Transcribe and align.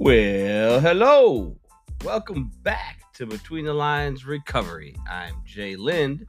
Well, 0.00 0.78
hello. 0.78 1.56
Welcome 2.04 2.52
back 2.62 3.00
to 3.14 3.26
Between 3.26 3.64
the 3.64 3.74
Lines 3.74 4.24
Recovery. 4.24 4.94
I'm 5.10 5.34
Jay 5.44 5.74
Lind, 5.74 6.24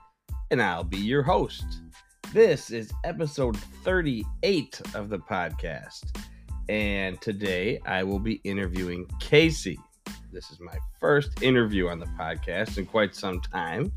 and 0.49 0.59
I'll 0.59 0.83
be 0.83 0.97
your 0.97 1.21
host. 1.21 1.63
This 2.33 2.71
is 2.71 2.91
episode 3.03 3.55
38 3.83 4.81
of 4.95 5.09
the 5.09 5.19
podcast. 5.19 6.17
And 6.67 7.21
today 7.21 7.79
I 7.85 8.01
will 8.01 8.17
be 8.17 8.41
interviewing 8.43 9.05
Kacey. 9.19 9.77
This 10.33 10.49
is 10.49 10.59
my 10.59 10.79
first 10.99 11.43
interview 11.43 11.89
on 11.89 11.99
the 11.99 12.07
podcast 12.19 12.79
in 12.79 12.87
quite 12.87 13.13
some 13.13 13.39
time, 13.39 13.93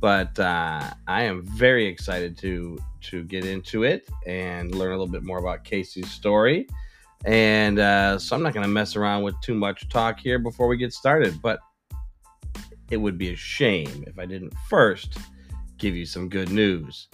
but 0.00 0.36
uh, 0.40 0.90
I 1.06 1.22
am 1.22 1.46
very 1.46 1.86
excited 1.86 2.36
to 2.38 2.76
to 3.02 3.22
get 3.22 3.44
into 3.44 3.84
it 3.84 4.08
and 4.26 4.74
learn 4.74 4.90
a 4.90 4.98
little 4.98 5.12
bit 5.12 5.22
more 5.22 5.38
about 5.38 5.64
Kacey's 5.64 6.10
story. 6.10 6.66
And 7.24 7.78
uh, 7.78 8.18
so 8.18 8.34
I'm 8.34 8.42
not 8.42 8.52
going 8.52 8.64
to 8.64 8.72
mess 8.72 8.96
around 8.96 9.22
with 9.22 9.40
too 9.40 9.54
much 9.54 9.88
talk 9.88 10.18
here 10.18 10.38
before 10.38 10.66
we 10.66 10.76
get 10.76 10.92
started, 10.92 11.40
but 11.40 11.60
it 12.90 12.96
would 12.96 13.16
be 13.16 13.32
a 13.32 13.36
shame 13.36 14.04
if 14.06 14.18
I 14.18 14.26
didn't 14.26 14.54
first 14.68 15.18
give 15.78 15.94
you 15.94 16.04
some 16.04 16.28
good 16.28 16.50
news. 16.50 17.08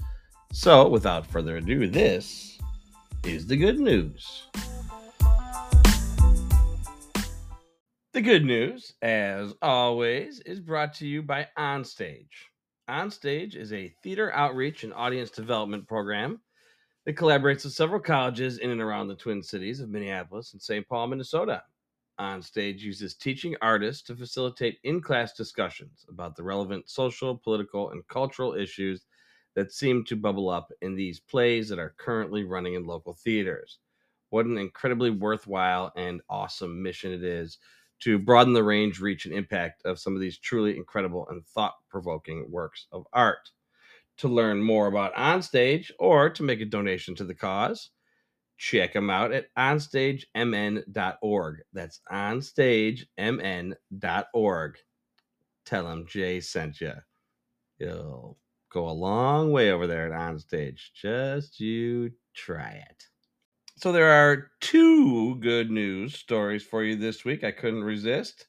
So, 0.53 0.89
without 0.89 1.27
further 1.27 1.59
ado, 1.59 1.87
this 1.87 2.59
is 3.23 3.47
the 3.47 3.57
good 3.57 3.79
news. 3.79 4.49
The 8.15 8.23
good 8.23 8.45
news, 8.45 8.95
as 9.03 9.55
always, 9.61 10.41
is 10.41 10.59
brought 10.59 10.95
to 10.95 11.07
you 11.07 11.23
by 11.23 11.47
OnStage. 11.59 12.27
OnStage 12.89 13.55
is 13.55 13.73
a 13.73 13.95
theater 14.03 14.33
outreach 14.33 14.83
and 14.83 14.95
audience 14.95 15.31
development 15.31 15.87
program 15.87 16.41
that 17.09 17.17
collaborates 17.17 17.65
with 17.65 17.73
several 17.73 17.99
colleges 17.99 18.59
in 18.59 18.69
and 18.69 18.83
around 18.83 19.09
the 19.09 19.15
Twin 19.15 19.43
Cities 19.43 19.81
of 19.81 19.89
Minneapolis 19.89 20.53
and 20.53 20.61
St. 20.61 20.87
Paul, 20.87 21.07
Minnesota. 21.07 21.63
OnStage 22.21 22.81
uses 22.81 23.15
teaching 23.15 23.57
artists 23.63 24.03
to 24.03 24.15
facilitate 24.15 24.79
in 24.85 25.01
class 25.01 25.33
discussions 25.33 26.05
about 26.11 26.37
the 26.37 26.43
relevant 26.43 26.91
social, 26.91 27.35
political, 27.35 27.93
and 27.93 28.07
cultural 28.09 28.53
issues 28.53 29.07
that 29.55 29.73
seem 29.73 30.05
to 30.05 30.17
bubble 30.17 30.51
up 30.51 30.71
in 30.83 30.95
these 30.95 31.19
plays 31.19 31.67
that 31.71 31.79
are 31.79 31.95
currently 31.97 32.45
running 32.45 32.75
in 32.75 32.85
local 32.85 33.15
theaters. 33.15 33.79
What 34.29 34.45
an 34.45 34.59
incredibly 34.59 35.09
worthwhile 35.09 35.95
and 35.97 36.21
awesome 36.29 36.83
mission 36.83 37.11
it 37.11 37.25
is 37.25 37.57
to 38.01 38.19
broaden 38.19 38.53
the 38.53 38.63
range, 38.63 39.01
reach, 39.01 39.25
and 39.25 39.35
impact 39.35 39.81
of 39.87 39.99
some 39.99 40.15
of 40.15 40.21
these 40.21 40.37
truly 40.37 40.77
incredible 40.77 41.27
and 41.31 41.43
thought 41.47 41.77
provoking 41.89 42.51
works 42.51 42.87
of 42.93 43.07
art. 43.15 43.49
To 44.19 44.29
learn 44.29 44.63
more 44.63 44.89
about 44.89 45.15
OnStage 45.15 45.91
or 45.99 46.29
to 46.31 46.43
make 46.43 46.61
a 46.61 46.65
donation 46.65 47.15
to 47.17 47.25
the 47.25 47.35
cause, 47.35 47.91
check 48.57 48.93
them 48.93 49.11
out 49.11 49.33
at 49.33 49.47
onstagemn.org. 49.57 51.57
That's 51.73 52.01
onstagemn.org. 52.11 54.77
Tell 55.65 55.85
them 55.85 56.07
Jay 56.09 56.41
sent 56.41 56.81
you. 56.81 56.93
You'll 57.79 58.39
go 58.73 58.89
a 58.89 58.91
long 58.91 59.53
way 59.53 59.71
over 59.71 59.87
there 59.87 60.13
at 60.13 60.19
OnStage. 60.19 60.91
Just 60.95 61.61
you 61.61 62.11
try 62.35 62.83
it. 62.91 63.05
So 63.77 63.93
there 63.93 64.11
are 64.11 64.51
two 64.61 65.37
good 65.37 65.71
news 65.71 66.17
stories 66.17 66.65
for 66.65 66.83
you 66.83 66.97
this 66.97 67.25
week. 67.25 67.45
I 67.45 67.53
couldn't 67.53 67.85
resist. 67.85 68.47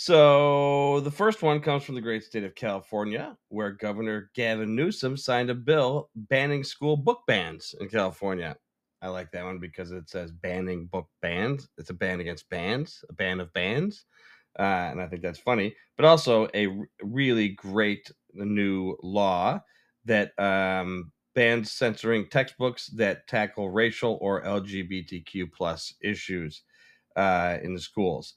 So 0.00 1.00
the 1.00 1.10
first 1.10 1.42
one 1.42 1.58
comes 1.58 1.82
from 1.82 1.96
the 1.96 2.00
great 2.00 2.22
state 2.22 2.44
of 2.44 2.54
California, 2.54 3.36
where 3.48 3.72
Governor 3.72 4.30
Gavin 4.32 4.76
Newsom 4.76 5.16
signed 5.16 5.50
a 5.50 5.56
bill 5.56 6.08
banning 6.14 6.62
school 6.62 6.96
book 6.96 7.22
bans 7.26 7.74
in 7.80 7.88
California. 7.88 8.56
I 9.02 9.08
like 9.08 9.32
that 9.32 9.44
one 9.44 9.58
because 9.58 9.90
it 9.90 10.08
says 10.08 10.30
banning 10.30 10.86
book 10.86 11.08
bans. 11.20 11.68
It's 11.78 11.90
a 11.90 11.94
ban 11.94 12.20
against 12.20 12.48
bans, 12.48 13.02
a 13.10 13.12
ban 13.12 13.40
of 13.40 13.52
bans. 13.52 14.04
Uh, 14.56 14.62
and 14.92 15.02
I 15.02 15.08
think 15.08 15.20
that's 15.20 15.40
funny, 15.40 15.74
but 15.96 16.06
also 16.06 16.48
a 16.54 16.68
r- 16.68 16.88
really 17.02 17.48
great 17.48 18.08
new 18.32 18.96
law 19.02 19.60
that 20.04 20.30
um, 20.38 21.10
bans 21.34 21.72
censoring 21.72 22.28
textbooks 22.28 22.86
that 22.94 23.26
tackle 23.26 23.68
racial 23.68 24.16
or 24.20 24.44
LGBTQ 24.44 25.50
plus 25.52 25.92
issues 26.00 26.62
uh, 27.16 27.58
in 27.64 27.74
the 27.74 27.80
schools. 27.80 28.34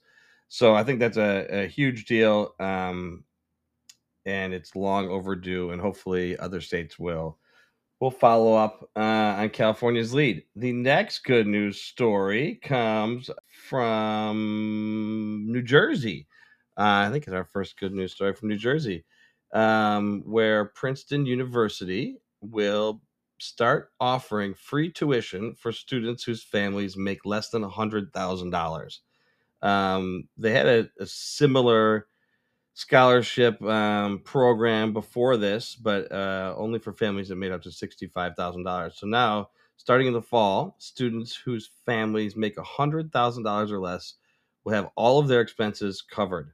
So 0.52 0.74
I 0.74 0.84
think 0.84 1.00
that's 1.00 1.16
a, 1.16 1.46
a 1.62 1.66
huge 1.66 2.04
deal, 2.04 2.54
um, 2.60 3.24
and 4.26 4.52
it's 4.52 4.76
long 4.76 5.08
overdue, 5.08 5.70
and 5.70 5.80
hopefully 5.80 6.38
other 6.38 6.60
states 6.60 6.98
will 6.98 7.38
will 8.00 8.10
follow 8.10 8.54
up 8.54 8.90
uh, 8.96 9.00
on 9.40 9.50
California's 9.50 10.14
lead. 10.14 10.44
The 10.56 10.72
next 10.72 11.20
good 11.20 11.46
news 11.46 11.80
story 11.80 12.56
comes 12.56 13.30
from 13.70 15.46
New 15.48 15.62
Jersey. 15.62 16.28
Uh, 16.78 17.06
I 17.06 17.10
think 17.10 17.24
it's 17.26 17.34
our 17.34 17.44
first 17.46 17.78
good 17.78 17.94
news 17.94 18.12
story 18.14 18.34
from 18.34 18.48
New 18.50 18.58
Jersey, 18.58 19.04
um, 19.54 20.22
where 20.26 20.66
Princeton 20.66 21.26
University 21.26 22.18
will 22.42 23.02
start 23.40 23.92
offering 24.00 24.54
free 24.54 24.92
tuition 24.92 25.54
for 25.54 25.72
students 25.72 26.24
whose 26.24 26.44
families 26.44 26.96
make 26.96 27.24
less 27.24 27.50
than 27.50 27.64
$100,000. 27.64 29.00
Um, 29.62 30.28
they 30.36 30.52
had 30.52 30.66
a, 30.66 30.88
a 30.98 31.06
similar 31.06 32.06
scholarship 32.74 33.60
um, 33.62 34.20
program 34.20 34.92
before 34.92 35.36
this, 35.36 35.76
but 35.76 36.10
uh, 36.10 36.54
only 36.56 36.78
for 36.78 36.92
families 36.92 37.28
that 37.28 37.36
made 37.36 37.52
up 37.52 37.62
to 37.62 37.68
$65,000. 37.68 38.94
So 38.94 39.06
now, 39.06 39.50
starting 39.76 40.06
in 40.06 40.12
the 40.12 40.22
fall, 40.22 40.76
students 40.78 41.34
whose 41.34 41.70
families 41.84 42.36
make 42.36 42.56
$100,000 42.56 43.70
or 43.70 43.80
less 43.80 44.14
will 44.64 44.72
have 44.72 44.90
all 44.96 45.18
of 45.18 45.28
their 45.28 45.40
expenses 45.40 46.02
covered. 46.02 46.52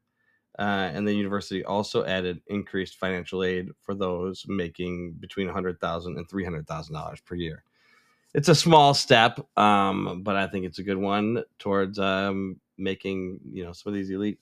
Uh, 0.59 0.91
and 0.93 1.07
the 1.07 1.15
university 1.15 1.65
also 1.65 2.05
added 2.05 2.41
increased 2.49 2.97
financial 2.97 3.45
aid 3.45 3.69
for 3.81 3.95
those 3.95 4.45
making 4.49 5.13
between 5.21 5.47
$100,000 5.47 6.07
and 6.07 6.29
$300,000 6.29 7.25
per 7.25 7.35
year. 7.37 7.63
It's 8.35 8.49
a 8.49 8.55
small 8.55 8.93
step, 8.93 9.39
um, 9.57 10.23
but 10.25 10.37
I 10.37 10.49
think 10.49 10.67
it's 10.67 10.81
a 10.81 10.83
good 10.83 10.99
one 10.99 11.45
towards 11.59 11.99
um, 11.99 12.61
making 12.79 13.41
you 13.53 13.65
know 13.65 13.73
some 13.73 13.93
of 13.93 13.95
these 13.95 14.11
elite 14.11 14.39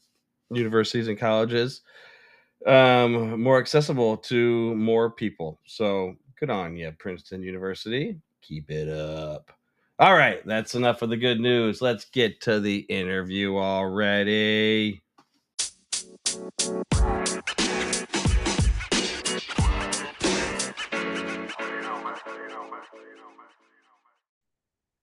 universities 0.50 1.08
and 1.08 1.18
colleges 1.18 1.82
um, 2.66 3.40
more 3.40 3.58
accessible 3.58 4.16
to 4.16 4.74
more 4.76 5.10
people. 5.10 5.60
So 5.66 6.16
good 6.38 6.50
on 6.50 6.76
you, 6.76 6.92
Princeton 6.98 7.42
University. 7.42 8.16
Keep 8.42 8.70
it 8.70 8.88
up. 8.88 9.52
All 9.98 10.14
right, 10.14 10.44
that's 10.46 10.74
enough 10.74 11.02
of 11.02 11.10
the 11.10 11.16
good 11.16 11.40
news. 11.40 11.80
Let's 11.80 12.04
get 12.04 12.40
to 12.42 12.60
the 12.60 12.78
interview 12.80 13.56
already. 13.56 15.02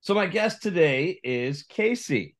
So, 0.01 0.13
my 0.13 0.27
guest 0.27 0.61
today 0.61 1.19
is 1.23 1.63
Kacey. 1.63 2.35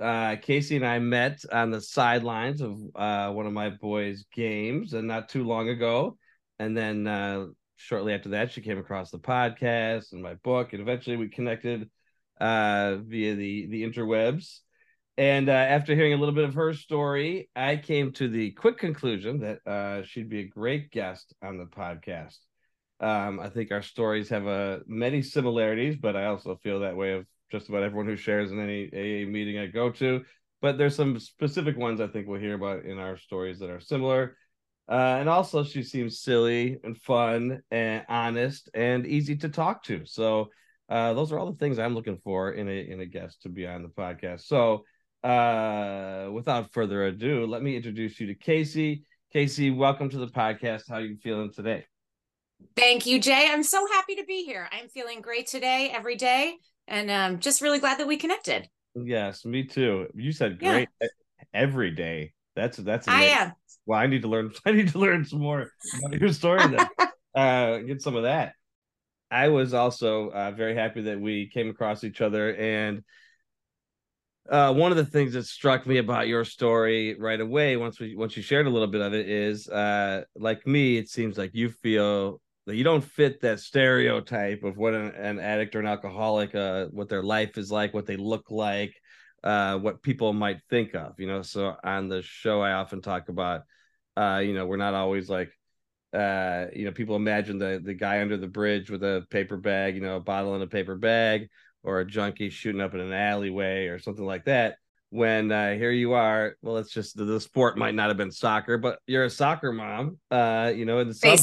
Uh, 0.00 0.36
Kacey 0.36 0.76
and 0.76 0.86
I 0.86 0.98
met 0.98 1.44
on 1.52 1.70
the 1.70 1.80
sidelines 1.80 2.60
of 2.60 2.80
uh, 2.94 3.30
one 3.30 3.46
of 3.46 3.52
my 3.52 3.70
boys' 3.70 4.24
games, 4.32 4.94
and 4.94 5.06
not 5.06 5.28
too 5.28 5.44
long 5.44 5.68
ago. 5.68 6.16
And 6.58 6.76
then 6.76 7.06
uh, 7.06 7.46
shortly 7.76 8.14
after 8.14 8.30
that, 8.30 8.52
she 8.52 8.62
came 8.62 8.78
across 8.78 9.10
the 9.10 9.18
podcast 9.18 10.12
and 10.12 10.22
my 10.22 10.34
book, 10.34 10.72
and 10.72 10.80
eventually 10.80 11.16
we 11.16 11.28
connected 11.28 11.90
uh, 12.40 12.96
via 12.96 13.34
the 13.34 13.66
the 13.66 13.82
interwebs. 13.82 14.60
And 15.18 15.48
uh, 15.48 15.52
after 15.52 15.94
hearing 15.94 16.14
a 16.14 16.16
little 16.16 16.34
bit 16.34 16.44
of 16.44 16.54
her 16.54 16.72
story, 16.72 17.50
I 17.54 17.76
came 17.76 18.12
to 18.12 18.28
the 18.28 18.52
quick 18.52 18.78
conclusion 18.78 19.40
that 19.40 19.58
uh, 19.66 20.02
she'd 20.04 20.30
be 20.30 20.40
a 20.40 20.48
great 20.48 20.90
guest 20.90 21.34
on 21.42 21.58
the 21.58 21.66
podcast. 21.66 22.38
Um, 22.98 23.38
I 23.38 23.50
think 23.50 23.72
our 23.72 23.82
stories 23.82 24.30
have 24.30 24.46
uh, 24.46 24.78
many 24.86 25.20
similarities, 25.22 25.96
but 25.96 26.16
I 26.16 26.26
also 26.26 26.56
feel 26.62 26.80
that 26.80 26.96
way 26.96 27.12
of 27.12 27.26
just 27.52 27.68
about 27.68 27.82
everyone 27.82 28.06
who 28.06 28.16
shares 28.16 28.50
in 28.50 28.58
any 28.58 28.86
AA 28.86 29.28
meeting 29.28 29.58
I 29.58 29.66
go 29.66 29.90
to. 29.90 30.24
But 30.62 30.78
there's 30.78 30.96
some 30.96 31.18
specific 31.18 31.76
ones 31.76 32.00
I 32.00 32.06
think 32.06 32.26
we'll 32.26 32.40
hear 32.40 32.54
about 32.54 32.84
in 32.84 32.98
our 32.98 33.16
stories 33.18 33.58
that 33.58 33.70
are 33.70 33.80
similar. 33.80 34.36
Uh, 34.88 35.18
and 35.20 35.28
also, 35.28 35.62
she 35.62 35.82
seems 35.82 36.20
silly 36.20 36.78
and 36.82 36.96
fun 36.96 37.62
and 37.70 38.04
honest 38.08 38.70
and 38.74 39.06
easy 39.06 39.36
to 39.36 39.48
talk 39.48 39.84
to. 39.84 40.04
So 40.06 40.48
uh, 40.88 41.12
those 41.14 41.30
are 41.30 41.38
all 41.38 41.50
the 41.50 41.58
things 41.58 41.78
I'm 41.78 41.94
looking 41.94 42.18
for 42.18 42.52
in 42.52 42.68
a 42.68 42.90
in 42.90 43.00
a 43.00 43.06
guest 43.06 43.42
to 43.42 43.48
be 43.48 43.66
on 43.66 43.82
the 43.82 43.88
podcast. 43.88 44.42
So 44.42 44.84
uh, 45.22 46.30
without 46.32 46.72
further 46.72 47.04
ado, 47.04 47.46
let 47.46 47.62
me 47.62 47.76
introduce 47.76 48.18
you 48.18 48.26
to 48.28 48.34
Kacey. 48.34 49.02
Kacey, 49.34 49.74
welcome 49.74 50.08
to 50.10 50.18
the 50.18 50.26
podcast. 50.26 50.88
How 50.88 50.96
are 50.96 51.00
you 51.02 51.16
feeling 51.16 51.52
today? 51.52 51.86
Thank 52.76 53.06
you, 53.06 53.20
Jay. 53.20 53.48
I'm 53.50 53.62
so 53.62 53.86
happy 53.86 54.16
to 54.16 54.24
be 54.24 54.44
here. 54.44 54.68
I'm 54.72 54.88
feeling 54.88 55.20
great 55.20 55.46
today, 55.46 55.90
every 55.94 56.16
day, 56.16 56.56
and 56.88 57.10
um, 57.10 57.40
just 57.40 57.60
really 57.60 57.78
glad 57.78 57.98
that 57.98 58.06
we 58.06 58.16
connected. 58.16 58.68
Yes, 58.94 59.44
me 59.44 59.64
too. 59.64 60.08
You 60.14 60.32
said 60.32 60.58
great 60.58 60.88
yeah. 61.00 61.08
every 61.54 61.90
day. 61.90 62.32
That's 62.54 62.76
that's. 62.76 63.06
Amazing. 63.06 63.34
I 63.34 63.40
am. 63.40 63.52
Well, 63.86 63.98
I 63.98 64.06
need 64.06 64.22
to 64.22 64.28
learn. 64.28 64.52
I 64.66 64.72
need 64.72 64.88
to 64.88 64.98
learn 64.98 65.24
some 65.24 65.40
more 65.40 65.70
about 65.98 66.20
your 66.20 66.32
story. 66.32 66.60
Then 66.66 66.88
uh, 67.34 67.78
get 67.78 68.02
some 68.02 68.16
of 68.16 68.24
that. 68.24 68.54
I 69.30 69.48
was 69.48 69.72
also 69.72 70.30
uh, 70.30 70.50
very 70.50 70.74
happy 70.74 71.02
that 71.02 71.18
we 71.18 71.48
came 71.48 71.70
across 71.70 72.04
each 72.04 72.20
other, 72.20 72.54
and 72.54 73.02
uh, 74.50 74.74
one 74.74 74.90
of 74.90 74.96
the 74.96 75.06
things 75.06 75.32
that 75.32 75.46
struck 75.46 75.86
me 75.86 75.98
about 75.98 76.28
your 76.28 76.44
story 76.44 77.14
right 77.18 77.40
away, 77.40 77.76
once 77.76 78.00
we 78.00 78.14
once 78.14 78.36
you 78.36 78.42
shared 78.42 78.66
a 78.66 78.70
little 78.70 78.88
bit 78.88 79.00
of 79.00 79.14
it, 79.14 79.28
is 79.28 79.68
uh, 79.68 80.24
like 80.36 80.66
me, 80.66 80.98
it 80.98 81.08
seems 81.08 81.38
like 81.38 81.54
you 81.54 81.70
feel 81.70 82.40
you 82.66 82.84
don't 82.84 83.02
fit 83.04 83.40
that 83.40 83.60
stereotype 83.60 84.62
of 84.62 84.76
what 84.76 84.94
an, 84.94 85.08
an 85.14 85.38
addict 85.40 85.74
or 85.74 85.80
an 85.80 85.86
alcoholic, 85.86 86.54
uh, 86.54 86.86
what 86.86 87.08
their 87.08 87.22
life 87.22 87.58
is 87.58 87.70
like, 87.70 87.92
what 87.92 88.06
they 88.06 88.16
look 88.16 88.50
like, 88.50 88.94
uh, 89.42 89.78
what 89.78 90.02
people 90.02 90.32
might 90.32 90.60
think 90.70 90.94
of. 90.94 91.18
You 91.18 91.26
know, 91.26 91.42
so 91.42 91.74
on 91.82 92.08
the 92.08 92.22
show, 92.22 92.60
I 92.60 92.72
often 92.72 93.02
talk 93.02 93.28
about, 93.28 93.62
uh, 94.16 94.42
you 94.44 94.54
know, 94.54 94.66
we're 94.66 94.76
not 94.76 94.94
always 94.94 95.28
like 95.28 95.50
uh 96.12 96.66
you 96.74 96.84
know 96.84 96.92
people 96.92 97.16
imagine 97.16 97.58
the 97.58 97.80
the 97.82 97.94
guy 97.94 98.20
under 98.20 98.36
the 98.36 98.46
bridge 98.46 98.90
with 98.90 99.02
a 99.02 99.24
paper 99.30 99.56
bag 99.56 99.94
you 99.94 100.02
know 100.02 100.16
a 100.16 100.20
bottle 100.20 100.54
in 100.54 100.60
a 100.60 100.66
paper 100.66 100.94
bag 100.94 101.48
or 101.82 102.00
a 102.00 102.04
junkie 102.04 102.50
shooting 102.50 102.82
up 102.82 102.92
in 102.92 103.00
an 103.00 103.14
alleyway 103.14 103.86
or 103.86 103.98
something 103.98 104.26
like 104.26 104.44
that 104.44 104.76
when 105.08 105.50
uh, 105.50 105.72
here 105.72 105.90
you 105.90 106.12
are 106.12 106.56
well 106.60 106.76
it's 106.76 106.92
just 106.92 107.16
the, 107.16 107.24
the, 107.24 107.40
sport 107.40 107.78
might 107.78 107.94
not 107.94 108.08
have 108.08 108.18
been 108.18 108.30
soccer 108.30 108.76
but 108.76 108.98
you're 109.06 109.24
a 109.24 109.30
soccer 109.30 109.72
mom 109.72 110.18
uh 110.30 110.70
you 110.74 110.84
know 110.84 110.98
in 110.98 111.08
the 111.08 111.14
suburbs. 111.14 111.42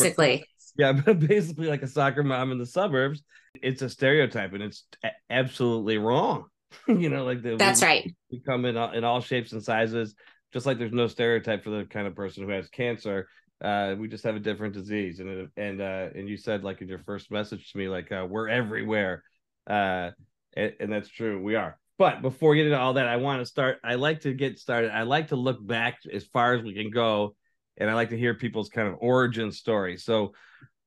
Basically 0.80 1.14
but 1.14 1.28
basically 1.28 1.68
like 1.68 1.84
a 1.84 1.88
soccer 1.88 2.24
mom 2.24 2.52
in 2.52 2.58
the 2.58 2.66
suburbs 2.66 3.24
it's 3.62 3.82
a 3.82 3.90
stereotype 3.90 4.54
and 4.54 4.64
it's 4.64 4.86
absolutely 5.30 5.98
wrong 5.98 6.46
you 6.88 7.10
know 7.10 7.26
like 7.26 7.42
the, 7.42 7.56
that's 7.56 7.82
we, 7.82 7.88
right 7.88 8.16
we 8.32 8.40
come 8.40 8.66
in 8.66 8.78
all, 8.78 8.92
in 8.92 9.04
all 9.04 9.22
shapes 9.22 9.52
and 9.52 9.64
sizes 9.64 10.16
just 10.54 10.66
like 10.66 10.78
there's 10.78 10.92
no 10.92 11.08
stereotype 11.08 11.64
for 11.64 11.70
the 11.70 11.86
kind 11.86 12.08
of 12.08 12.16
person 12.16 12.44
who 12.44 12.50
has 12.50 12.70
cancer 12.70 13.28
uh, 13.62 13.94
we 14.00 14.08
just 14.08 14.24
have 14.24 14.38
a 14.38 14.40
different 14.40 14.74
disease 14.74 15.20
and 15.20 15.50
and 15.58 15.82
uh, 15.82 16.08
and 16.16 16.30
you 16.30 16.38
said 16.38 16.64
like 16.64 16.82
in 16.82 16.88
your 16.88 17.00
first 17.00 17.30
message 17.30 17.72
to 17.72 17.78
me 17.78 17.90
like 17.90 18.10
uh, 18.12 18.26
we're 18.30 18.48
everywhere 18.48 19.24
uh, 19.70 20.12
and, 20.56 20.74
and 20.80 20.92
that's 20.92 21.10
true. 21.10 21.42
We 21.42 21.56
are. 21.56 21.78
But 21.98 22.22
before 22.22 22.52
we 22.52 22.58
get 22.58 22.68
into 22.68 22.80
all 22.80 22.94
that, 22.94 23.08
I 23.08 23.18
want 23.18 23.42
to 23.42 23.46
start. 23.46 23.80
I 23.84 23.96
like 23.96 24.22
to 24.22 24.34
get 24.34 24.58
started. 24.58 24.92
I 24.92 25.04
like 25.04 25.30
to 25.30 25.36
look 25.36 25.66
back 25.66 26.00
as 26.12 26.26
far 26.26 26.54
as 26.54 26.64
we 26.64 26.74
can 26.74 26.90
go, 26.90 27.36
and 27.78 27.90
I 27.90 27.94
like 27.94 28.10
to 28.10 28.18
hear 28.18 28.34
people's 28.34 28.70
kind 28.70 28.88
of 28.88 28.96
origin 29.00 29.52
story. 29.52 29.98
So, 29.98 30.34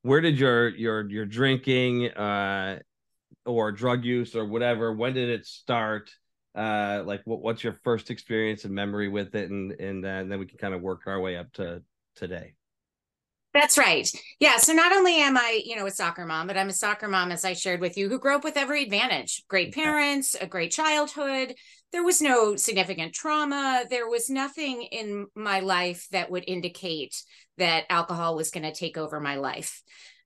where 0.02 0.20
did 0.20 0.38
your 0.38 0.68
your 0.68 1.08
your 1.08 1.24
drinking 1.26 2.10
uh, 2.10 2.80
or 3.46 3.72
drug 3.72 4.04
use 4.04 4.36
or 4.36 4.44
whatever? 4.44 4.92
When 4.92 5.14
did 5.14 5.30
it 5.30 5.46
start? 5.46 6.10
Uh, 6.54 7.02
like 7.06 7.22
what, 7.24 7.40
what's 7.40 7.64
your 7.64 7.72
first 7.82 8.10
experience 8.10 8.64
and 8.64 8.74
memory 8.74 9.08
with 9.08 9.34
it, 9.34 9.50
and 9.50 9.72
and, 9.72 10.04
uh, 10.04 10.08
and 10.08 10.30
then 10.30 10.38
we 10.38 10.46
can 10.46 10.58
kind 10.58 10.74
of 10.74 10.82
work 10.82 11.02
our 11.06 11.20
way 11.20 11.36
up 11.36 11.52
to 11.54 11.82
today. 12.14 12.54
That's 13.54 13.76
right. 13.76 14.10
Yeah. 14.40 14.56
So 14.56 14.72
not 14.72 14.92
only 14.92 15.20
am 15.20 15.36
I, 15.36 15.60
you 15.64 15.76
know, 15.76 15.86
a 15.86 15.90
soccer 15.90 16.24
mom, 16.24 16.46
but 16.46 16.56
I'm 16.56 16.70
a 16.70 16.74
soccer 16.74 17.06
mom, 17.06 17.30
as 17.30 17.44
I 17.44 17.52
shared 17.52 17.80
with 17.80 17.98
you, 17.98 18.08
who 18.08 18.18
grew 18.18 18.34
up 18.34 18.44
with 18.44 18.56
every 18.56 18.82
advantage 18.82 19.42
great 19.48 19.74
parents, 19.74 20.34
a 20.40 20.46
great 20.46 20.72
childhood. 20.72 21.54
There 21.92 22.02
was 22.02 22.22
no 22.22 22.56
significant 22.56 23.12
trauma. 23.12 23.84
There 23.90 24.08
was 24.08 24.30
nothing 24.30 24.82
in 24.82 25.26
my 25.34 25.60
life 25.60 26.06
that 26.12 26.30
would 26.30 26.44
indicate 26.46 27.14
that 27.58 27.84
alcohol 27.90 28.36
was 28.36 28.50
going 28.50 28.64
to 28.64 28.72
take 28.72 28.96
over 28.96 29.20
my 29.20 29.36
life. 29.36 29.82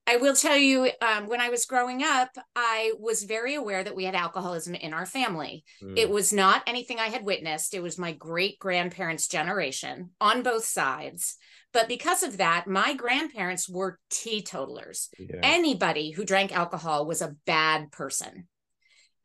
I 0.08 0.19
will 0.19 0.37
tell 0.37 0.56
you, 0.56 0.88
um, 1.02 1.26
when 1.26 1.40
I 1.40 1.49
was 1.49 1.67
growing 1.67 2.05
up, 2.05 2.28
I 2.55 2.93
was 3.00 3.25
very 3.25 3.56
aware 3.56 3.82
that 3.82 3.96
we 3.96 4.05
had 4.05 4.14
alcoholism 4.14 4.76
in 4.76 4.94
our 4.94 5.05
family. 5.05 5.64
Mm. 5.82 5.99
It 5.99 6.08
was 6.08 6.32
not 6.32 6.62
anything 6.69 7.00
I 7.00 7.08
had 7.08 7.25
witnessed, 7.25 7.75
it 7.75 7.82
was 7.82 7.99
my 7.99 8.12
great 8.12 8.61
grandparents' 8.61 9.26
generation 9.26 10.11
on 10.20 10.44
both 10.44 10.64
sides. 10.64 11.37
But 11.76 11.88
because 11.88 12.23
of 12.23 12.38
that, 12.38 12.67
my 12.67 12.94
grandparents 12.94 13.69
were 13.69 13.99
teetotalers. 14.08 15.11
Yeah. 15.19 15.40
Anybody 15.43 16.11
who 16.11 16.25
drank 16.25 16.56
alcohol 16.56 17.05
was 17.05 17.20
a 17.20 17.37
bad 17.44 17.93
person. 17.93 18.49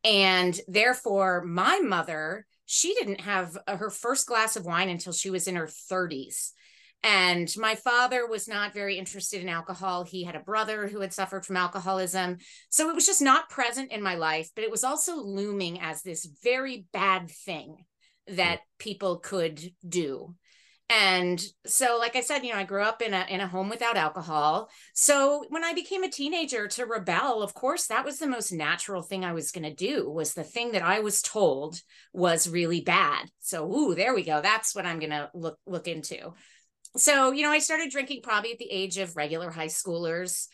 And 0.03 0.59
therefore, 0.67 1.45
my 1.45 1.79
mother, 1.79 2.45
she 2.65 2.93
didn't 2.93 3.21
have 3.21 3.57
uh, 3.67 3.77
her 3.77 3.89
first 3.89 4.27
glass 4.27 4.57
of 4.57 4.65
wine 4.65 4.89
until 4.89 5.13
she 5.13 5.29
was 5.29 5.47
in 5.47 5.55
her 5.55 5.69
30s. 5.89 6.49
And 7.03 7.49
my 7.55 7.75
father 7.75 8.27
was 8.27 8.49
not 8.49 8.73
very 8.73 8.97
interested 8.97 9.41
in 9.41 9.47
alcohol. 9.47 10.03
He 10.03 10.25
had 10.25 10.35
a 10.35 10.41
brother 10.41 10.89
who 10.89 10.99
had 10.99 11.13
suffered 11.13 11.45
from 11.45 11.55
alcoholism. 11.55 12.39
So 12.69 12.89
it 12.89 12.95
was 12.95 13.05
just 13.05 13.21
not 13.21 13.49
present 13.49 13.93
in 13.93 14.03
my 14.03 14.15
life, 14.15 14.49
but 14.55 14.65
it 14.65 14.71
was 14.71 14.83
also 14.83 15.15
looming 15.15 15.79
as 15.79 16.01
this 16.01 16.27
very 16.43 16.85
bad 16.91 17.31
thing 17.31 17.85
that 18.27 18.59
people 18.77 19.19
could 19.19 19.71
do 19.87 20.35
and 20.91 21.41
so 21.65 21.97
like 21.97 22.17
i 22.17 22.21
said 22.21 22.43
you 22.43 22.51
know 22.51 22.59
i 22.59 22.65
grew 22.65 22.83
up 22.83 23.01
in 23.01 23.13
a 23.13 23.25
in 23.29 23.39
a 23.39 23.47
home 23.47 23.69
without 23.69 23.95
alcohol. 23.95 24.69
So 24.93 25.45
when 25.47 25.63
i 25.63 25.73
became 25.73 26.03
a 26.03 26.09
teenager 26.09 26.67
to 26.67 26.85
rebel 26.85 27.41
of 27.41 27.53
course 27.53 27.87
that 27.87 28.03
was 28.03 28.19
the 28.19 28.27
most 28.27 28.51
natural 28.51 29.01
thing 29.01 29.23
i 29.23 29.31
was 29.31 29.51
going 29.51 29.63
to 29.63 29.73
do 29.73 30.09
was 30.09 30.33
the 30.33 30.43
thing 30.43 30.73
that 30.73 30.83
i 30.83 30.99
was 30.99 31.21
told 31.21 31.81
was 32.11 32.49
really 32.49 32.81
bad. 32.81 33.29
So 33.39 33.71
ooh 33.71 33.95
there 33.95 34.13
we 34.13 34.23
go. 34.23 34.41
That's 34.41 34.75
what 34.75 34.85
i'm 34.85 34.99
going 34.99 35.11
to 35.11 35.29
look 35.33 35.57
look 35.65 35.87
into. 35.87 36.33
So 36.97 37.31
you 37.31 37.43
know 37.43 37.51
i 37.51 37.59
started 37.59 37.89
drinking 37.89 38.21
probably 38.21 38.51
at 38.51 38.59
the 38.59 38.69
age 38.69 38.97
of 38.97 39.15
regular 39.15 39.49
high 39.49 39.67
schoolers. 39.67 40.47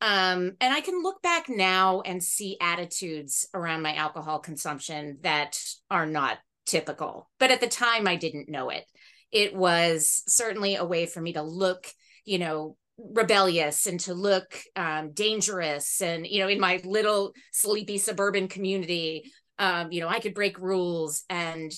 Um, 0.00 0.52
and 0.60 0.74
i 0.74 0.80
can 0.80 1.02
look 1.02 1.20
back 1.22 1.48
now 1.48 2.00
and 2.00 2.22
see 2.22 2.56
attitudes 2.60 3.46
around 3.52 3.82
my 3.82 3.94
alcohol 3.94 4.38
consumption 4.38 5.18
that 5.20 5.60
are 5.90 6.06
not 6.06 6.38
typical 6.64 7.28
but 7.38 7.50
at 7.50 7.60
the 7.60 7.68
time 7.68 8.08
i 8.08 8.16
didn't 8.16 8.48
know 8.48 8.70
it 8.70 8.84
it 9.32 9.54
was 9.54 10.22
certainly 10.28 10.76
a 10.76 10.84
way 10.84 11.06
for 11.06 11.20
me 11.20 11.32
to 11.32 11.42
look, 11.42 11.86
you 12.24 12.38
know, 12.38 12.76
rebellious 12.98 13.86
and 13.86 13.98
to 14.00 14.14
look 14.14 14.56
um, 14.76 15.12
dangerous. 15.12 16.00
And, 16.02 16.26
you 16.26 16.40
know, 16.40 16.48
in 16.48 16.60
my 16.60 16.80
little 16.84 17.32
sleepy 17.52 17.98
suburban 17.98 18.46
community, 18.48 19.32
um, 19.58 19.90
you 19.90 20.00
know, 20.00 20.08
I 20.08 20.20
could 20.20 20.34
break 20.34 20.58
rules 20.58 21.24
and, 21.28 21.72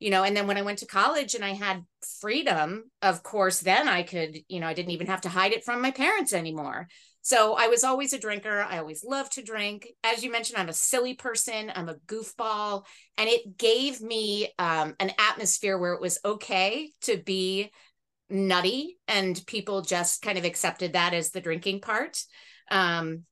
you 0.00 0.10
know, 0.10 0.24
and 0.24 0.36
then 0.36 0.46
when 0.46 0.56
I 0.56 0.62
went 0.62 0.78
to 0.78 0.86
college 0.86 1.34
and 1.34 1.44
I 1.44 1.50
had 1.50 1.84
freedom, 2.20 2.90
of 3.02 3.22
course, 3.22 3.60
then 3.60 3.86
I 3.86 4.02
could, 4.02 4.38
you 4.48 4.58
know, 4.58 4.66
I 4.66 4.74
didn't 4.74 4.92
even 4.92 5.06
have 5.06 5.20
to 5.22 5.28
hide 5.28 5.52
it 5.52 5.64
from 5.64 5.82
my 5.82 5.90
parents 5.90 6.32
anymore. 6.32 6.88
So 7.22 7.54
I 7.54 7.68
was 7.68 7.84
always 7.84 8.14
a 8.14 8.18
drinker. 8.18 8.62
I 8.62 8.78
always 8.78 9.04
loved 9.04 9.32
to 9.32 9.42
drink. 9.42 9.86
As 10.02 10.24
you 10.24 10.32
mentioned, 10.32 10.58
I'm 10.58 10.70
a 10.70 10.72
silly 10.72 11.14
person. 11.14 11.70
I'm 11.74 11.90
a 11.90 11.98
goofball. 12.06 12.84
And 13.18 13.28
it 13.28 13.58
gave 13.58 14.00
me 14.00 14.48
um, 14.58 14.96
an 14.98 15.12
atmosphere 15.18 15.76
where 15.76 15.92
it 15.92 16.00
was 16.00 16.18
okay 16.24 16.90
to 17.02 17.18
be 17.18 17.70
nutty 18.30 18.96
and 19.06 19.40
people 19.46 19.82
just 19.82 20.22
kind 20.22 20.38
of 20.38 20.46
accepted 20.46 20.94
that 20.94 21.12
as 21.12 21.30
the 21.30 21.42
drinking 21.42 21.80
part. 21.80 22.22
Um, 22.70 23.24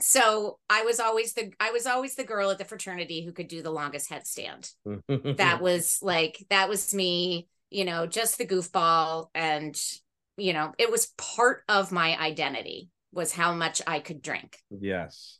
so 0.00 0.58
I 0.68 0.82
was 0.82 1.00
always 1.00 1.32
the 1.34 1.52
I 1.58 1.70
was 1.70 1.86
always 1.86 2.14
the 2.14 2.24
girl 2.24 2.50
at 2.50 2.58
the 2.58 2.64
fraternity 2.64 3.24
who 3.24 3.32
could 3.32 3.48
do 3.48 3.62
the 3.62 3.70
longest 3.70 4.10
headstand. 4.10 4.72
that 5.36 5.60
was 5.62 5.98
like 6.02 6.44
that 6.50 6.68
was 6.68 6.94
me, 6.94 7.48
you 7.70 7.84
know, 7.84 8.06
just 8.06 8.38
the 8.38 8.46
goofball 8.46 9.28
and 9.34 9.80
you 10.36 10.52
know, 10.52 10.72
it 10.78 10.90
was 10.90 11.14
part 11.16 11.62
of 11.68 11.92
my 11.92 12.18
identity 12.18 12.90
was 13.12 13.32
how 13.32 13.54
much 13.54 13.80
I 13.86 14.00
could 14.00 14.20
drink. 14.20 14.58
Yes. 14.70 15.38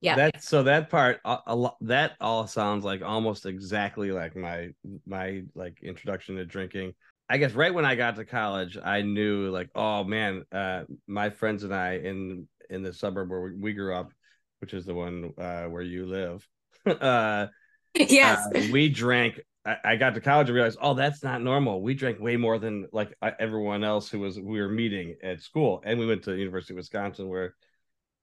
Yeah. 0.00 0.16
That 0.16 0.42
so 0.42 0.64
that 0.64 0.90
part 0.90 1.20
a, 1.24 1.38
a, 1.46 1.70
that 1.82 2.12
all 2.20 2.46
sounds 2.46 2.84
like 2.84 3.02
almost 3.02 3.46
exactly 3.46 4.10
like 4.10 4.36
my 4.36 4.70
my 5.06 5.42
like 5.54 5.78
introduction 5.82 6.36
to 6.36 6.44
drinking. 6.44 6.92
I 7.28 7.38
guess 7.38 7.52
right 7.52 7.74
when 7.74 7.84
I 7.84 7.96
got 7.96 8.16
to 8.16 8.24
college, 8.24 8.78
I 8.82 9.02
knew 9.02 9.48
like, 9.50 9.70
oh 9.74 10.04
man, 10.04 10.44
uh, 10.52 10.82
my 11.08 11.30
friends 11.30 11.64
and 11.64 11.74
I 11.74 11.94
in 11.94 12.46
in 12.70 12.82
the 12.82 12.92
suburb 12.92 13.30
where 13.30 13.52
we, 13.58 13.72
grew 13.72 13.94
up, 13.94 14.12
which 14.60 14.74
is 14.74 14.84
the 14.84 14.94
one 14.94 15.32
uh, 15.38 15.64
where 15.64 15.82
you 15.82 16.06
live. 16.06 16.46
uh, 16.86 17.46
yes, 17.94 18.46
uh, 18.54 18.62
we 18.70 18.88
drank 18.88 19.40
I, 19.84 19.96
got 19.96 20.14
to 20.14 20.20
college 20.20 20.48
and 20.48 20.54
realized, 20.54 20.78
oh, 20.80 20.94
that's 20.94 21.22
not 21.22 21.42
normal. 21.42 21.82
We 21.82 21.94
drank 21.94 22.20
way 22.20 22.36
more 22.36 22.58
than 22.58 22.86
like 22.92 23.14
everyone 23.38 23.82
else 23.82 24.08
who 24.08 24.20
was 24.20 24.38
we 24.38 24.60
were 24.60 24.68
meeting 24.68 25.16
at 25.22 25.42
school, 25.42 25.82
and 25.84 25.98
we 25.98 26.06
went 26.06 26.22
to 26.24 26.30
the 26.30 26.38
University 26.38 26.74
of 26.74 26.76
Wisconsin, 26.76 27.28
where 27.28 27.54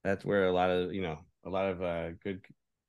that's 0.04 0.24
where 0.24 0.48
a 0.48 0.54
lot 0.54 0.70
of 0.70 0.94
you 0.94 1.02
know 1.02 1.20
a 1.46 1.50
lot 1.50 1.66
of 1.66 1.82
uh, 1.82 2.12
good 2.24 2.42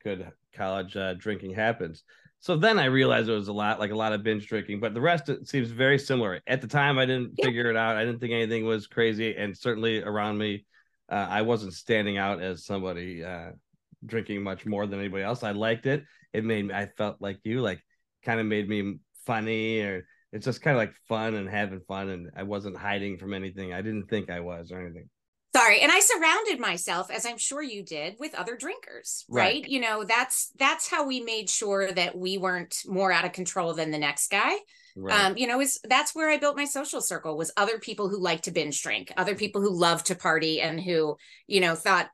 good 0.05 0.31
college 0.53 0.97
uh, 0.97 1.15
drinking 1.15 1.55
happens. 1.55 2.05
So 2.39 2.57
then 2.57 2.79
I 2.79 2.85
realized 2.85 3.29
it 3.29 3.33
was 3.33 3.49
a 3.49 3.53
lot 3.53 3.81
like 3.81 3.91
a 3.91 3.97
lot 3.97 4.13
of 4.13 4.23
binge 4.23 4.47
drinking, 4.47 4.79
but 4.79 4.95
the 4.95 5.01
rest 5.01 5.29
it 5.29 5.49
seems 5.49 5.71
very 5.71 5.99
similar. 5.99 6.41
At 6.47 6.61
the 6.61 6.69
time, 6.69 6.99
I 6.99 7.07
didn't 7.07 7.33
yeah. 7.37 7.47
figure 7.47 7.71
it 7.71 7.77
out. 7.77 7.97
I 7.97 8.05
didn't 8.05 8.21
think 8.21 8.33
anything 8.33 8.67
was 8.67 8.87
crazy, 8.87 9.35
and 9.35 9.57
certainly 9.57 10.01
around 10.01 10.39
me, 10.39 10.65
uh, 11.11 11.27
I 11.29 11.43
wasn't 11.43 11.75
standing 11.75 12.19
out 12.19 12.43
as 12.43 12.65
somebody 12.65 13.25
uh, 13.25 13.51
drinking 14.05 14.43
much 14.43 14.67
more 14.67 14.87
than 14.87 14.99
anybody 14.99 15.23
else. 15.23 15.43
I 15.43 15.53
liked 15.53 15.87
it. 15.87 16.05
It 16.33 16.45
made 16.45 16.67
me. 16.67 16.75
I 16.75 16.87
felt 16.87 17.17
like 17.21 17.39
you, 17.45 17.61
like 17.61 17.81
kind 18.25 18.41
of 18.41 18.47
made 18.47 18.69
me 18.69 18.99
funny 19.27 19.81
or 19.81 20.07
it's 20.33 20.47
just 20.47 20.63
kind 20.63 20.77
of 20.77 20.81
like 20.81 20.95
fun 21.09 21.35
and 21.35 21.49
having 21.49 21.81
fun 21.87 22.09
and 22.09 22.31
I 22.37 22.43
wasn't 22.43 22.77
hiding 22.77 23.19
from 23.19 23.35
anything. 23.35 23.73
I 23.73 23.83
didn't 23.83 24.09
think 24.09 24.31
I 24.31 24.41
was 24.41 24.73
or 24.73 24.81
anything. 24.81 25.09
Sorry. 25.55 25.81
And 25.81 25.93
I 25.93 26.01
surrounded 26.01 26.59
myself 26.59 27.13
as 27.13 27.25
I'm 27.25 27.39
sure 27.39 27.63
you 27.63 27.85
did 27.85 28.17
with 28.19 28.35
other 28.35 28.57
drinkers, 28.57 29.25
right? 29.29 29.63
right? 29.63 29.69
You 29.69 29.81
know, 29.81 30.03
that's 30.03 30.51
that's 30.59 30.89
how 30.89 31.07
we 31.07 31.21
made 31.21 31.49
sure 31.49 31.93
that 31.93 32.19
we 32.19 32.39
weren't 32.39 32.77
more 32.87 33.13
out 33.13 33.25
of 33.25 33.33
control 33.33 33.73
than 33.75 33.93
the 33.93 33.99
next 33.99 34.33
guy. 34.33 34.57
Right. 34.97 35.15
Um, 35.15 35.37
you 35.37 35.47
know, 35.47 35.61
is 35.61 35.81
that's 35.85 36.15
where 36.15 36.31
I 36.31 36.39
built 36.39 36.57
my 36.57 36.65
social 36.65 37.01
circle 37.01 37.37
was 37.37 37.53
other 37.57 37.79
people 37.79 38.09
who 38.09 38.19
like 38.19 38.43
to 38.43 38.51
binge 38.51 38.83
drink, 38.83 39.13
other 39.17 39.35
people 39.35 39.61
who 39.61 39.71
love 39.71 40.05
to 40.05 40.15
party 40.15 40.61
and 40.61 40.81
who, 40.81 41.17
you 41.47 41.61
know, 41.61 41.75
thought 41.75 42.11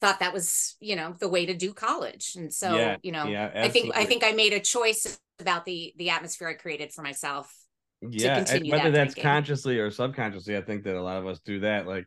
thought 0.00 0.20
that 0.20 0.32
was 0.32 0.76
you 0.80 0.96
know 0.96 1.14
the 1.20 1.28
way 1.28 1.44
to 1.46 1.54
do 1.54 1.72
college 1.74 2.32
and 2.34 2.52
so 2.52 2.74
Yeah, 2.74 2.96
you 3.02 3.12
know 3.12 3.26
yeah, 3.26 3.50
i 3.62 3.68
think 3.68 3.94
i 3.94 4.04
think 4.04 4.24
i 4.24 4.32
made 4.32 4.52
a 4.52 4.60
choice 4.60 5.20
about 5.38 5.64
the 5.66 5.92
the 5.98 6.10
atmosphere 6.10 6.48
i 6.48 6.54
created 6.54 6.90
for 6.92 7.02
myself 7.02 7.54
Yeah, 8.00 8.40
whether 8.40 8.84
that 8.84 8.92
that's 8.92 9.14
drinking. 9.14 9.22
consciously 9.22 9.78
or 9.78 9.90
subconsciously, 9.90 10.56
I 10.56 10.62
think 10.62 10.84
that 10.84 10.96
a 10.96 11.02
lot 11.02 11.18
of 11.18 11.26
us 11.26 11.40
do 11.40 11.60
that. 11.60 11.86
Like 11.86 12.06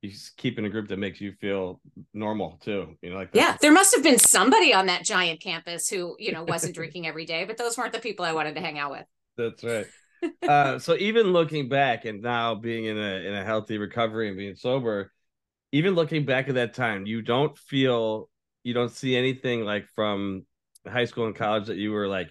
you 0.00 0.10
keep 0.36 0.58
in 0.58 0.64
a 0.64 0.70
group 0.70 0.88
that 0.88 0.98
makes 0.98 1.20
you 1.20 1.32
feel 1.40 1.80
normal 2.14 2.58
too. 2.62 2.96
You 3.02 3.10
know, 3.10 3.16
like 3.16 3.30
yeah 3.32 3.56
there 3.60 3.72
must 3.72 3.94
have 3.94 4.02
been 4.02 4.18
somebody 4.18 4.72
on 4.72 4.86
that 4.86 5.04
giant 5.04 5.40
campus 5.40 5.88
who 5.88 6.16
you 6.18 6.32
know 6.32 6.44
wasn't 6.44 6.74
drinking 6.74 7.06
every 7.06 7.26
day 7.26 7.44
but 7.44 7.56
those 7.56 7.76
weren't 7.76 7.92
the 7.92 7.98
people 7.98 8.24
i 8.24 8.32
wanted 8.32 8.54
to 8.54 8.60
hang 8.60 8.78
out 8.78 8.90
with 8.90 9.06
That's 9.36 9.64
right. 9.64 9.86
uh, 10.48 10.78
so 10.78 10.96
even 10.96 11.32
looking 11.32 11.68
back 11.68 12.04
and 12.04 12.22
now 12.22 12.54
being 12.54 12.84
in 12.86 12.96
a 12.96 13.26
in 13.26 13.34
a 13.34 13.44
healthy 13.44 13.78
recovery 13.78 14.28
and 14.28 14.36
being 14.36 14.54
sober, 14.54 15.12
even 15.72 15.94
looking 15.94 16.24
back 16.24 16.48
at 16.48 16.54
that 16.54 16.74
time, 16.74 17.06
you 17.06 17.22
don't 17.22 17.56
feel 17.58 18.28
you 18.62 18.74
don't 18.74 18.90
see 18.90 19.16
anything 19.16 19.64
like 19.64 19.86
from 19.94 20.46
high 20.86 21.04
school 21.04 21.26
and 21.26 21.36
college 21.36 21.66
that 21.66 21.76
you 21.76 21.92
were 21.92 22.08
like 22.08 22.30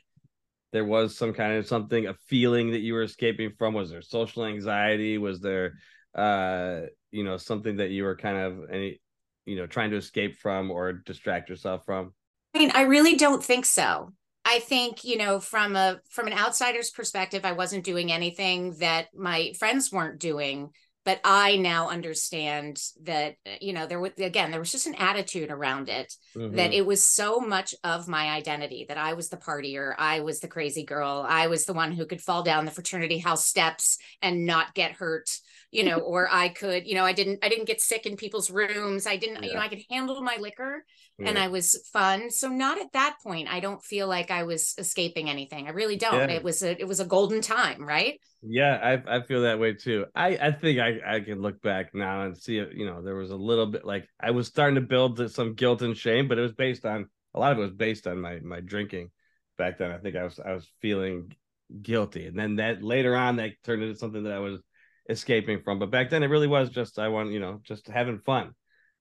there 0.72 0.86
was 0.86 1.16
some 1.16 1.34
kind 1.34 1.54
of 1.54 1.68
something 1.68 2.08
a 2.08 2.14
feeling 2.28 2.72
that 2.72 2.80
you 2.80 2.94
were 2.94 3.04
escaping 3.04 3.52
from 3.58 3.74
was 3.74 3.90
there 3.90 4.02
social 4.02 4.46
anxiety 4.46 5.18
was 5.18 5.40
there 5.40 5.74
uh 6.16 6.82
you 7.12 7.24
know 7.24 7.38
something 7.38 7.78
that 7.78 7.90
you 7.90 8.04
were 8.04 8.16
kind 8.16 8.38
of 8.38 8.70
any 8.72 9.02
you 9.46 9.56
know 9.56 9.66
trying 9.66 9.90
to 9.90 9.98
escape 9.98 10.38
from 10.38 10.70
or 10.70 10.94
distract 10.94 11.50
yourself 11.50 11.84
from 11.86 12.14
I 12.54 12.60
mean, 12.60 12.72
I 12.74 12.82
really 12.82 13.16
don't 13.16 13.44
think 13.44 13.66
so. 13.66 14.14
I 14.54 14.60
think, 14.60 15.04
you 15.04 15.18
know, 15.18 15.40
from 15.40 15.76
a 15.76 16.00
from 16.10 16.28
an 16.28 16.34
outsider's 16.34 16.92
perspective, 16.92 17.44
I 17.44 17.54
wasn't 17.54 17.84
doing 17.84 18.12
anything 18.12 18.76
that 18.80 19.08
my 19.16 19.54
friends 19.58 19.92
weren't 19.92 20.20
doing, 20.20 20.70
but 21.06 21.20
I 21.24 21.58
now 21.58 21.90
understand 21.90 22.80
that, 23.04 23.36
you 23.60 23.74
know, 23.74 23.88
there 23.88 24.00
was 24.00 24.12
again, 24.20 24.52
there 24.52 24.60
was 24.60 24.72
just 24.72 24.86
an 24.86 24.96
attitude 24.96 25.50
around 25.50 25.90
it 25.90 26.14
Mhm. 26.36 26.56
that 26.56 26.74
it 26.74 26.86
was 26.86 27.04
so 27.04 27.40
much 27.40 27.74
of 27.84 28.08
my 28.08 28.30
identity 28.30 28.86
that 28.88 28.98
I 28.98 29.14
was 29.14 29.30
the 29.30 29.38
partier, 29.38 29.96
I 29.98 30.20
was 30.20 30.40
the 30.40 30.48
crazy 30.48 30.84
girl, 30.84 31.26
I 31.28 31.48
was 31.48 31.66
the 31.66 31.74
one 31.74 31.92
who 31.92 32.06
could 32.06 32.22
fall 32.22 32.44
down 32.44 32.66
the 32.66 32.72
fraternity 32.72 33.18
house 33.18 33.46
steps 33.46 33.98
and 34.22 34.46
not 34.46 34.76
get 34.76 34.92
hurt, 34.94 35.30
you 35.74 35.84
know, 35.84 35.98
or 35.98 36.30
I 36.32 36.50
could, 36.50 36.86
you 36.86 36.94
know, 36.94 37.04
I 37.04 37.14
didn't 37.14 37.40
I 37.44 37.50
didn't 37.50 37.66
get 37.66 37.82
sick 37.82 38.06
in 38.06 38.16
people's 38.16 38.52
rooms. 38.52 39.08
I 39.08 39.18
didn't, 39.18 39.44
you 39.44 39.56
know, 39.56 39.60
I 39.60 39.68
could 39.68 39.82
handle 39.90 40.22
my 40.22 40.38
liquor 40.40 40.86
and 41.20 41.38
I 41.38 41.48
was 41.48 41.90
fun. 41.92 42.30
So 42.30 42.48
not 42.48 42.80
at 42.80 42.94
that 42.94 43.18
point. 43.24 43.48
I 43.50 43.60
don't 43.60 43.84
feel 43.84 44.08
like 44.08 44.30
I 44.30 44.44
was 44.44 44.76
escaping 44.78 45.32
anything. 45.32 45.68
I 45.68 45.72
really 45.72 45.96
don't. 45.96 46.30
Yeah. 46.30 46.36
It 46.36 46.44
was 46.44 46.62
a 46.62 46.80
it 46.80 46.88
was 46.88 47.00
a 47.00 47.06
golden 47.06 47.42
time, 47.42 47.84
right? 47.84 48.20
Yeah, 48.44 49.02
I 49.08 49.18
I 49.18 49.24
feel 49.24 49.42
that 49.42 49.60
way 49.60 49.74
too. 49.74 50.06
I 50.14 50.38
I 50.38 50.52
think 50.52 50.80
I 50.80 51.00
I 51.06 51.20
can 51.22 51.42
look 51.42 51.60
back 51.64 51.96
now 51.96 52.22
and 52.22 52.38
see. 52.38 52.56
You 52.56 52.86
know, 52.86 53.02
there 53.02 53.16
was 53.16 53.32
a 53.32 53.36
little 53.36 53.66
bit 53.66 53.84
like 53.84 54.08
I 54.20 54.30
was 54.30 54.48
starting 54.48 54.76
to 54.76 54.82
build 54.82 55.32
some 55.32 55.56
guilt 55.56 55.82
and 55.82 55.98
shame, 55.98 56.28
but 56.28 56.38
it 56.38 56.42
was 56.42 56.54
based 56.54 56.86
on 56.86 57.08
a 57.34 57.40
lot 57.40 57.52
of 57.52 57.58
it 57.58 57.62
was 57.62 57.72
based 57.72 58.06
on 58.06 58.22
my 58.22 58.40
my 58.42 58.60
drinking 58.60 59.10
back 59.58 59.80
then. 59.80 59.92
I 59.92 59.98
think 59.98 60.16
I 60.16 60.24
was 60.24 60.40
I 60.40 60.54
was 60.54 60.70
feeling 60.82 61.36
guilty, 61.82 62.28
and 62.28 62.38
then 62.38 62.58
that 62.58 62.84
later 62.84 63.16
on 63.16 63.38
that 63.38 63.54
turned 63.64 63.82
into 63.82 63.98
something 63.98 64.24
that 64.24 64.34
I 64.34 64.40
was 64.40 64.62
escaping 65.10 65.62
from. 65.62 65.80
But 65.80 65.92
back 65.92 66.10
then 66.10 66.24
it 66.24 66.28
really 66.28 66.48
was 66.48 66.70
just 66.70 67.00
I 67.00 67.08
want 67.10 67.32
you 67.32 67.40
know 67.40 67.60
just 67.64 67.88
having 67.88 68.20
fun, 68.20 68.52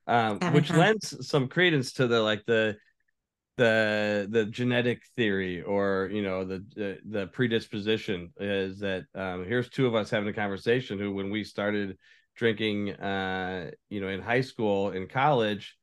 um, 0.06 0.38
Having 0.40 0.54
which 0.54 0.68
fun. 0.68 0.78
lends 0.78 1.28
some 1.28 1.48
credence 1.48 1.92
to 1.94 2.06
the 2.06 2.20
like 2.20 2.44
the 2.46 2.76
the 3.58 4.26
the 4.30 4.46
genetic 4.46 5.02
theory 5.14 5.62
or 5.62 6.08
you 6.10 6.22
know 6.22 6.44
the 6.44 6.64
the, 6.74 6.98
the 7.04 7.26
predisposition 7.28 8.32
is 8.40 8.78
that 8.80 9.04
um, 9.14 9.44
here's 9.44 9.68
two 9.68 9.86
of 9.86 9.94
us 9.94 10.08
having 10.10 10.28
a 10.28 10.32
conversation 10.32 10.98
who 10.98 11.12
when 11.12 11.30
we 11.30 11.44
started 11.44 11.98
drinking 12.34 12.90
uh 12.94 13.70
you 13.90 14.00
know 14.00 14.08
in 14.08 14.22
high 14.22 14.40
school 14.40 14.90
in 14.92 15.06
college 15.06 15.76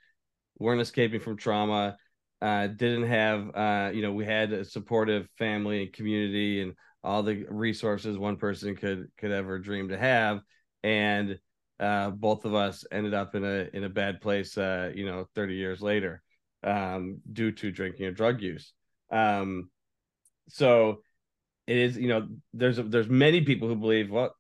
weren't 0.58 0.82
escaping 0.82 1.20
from 1.20 1.38
trauma 1.38 1.96
uh 2.42 2.66
didn't 2.66 3.08
have 3.08 3.56
uh 3.56 3.92
you 3.94 4.02
know 4.02 4.14
we 4.14 4.26
had 4.26 4.52
a 4.52 4.66
supportive 4.66 5.28
family 5.38 5.84
and 5.84 5.94
community 5.94 6.62
and 6.62 6.74
all 7.04 7.24
the 7.24 7.46
resources 7.50 8.18
one 8.18 8.38
person 8.38 8.76
could 8.76 9.08
could 9.18 9.32
ever 9.32 9.60
dream 9.60 9.90
to 9.90 9.98
have 9.98 10.42
and 10.84 11.40
uh 11.80 12.10
both 12.10 12.46
of 12.46 12.54
us 12.54 12.86
ended 12.92 13.14
up 13.14 13.36
in 13.36 13.44
a 13.44 13.68
in 13.74 13.84
a 13.84 13.90
bad 13.90 14.20
place 14.20 14.58
uh 14.58 14.92
you 14.94 15.06
know 15.06 15.26
30 15.36 15.56
years 15.56 15.82
later 15.82 16.22
um, 16.64 17.20
due 17.32 17.52
to 17.52 17.72
drinking 17.72 18.06
or 18.06 18.12
drug 18.12 18.42
use. 18.42 18.74
Um, 19.12 19.70
so 20.50 21.02
it 21.68 21.78
is, 21.78 21.98
you 21.98 22.08
know, 22.08 22.28
there's 22.54 22.78
there's 22.78 23.10
many 23.10 23.42
people 23.42 23.68
who 23.68 23.76
believe 23.76 24.10
well, 24.10 24.36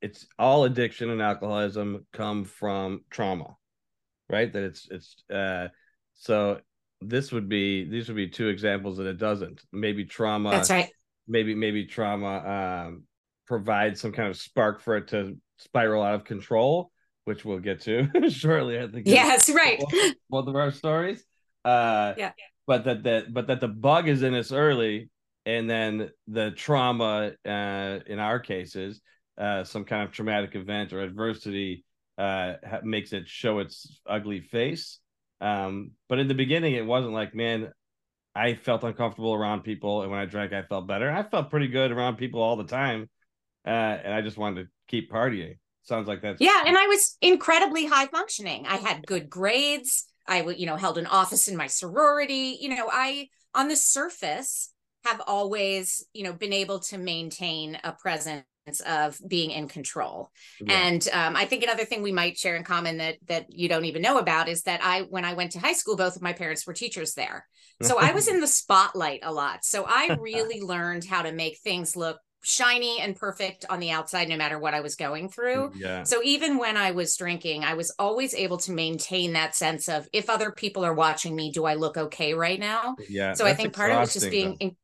it's 0.00 0.26
all 0.38 0.64
addiction 0.64 1.10
and 1.10 1.22
alcoholism 1.22 2.06
come 2.12 2.44
from 2.44 3.04
trauma, 3.10 3.56
right? 4.28 4.52
That 4.52 4.62
it's 4.62 4.88
it's 4.90 5.16
uh, 5.32 5.68
so 6.14 6.60
this 7.00 7.32
would 7.32 7.48
be 7.48 7.88
these 7.88 8.08
would 8.08 8.16
be 8.16 8.28
two 8.28 8.48
examples 8.48 8.98
that 8.98 9.06
it 9.06 9.18
doesn't. 9.18 9.62
Maybe 9.72 10.04
trauma. 10.04 10.50
That's 10.50 10.70
right. 10.70 10.90
Maybe 11.28 11.54
maybe 11.54 11.86
trauma 11.86 12.86
um, 12.86 13.04
provides 13.46 14.00
some 14.00 14.12
kind 14.12 14.28
of 14.28 14.36
spark 14.36 14.80
for 14.80 14.96
it 14.96 15.08
to 15.08 15.36
spiral 15.58 16.02
out 16.02 16.14
of 16.14 16.24
control, 16.24 16.90
which 17.24 17.44
we'll 17.44 17.58
get 17.58 17.82
to 17.82 18.08
shortly. 18.30 18.78
I 18.78 18.88
think. 18.88 19.06
Yes, 19.06 19.48
right. 19.50 19.82
both 20.30 20.48
of 20.48 20.56
our 20.56 20.70
stories. 20.70 21.24
Uh, 21.64 22.14
Yeah. 22.16 22.32
But 22.66 22.84
that 22.84 23.04
that 23.04 23.32
but 23.32 23.46
that 23.46 23.60
the 23.60 23.68
bug 23.68 24.08
is 24.08 24.22
in 24.22 24.34
us 24.34 24.50
early, 24.50 25.08
and 25.44 25.70
then 25.70 26.10
the 26.26 26.50
trauma, 26.50 27.32
uh, 27.46 27.98
in 28.06 28.18
our 28.18 28.40
cases, 28.40 29.00
uh, 29.38 29.62
some 29.62 29.84
kind 29.84 30.02
of 30.02 30.10
traumatic 30.10 30.56
event 30.56 30.92
or 30.92 31.00
adversity, 31.00 31.84
uh, 32.18 32.54
makes 32.82 33.12
it 33.12 33.28
show 33.28 33.60
its 33.60 34.00
ugly 34.04 34.40
face. 34.40 34.98
Um, 35.40 35.92
but 36.08 36.18
in 36.18 36.26
the 36.26 36.34
beginning, 36.34 36.74
it 36.74 36.84
wasn't 36.84 37.12
like, 37.12 37.34
man, 37.34 37.72
I 38.36 38.54
felt 38.54 38.84
uncomfortable 38.84 39.32
around 39.32 39.62
people, 39.62 40.02
and 40.02 40.10
when 40.10 40.20
I 40.20 40.26
drank, 40.26 40.52
I 40.52 40.62
felt 40.62 40.86
better. 40.86 41.10
I 41.10 41.22
felt 41.22 41.50
pretty 41.50 41.68
good 41.68 41.90
around 41.90 42.16
people 42.16 42.42
all 42.42 42.56
the 42.56 42.64
time, 42.64 43.08
uh, 43.66 43.70
and 43.70 44.12
I 44.12 44.20
just 44.20 44.36
wanted 44.36 44.64
to 44.64 44.68
keep 44.88 45.10
partying. 45.10 45.58
Sounds 45.82 46.06
like 46.06 46.20
that's 46.20 46.40
Yeah, 46.40 46.64
and 46.66 46.76
I 46.76 46.86
was 46.86 47.16
incredibly 47.22 47.86
high 47.86 48.06
functioning. 48.06 48.66
I 48.66 48.76
had 48.76 49.06
good 49.06 49.30
grades. 49.30 50.04
I 50.28 50.42
you 50.42 50.66
know, 50.66 50.76
held 50.76 50.98
an 50.98 51.06
office 51.06 51.48
in 51.48 51.56
my 51.56 51.66
sorority. 51.66 52.58
You 52.60 52.70
know, 52.70 52.90
I 52.92 53.28
on 53.54 53.68
the 53.68 53.76
surface 53.76 54.70
have 55.04 55.22
always, 55.26 56.04
you 56.12 56.24
know, 56.24 56.32
been 56.32 56.52
able 56.52 56.80
to 56.80 56.98
maintain 56.98 57.78
a 57.84 57.92
presence 57.92 58.44
of 58.86 59.18
being 59.26 59.50
in 59.50 59.68
control. 59.68 60.30
Yeah. 60.60 60.86
And 60.86 61.08
um, 61.12 61.36
I 61.36 61.44
think 61.44 61.62
another 61.62 61.84
thing 61.84 62.02
we 62.02 62.12
might 62.12 62.36
share 62.36 62.56
in 62.56 62.64
common 62.64 62.98
that 62.98 63.16
that 63.26 63.46
you 63.50 63.68
don't 63.68 63.84
even 63.84 64.02
know 64.02 64.18
about 64.18 64.48
is 64.48 64.62
that 64.62 64.80
I, 64.82 65.02
when 65.02 65.24
I 65.24 65.34
went 65.34 65.52
to 65.52 65.58
high 65.58 65.72
school, 65.72 65.96
both 65.96 66.16
of 66.16 66.22
my 66.22 66.32
parents 66.32 66.66
were 66.66 66.72
teachers 66.72 67.14
there, 67.14 67.46
so 67.82 67.98
I 67.98 68.12
was 68.12 68.28
in 68.32 68.40
the 68.40 68.46
spotlight 68.46 69.20
a 69.22 69.32
lot. 69.32 69.64
So 69.64 69.84
I 69.86 70.16
really 70.20 70.60
learned 70.60 71.04
how 71.04 71.22
to 71.22 71.32
make 71.32 71.58
things 71.58 71.96
look 71.96 72.18
shiny 72.42 73.00
and 73.00 73.16
perfect 73.16 73.64
on 73.68 73.80
the 73.80 73.90
outside, 73.90 74.28
no 74.28 74.36
matter 74.36 74.56
what 74.56 74.72
I 74.72 74.80
was 74.80 74.94
going 74.94 75.28
through. 75.28 75.72
yeah. 75.74 76.04
So 76.04 76.20
even 76.22 76.58
when 76.58 76.76
I 76.76 76.92
was 76.92 77.16
drinking, 77.16 77.64
I 77.64 77.74
was 77.74 77.92
always 77.98 78.34
able 78.34 78.58
to 78.58 78.72
maintain 78.72 79.32
that 79.32 79.56
sense 79.56 79.88
of 79.88 80.08
if 80.12 80.30
other 80.30 80.52
people 80.52 80.84
are 80.84 80.94
watching 80.94 81.34
me, 81.34 81.50
do 81.50 81.64
I 81.64 81.74
look 81.74 81.96
okay 81.96 82.34
right 82.34 82.60
now? 82.60 82.94
Yeah. 83.08 83.32
So 83.32 83.46
I 83.46 83.54
think 83.54 83.74
part 83.74 83.90
of 83.90 83.96
it 83.96 84.00
was 84.00 84.12
just 84.12 84.30
being 84.30 84.54
in- 84.60 84.76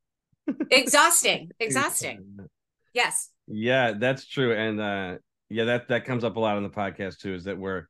exhausting, 0.73 1.51
exhausting. 1.61 2.49
Yes. 2.95 3.31
Yeah, 3.47 3.93
that's 3.93 4.27
true. 4.27 4.55
And 4.55 4.81
uh 4.81 5.17
yeah, 5.49 5.65
that 5.65 5.89
that 5.89 6.05
comes 6.05 6.25
up 6.25 6.37
a 6.37 6.41
lot 6.41 6.57
on 6.57 6.63
the 6.63 6.71
podcast 6.71 7.19
too, 7.19 7.35
is 7.35 7.45
that 7.45 7.59
we're 7.59 7.87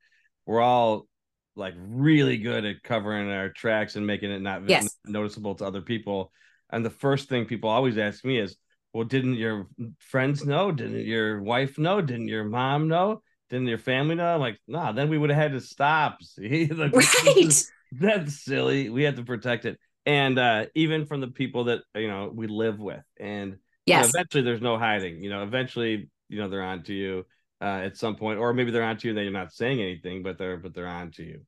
we're 0.47 0.61
all 0.61 1.07
like 1.55 1.75
really 1.77 2.39
good 2.39 2.65
at 2.65 2.83
covering 2.83 3.31
our 3.31 3.51
tracks 3.51 3.97
and 3.97 4.07
making 4.07 4.31
it 4.31 4.41
not 4.41 4.63
Yes. 4.67 4.97
noticeable 5.05 5.55
to 5.57 5.67
other 5.67 5.83
people. 5.83 6.33
And 6.71 6.85
the 6.85 6.91
first 6.91 7.29
thing 7.29 7.45
people 7.45 7.69
always 7.69 7.99
ask 7.99 8.25
me 8.25 8.39
is, 8.39 8.57
well, 8.95 9.05
didn't 9.05 9.35
your 9.35 9.69
friends 9.99 10.45
know? 10.45 10.73
Didn't 10.73 11.05
your 11.05 11.43
wife 11.43 11.79
know? 11.79 12.01
Didn't 12.01 12.29
your 12.29 12.45
mom 12.45 12.89
know? 12.89 13.23
Didn't 13.51 13.67
your 13.69 13.79
family 13.79 14.15
know? 14.15 14.35
I'm 14.35 14.41
like, 14.41 14.59
nah, 14.67 14.93
then 14.93 15.11
we 15.11 15.19
would 15.19 15.29
have 15.31 15.39
had 15.39 15.53
to 15.53 15.61
stop. 15.61 16.23
See, 16.23 16.67
Like, 16.67 16.93
Right. 16.95 17.65
that's 17.93 18.43
silly. 18.43 18.89
We 18.89 19.03
had 19.03 19.17
to 19.17 19.23
protect 19.25 19.67
it. 19.67 19.79
And 20.07 20.39
uh 20.39 20.67
even 20.75 21.05
from 21.07 21.21
the 21.21 21.29
people 21.29 21.65
that 21.65 21.83
you 21.95 22.09
know 22.09 22.31
we 22.35 22.47
live 22.47 22.81
with. 22.81 23.05
And 23.21 23.59
you 23.91 23.99
know, 23.99 24.05
eventually 24.07 24.43
there's 24.43 24.61
no 24.63 24.79
hiding. 24.79 25.23
You 25.23 25.31
know, 25.31 25.43
eventually, 25.43 26.11
you 26.29 26.39
know, 26.39 26.49
they're 26.49 26.63
on 26.63 26.83
to 26.85 26.95
you 26.95 27.27
uh 27.61 27.81
at 27.85 27.97
some 27.97 28.17
point, 28.17 28.39
or 28.39 28.53
maybe 28.55 28.71
they're 28.71 28.83
on 28.83 28.97
to 28.99 29.07
you 29.09 29.11
and 29.13 29.19
then 29.19 29.25
you're 29.25 29.33
not 29.33 29.53
saying 29.53 29.81
anything, 29.81 30.23
but 30.23 30.39
they're 30.39 30.57
but 30.57 30.75
they're 30.75 30.89
on 30.89 31.11
to 31.13 31.23
you. 31.25 31.41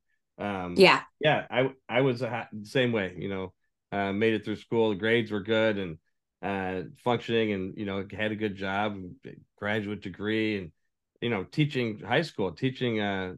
Um 0.43 0.83
Yeah. 0.83 1.03
yeah, 1.19 1.45
I 1.49 1.69
I 1.89 2.01
was 2.01 2.19
the 2.19 2.47
same 2.63 2.91
way, 2.91 3.15
you 3.17 3.29
know, 3.29 3.53
uh 3.91 4.11
made 4.13 4.33
it 4.33 4.45
through 4.45 4.57
school, 4.57 4.89
the 4.89 4.95
grades 4.95 5.31
were 5.31 5.41
good 5.41 5.77
and 5.77 5.97
uh 6.41 6.87
functioning 7.03 7.51
and 7.53 7.77
you 7.77 7.85
know, 7.85 8.05
had 8.11 8.31
a 8.31 8.35
good 8.35 8.55
job, 8.55 8.97
graduate 9.57 10.01
degree 10.01 10.57
and 10.57 10.71
you 11.21 11.29
know, 11.29 11.43
teaching 11.43 11.99
high 11.99 12.21
school, 12.21 12.51
teaching 12.51 12.99
uh 12.99 13.35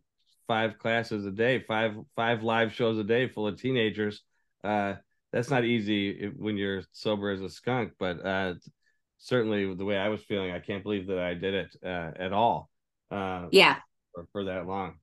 five 0.48 0.77
classes 0.77 1.25
a 1.25 1.32
day, 1.32 1.60
five 1.60 1.96
five 2.16 2.44
live 2.44 2.74
shows 2.74 2.98
a 2.98 3.04
day 3.04 3.27
full 3.27 3.48
of 3.48 3.60
teenagers. 3.62 4.24
Uh 4.63 4.96
that's 5.32 5.50
not 5.50 5.66
easy 5.66 6.27
when 6.38 6.58
you're 6.58 6.84
sober 6.92 7.32
as 7.32 7.42
a 7.42 7.50
skunk, 7.50 7.94
but 8.00 8.25
uh 8.25 8.54
certainly 9.18 9.74
the 9.76 9.86
way 9.86 9.98
I 9.98 10.10
was 10.10 10.24
feeling, 10.24 10.52
I 10.52 10.60
can't 10.60 10.84
believe 10.84 11.08
that 11.08 11.20
I 11.20 11.34
did 11.34 11.54
it 11.54 11.76
uh, 11.84 12.12
at 12.18 12.34
all 12.34 12.70
uh, 13.12 13.48
Yeah. 13.52 13.78
for, 14.14 14.28
for 14.32 14.44
that 14.46 14.68
long. 14.68 14.96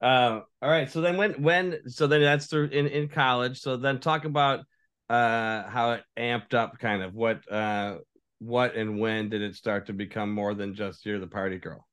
Uh, 0.00 0.40
all 0.60 0.70
right. 0.70 0.90
So 0.90 1.00
then 1.00 1.16
when 1.16 1.42
when 1.42 1.88
so 1.88 2.06
then 2.06 2.20
that's 2.20 2.46
through 2.46 2.66
in 2.66 2.86
in 2.88 3.08
college. 3.08 3.60
So 3.60 3.76
then 3.76 4.00
talk 4.00 4.24
about 4.24 4.60
uh 5.08 5.68
how 5.68 5.92
it 5.92 6.02
amped 6.18 6.54
up 6.54 6.78
kind 6.78 7.02
of 7.02 7.14
what 7.14 7.50
uh 7.50 7.98
what 8.38 8.74
and 8.74 8.98
when 8.98 9.28
did 9.28 9.42
it 9.42 9.54
start 9.54 9.86
to 9.86 9.92
become 9.92 10.32
more 10.32 10.54
than 10.54 10.74
just 10.74 11.04
you're 11.04 11.20
the 11.20 11.26
party 11.26 11.58
girl 11.58 11.86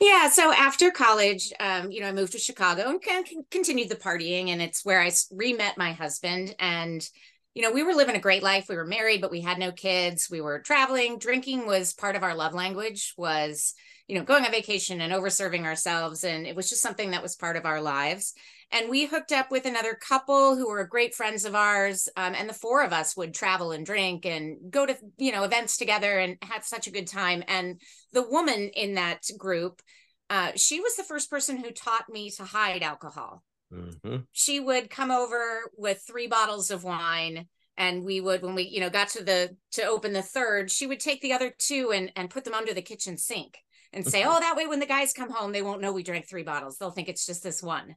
yeah 0.00 0.28
so 0.28 0.52
after 0.52 0.90
college 0.90 1.52
um 1.60 1.90
you 1.90 2.00
know 2.00 2.08
i 2.08 2.12
moved 2.12 2.32
to 2.32 2.38
chicago 2.38 2.88
and 2.88 3.26
continued 3.50 3.88
the 3.88 3.96
partying 3.96 4.48
and 4.48 4.62
it's 4.62 4.84
where 4.84 5.00
i 5.00 5.10
re-met 5.32 5.76
my 5.76 5.92
husband 5.92 6.54
and 6.58 7.08
you 7.54 7.62
know 7.62 7.72
we 7.72 7.82
were 7.82 7.94
living 7.94 8.16
a 8.16 8.20
great 8.20 8.42
life. 8.42 8.66
We 8.68 8.76
were 8.76 8.86
married 8.86 9.20
but 9.20 9.30
we 9.30 9.40
had 9.40 9.58
no 9.58 9.72
kids. 9.72 10.28
We 10.30 10.40
were 10.40 10.60
traveling. 10.60 11.18
Drinking 11.18 11.66
was 11.66 11.92
part 11.92 12.16
of 12.16 12.22
our 12.22 12.34
love 12.34 12.54
language 12.54 13.14
was 13.16 13.74
you 14.06 14.16
know 14.16 14.24
going 14.24 14.44
on 14.44 14.50
vacation 14.50 15.00
and 15.00 15.12
over 15.12 15.30
serving 15.30 15.66
ourselves 15.66 16.24
and 16.24 16.46
it 16.46 16.56
was 16.56 16.68
just 16.68 16.82
something 16.82 17.10
that 17.10 17.22
was 17.22 17.36
part 17.36 17.56
of 17.56 17.66
our 17.66 17.80
lives. 17.80 18.34
And 18.72 18.88
we 18.88 19.06
hooked 19.06 19.32
up 19.32 19.50
with 19.50 19.66
another 19.66 19.94
couple 19.94 20.56
who 20.56 20.68
were 20.68 20.84
great 20.84 21.12
friends 21.12 21.44
of 21.44 21.56
ours 21.56 22.08
um, 22.16 22.34
and 22.36 22.48
the 22.48 22.54
four 22.54 22.84
of 22.84 22.92
us 22.92 23.16
would 23.16 23.34
travel 23.34 23.72
and 23.72 23.84
drink 23.84 24.24
and 24.26 24.70
go 24.70 24.86
to 24.86 24.96
you 25.18 25.32
know 25.32 25.42
events 25.42 25.76
together 25.76 26.18
and 26.18 26.36
had 26.42 26.64
such 26.64 26.86
a 26.86 26.92
good 26.92 27.06
time. 27.06 27.42
And 27.48 27.80
the 28.12 28.28
woman 28.28 28.70
in 28.74 28.94
that 28.94 29.26
group 29.36 29.82
uh, 30.28 30.52
she 30.54 30.80
was 30.80 30.94
the 30.94 31.02
first 31.02 31.28
person 31.28 31.56
who 31.56 31.72
taught 31.72 32.08
me 32.08 32.30
to 32.30 32.44
hide 32.44 32.84
alcohol 32.84 33.42
mm-hmm. 33.72 34.16
she 34.32 34.60
would 34.60 34.90
come 34.90 35.10
over 35.10 35.70
with 35.76 36.02
three 36.06 36.26
bottles 36.26 36.70
of 36.70 36.84
wine 36.84 37.46
and 37.76 38.04
we 38.04 38.20
would 38.20 38.42
when 38.42 38.54
we 38.54 38.62
you 38.62 38.80
know 38.80 38.90
got 38.90 39.08
to 39.08 39.24
the 39.24 39.56
to 39.72 39.82
open 39.84 40.12
the 40.12 40.22
third 40.22 40.70
she 40.70 40.86
would 40.86 41.00
take 41.00 41.20
the 41.20 41.32
other 41.32 41.52
two 41.58 41.92
and 41.92 42.12
and 42.16 42.30
put 42.30 42.44
them 42.44 42.54
under 42.54 42.74
the 42.74 42.82
kitchen 42.82 43.16
sink 43.16 43.58
and 43.92 44.06
say 44.06 44.24
oh 44.24 44.38
that 44.38 44.56
way 44.56 44.66
when 44.66 44.80
the 44.80 44.86
guys 44.86 45.12
come 45.12 45.30
home 45.30 45.52
they 45.52 45.62
won't 45.62 45.80
know 45.80 45.92
we 45.92 46.02
drank 46.02 46.28
three 46.28 46.42
bottles. 46.42 46.76
They'll 46.78 46.90
think 46.90 47.08
it's 47.08 47.26
just 47.26 47.42
this 47.42 47.62
one. 47.62 47.96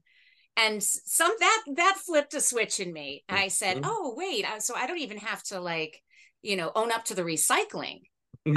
And 0.56 0.82
some 0.84 1.32
that 1.40 1.64
that 1.76 1.98
flipped 2.06 2.34
a 2.34 2.42
switch 2.42 2.80
in 2.80 2.94
me. 2.94 3.24
And 3.28 3.38
i 3.38 3.48
said 3.48 3.78
mm-hmm. 3.78 3.90
oh 3.90 4.14
wait 4.16 4.46
so 4.60 4.76
i 4.76 4.88
don't 4.88 5.00
even 5.00 5.18
have 5.18 5.44
to 5.44 5.60
like 5.60 6.02
you 6.42 6.56
know 6.56 6.72
own 6.76 6.92
up 6.92 7.06
to 7.06 7.16
the 7.16 7.24
recycling 7.24 8.02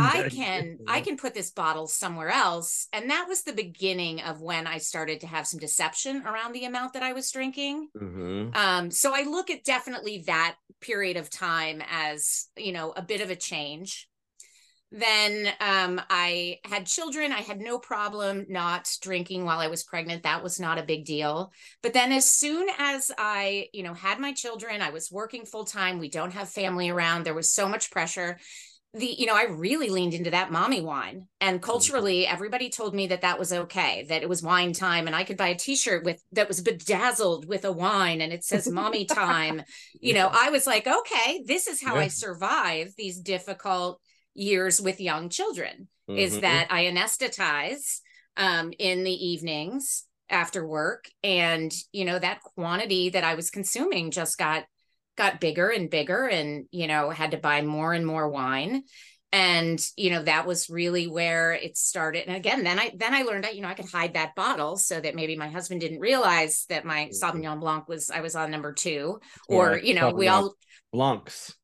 i 0.00 0.28
can 0.28 0.78
i 0.88 1.00
can 1.00 1.16
put 1.16 1.35
this 1.35 1.50
bottle 1.50 1.87
somewhere 1.87 2.31
else 2.31 2.88
and 2.93 3.11
that 3.11 3.26
was 3.28 3.43
the 3.43 3.52
beginning 3.52 4.21
of 4.21 4.40
when 4.40 4.66
i 4.66 4.78
started 4.78 5.21
to 5.21 5.26
have 5.26 5.47
some 5.47 5.61
deception 5.61 6.23
around 6.26 6.52
the 6.52 6.64
amount 6.64 6.93
that 6.93 7.02
i 7.02 7.12
was 7.12 7.31
drinking 7.31 7.88
mm-hmm. 7.97 8.49
um, 8.55 8.90
so 8.90 9.14
i 9.14 9.23
look 9.23 9.50
at 9.50 9.64
definitely 9.64 10.25
that 10.26 10.57
period 10.81 11.16
of 11.16 11.31
time 11.31 11.83
as 11.90 12.49
you 12.57 12.73
know 12.73 12.93
a 12.97 13.02
bit 13.02 13.21
of 13.21 13.31
a 13.31 13.37
change 13.37 14.09
then 14.93 15.49
um, 15.61 16.00
I 16.09 16.61
had 16.64 16.87
children. 16.87 17.33
I 17.33 17.40
had 17.40 17.61
no 17.61 17.78
problem 17.78 18.47
not 18.49 18.88
drinking 19.02 19.45
while 19.45 19.59
I 19.59 19.66
was 19.66 19.83
pregnant. 19.83 20.23
That 20.23 20.45
was 20.45 20.61
not 20.61 20.78
a 20.78 20.85
big 20.85 21.05
deal. 21.05 21.52
But 21.83 21.93
then, 21.93 22.12
as 22.12 22.31
soon 22.31 22.69
as 22.78 23.11
I, 23.19 23.69
you 23.73 23.83
know, 23.83 23.95
had 23.95 24.21
my 24.21 24.33
children, 24.33 24.81
I 24.81 24.90
was 24.90 25.11
working 25.11 25.45
full 25.45 25.64
time. 25.64 25.99
We 25.99 26.09
don't 26.09 26.33
have 26.33 26.49
family 26.49 26.88
around. 26.88 27.25
There 27.25 27.35
was 27.35 27.50
so 27.50 27.69
much 27.69 27.90
pressure. 27.90 28.38
The, 28.99 29.07
you 29.07 29.26
know, 29.26 29.37
I 29.37 29.45
really 29.45 29.91
leaned 29.91 30.15
into 30.15 30.31
that 30.31 30.50
mommy 30.50 30.81
wine, 30.81 31.29
and 31.41 31.57
mm-hmm. 31.57 31.65
culturally, 31.65 32.26
everybody 32.26 32.71
told 32.71 32.95
me 32.95 33.09
that 33.09 33.21
that 33.23 33.38
was 33.38 33.53
okay, 33.53 34.07
that 34.09 34.23
it 34.23 34.29
was 34.29 34.43
wine 34.43 34.73
time, 34.73 35.07
and 35.07 35.15
I 35.15 35.25
could 35.25 35.37
buy 35.37 35.49
a 35.49 35.55
T-shirt 35.55 36.05
with 36.05 36.23
that 36.33 36.49
was 36.49 36.61
bedazzled 36.62 37.47
with 37.47 37.65
a 37.65 37.73
wine, 37.73 38.21
and 38.21 38.33
it 38.33 38.45
says 38.45 38.69
"mommy 38.69 39.05
time." 39.07 39.62
you 40.00 40.15
know, 40.15 40.31
I 40.33 40.50
was 40.50 40.67
like, 40.67 40.87
okay, 40.87 41.43
this 41.47 41.67
is 41.67 41.83
how 41.83 41.97
yeah. 41.97 42.03
I 42.03 42.09
survive 42.09 42.93
these 42.97 43.21
difficult 43.21 44.00
years 44.35 44.81
with 44.81 45.00
young 45.00 45.29
children 45.29 45.88
mm-hmm. 46.09 46.19
is 46.19 46.41
that 46.41 46.69
I 46.71 46.85
anesthetize 46.85 48.00
um, 48.37 48.73
in 48.79 49.05
the 49.05 49.12
evenings 49.12 50.05
after 50.29 50.67
work 50.67 51.09
and 51.23 51.73
you 51.93 52.05
know 52.05 52.19
that 52.19 52.43
quantity 52.43 53.11
that 53.11 53.23
I 53.23 53.37
was 53.37 53.49
consuming 53.49 54.11
just 54.11 54.38
got 54.38 54.65
got 55.16 55.40
bigger 55.40 55.68
and 55.68 55.90
bigger 55.90 56.26
and 56.26 56.67
you 56.71 56.86
know 56.86 57.10
had 57.10 57.32
to 57.32 57.38
buy 57.38 57.62
more 57.62 57.93
and 57.93 58.06
more 58.06 58.28
wine 58.28 58.82
and 59.32 59.84
you 59.97 60.10
know 60.10 60.23
that 60.23 60.47
was 60.47 60.71
really 60.71 61.06
where 61.06 61.52
it 61.52 61.76
started 61.76 62.26
and 62.26 62.36
again 62.36 62.62
then 62.62 62.78
i 62.78 62.93
then 62.97 63.14
i 63.14 63.23
learned 63.23 63.45
that 63.45 63.56
you 63.56 63.62
know 63.62 63.69
i 63.69 63.75
could 63.75 63.91
hide 63.91 64.14
that 64.14 64.34
bottle 64.34 64.76
so 64.76 65.00
that 65.00 65.14
maybe 65.14 65.36
my 65.36 65.49
husband 65.49 65.80
didn't 65.80 66.00
realize 66.00 66.64
that 66.69 66.84
my 66.84 67.10
mm-hmm. 67.10 67.38
sauvignon 67.38 67.60
blanc 67.60 67.88
was 67.88 68.10
i 68.10 68.21
was 68.21 68.36
on 68.36 68.50
number 68.50 68.73
two 68.73 69.19
or 69.49 69.78
you 69.78 69.95
know 69.95 70.10
we 70.10 70.28
all 70.28 70.54
blancs 70.93 71.54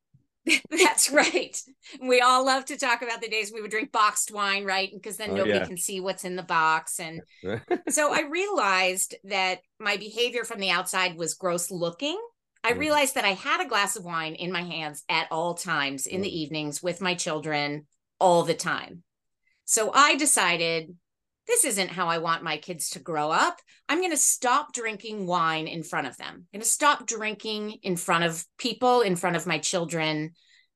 That's 0.69 1.09
right. 1.09 1.57
We 2.01 2.21
all 2.21 2.45
love 2.45 2.65
to 2.65 2.77
talk 2.77 3.01
about 3.01 3.21
the 3.21 3.29
days 3.29 3.51
we 3.53 3.61
would 3.61 3.71
drink 3.71 3.91
boxed 3.91 4.31
wine, 4.31 4.65
right? 4.65 4.89
Because 4.93 5.17
then 5.17 5.31
oh, 5.31 5.35
nobody 5.35 5.59
yeah. 5.59 5.65
can 5.65 5.77
see 5.77 6.01
what's 6.01 6.25
in 6.25 6.35
the 6.35 6.43
box. 6.43 6.99
And 6.99 7.21
so 7.89 8.13
I 8.13 8.23
realized 8.29 9.15
that 9.25 9.59
my 9.79 9.97
behavior 9.97 10.43
from 10.43 10.59
the 10.59 10.71
outside 10.71 11.17
was 11.17 11.35
gross 11.35 11.71
looking. 11.71 12.19
I 12.63 12.73
mm. 12.73 12.79
realized 12.79 13.15
that 13.15 13.25
I 13.25 13.33
had 13.33 13.61
a 13.61 13.67
glass 13.67 13.95
of 13.95 14.05
wine 14.05 14.35
in 14.35 14.51
my 14.51 14.63
hands 14.63 15.03
at 15.09 15.27
all 15.31 15.53
times 15.53 16.05
in 16.05 16.21
mm. 16.21 16.23
the 16.23 16.39
evenings 16.39 16.81
with 16.81 17.01
my 17.01 17.15
children 17.15 17.87
all 18.19 18.43
the 18.43 18.53
time. 18.53 19.03
So 19.65 19.91
I 19.93 20.15
decided 20.15 20.95
this 21.47 21.65
isn't 21.65 21.91
how 21.91 22.07
I 22.07 22.19
want 22.19 22.43
my 22.43 22.57
kids 22.57 22.91
to 22.91 22.99
grow 22.99 23.29
up. 23.29 23.59
I'm 23.89 23.99
going 23.99 24.11
to 24.11 24.17
stop 24.17 24.73
drinking 24.73 25.27
wine 25.27 25.67
in 25.67 25.83
front 25.83 26.07
of 26.07 26.15
them. 26.17 26.31
I'm 26.31 26.47
going 26.53 26.61
to 26.61 26.67
stop 26.67 27.05
drinking 27.05 27.79
in 27.83 27.97
front 27.97 28.23
of 28.23 28.45
people, 28.57 29.01
in 29.01 29.15
front 29.15 29.35
of 29.35 29.45
my 29.45 29.57
children. 29.57 30.31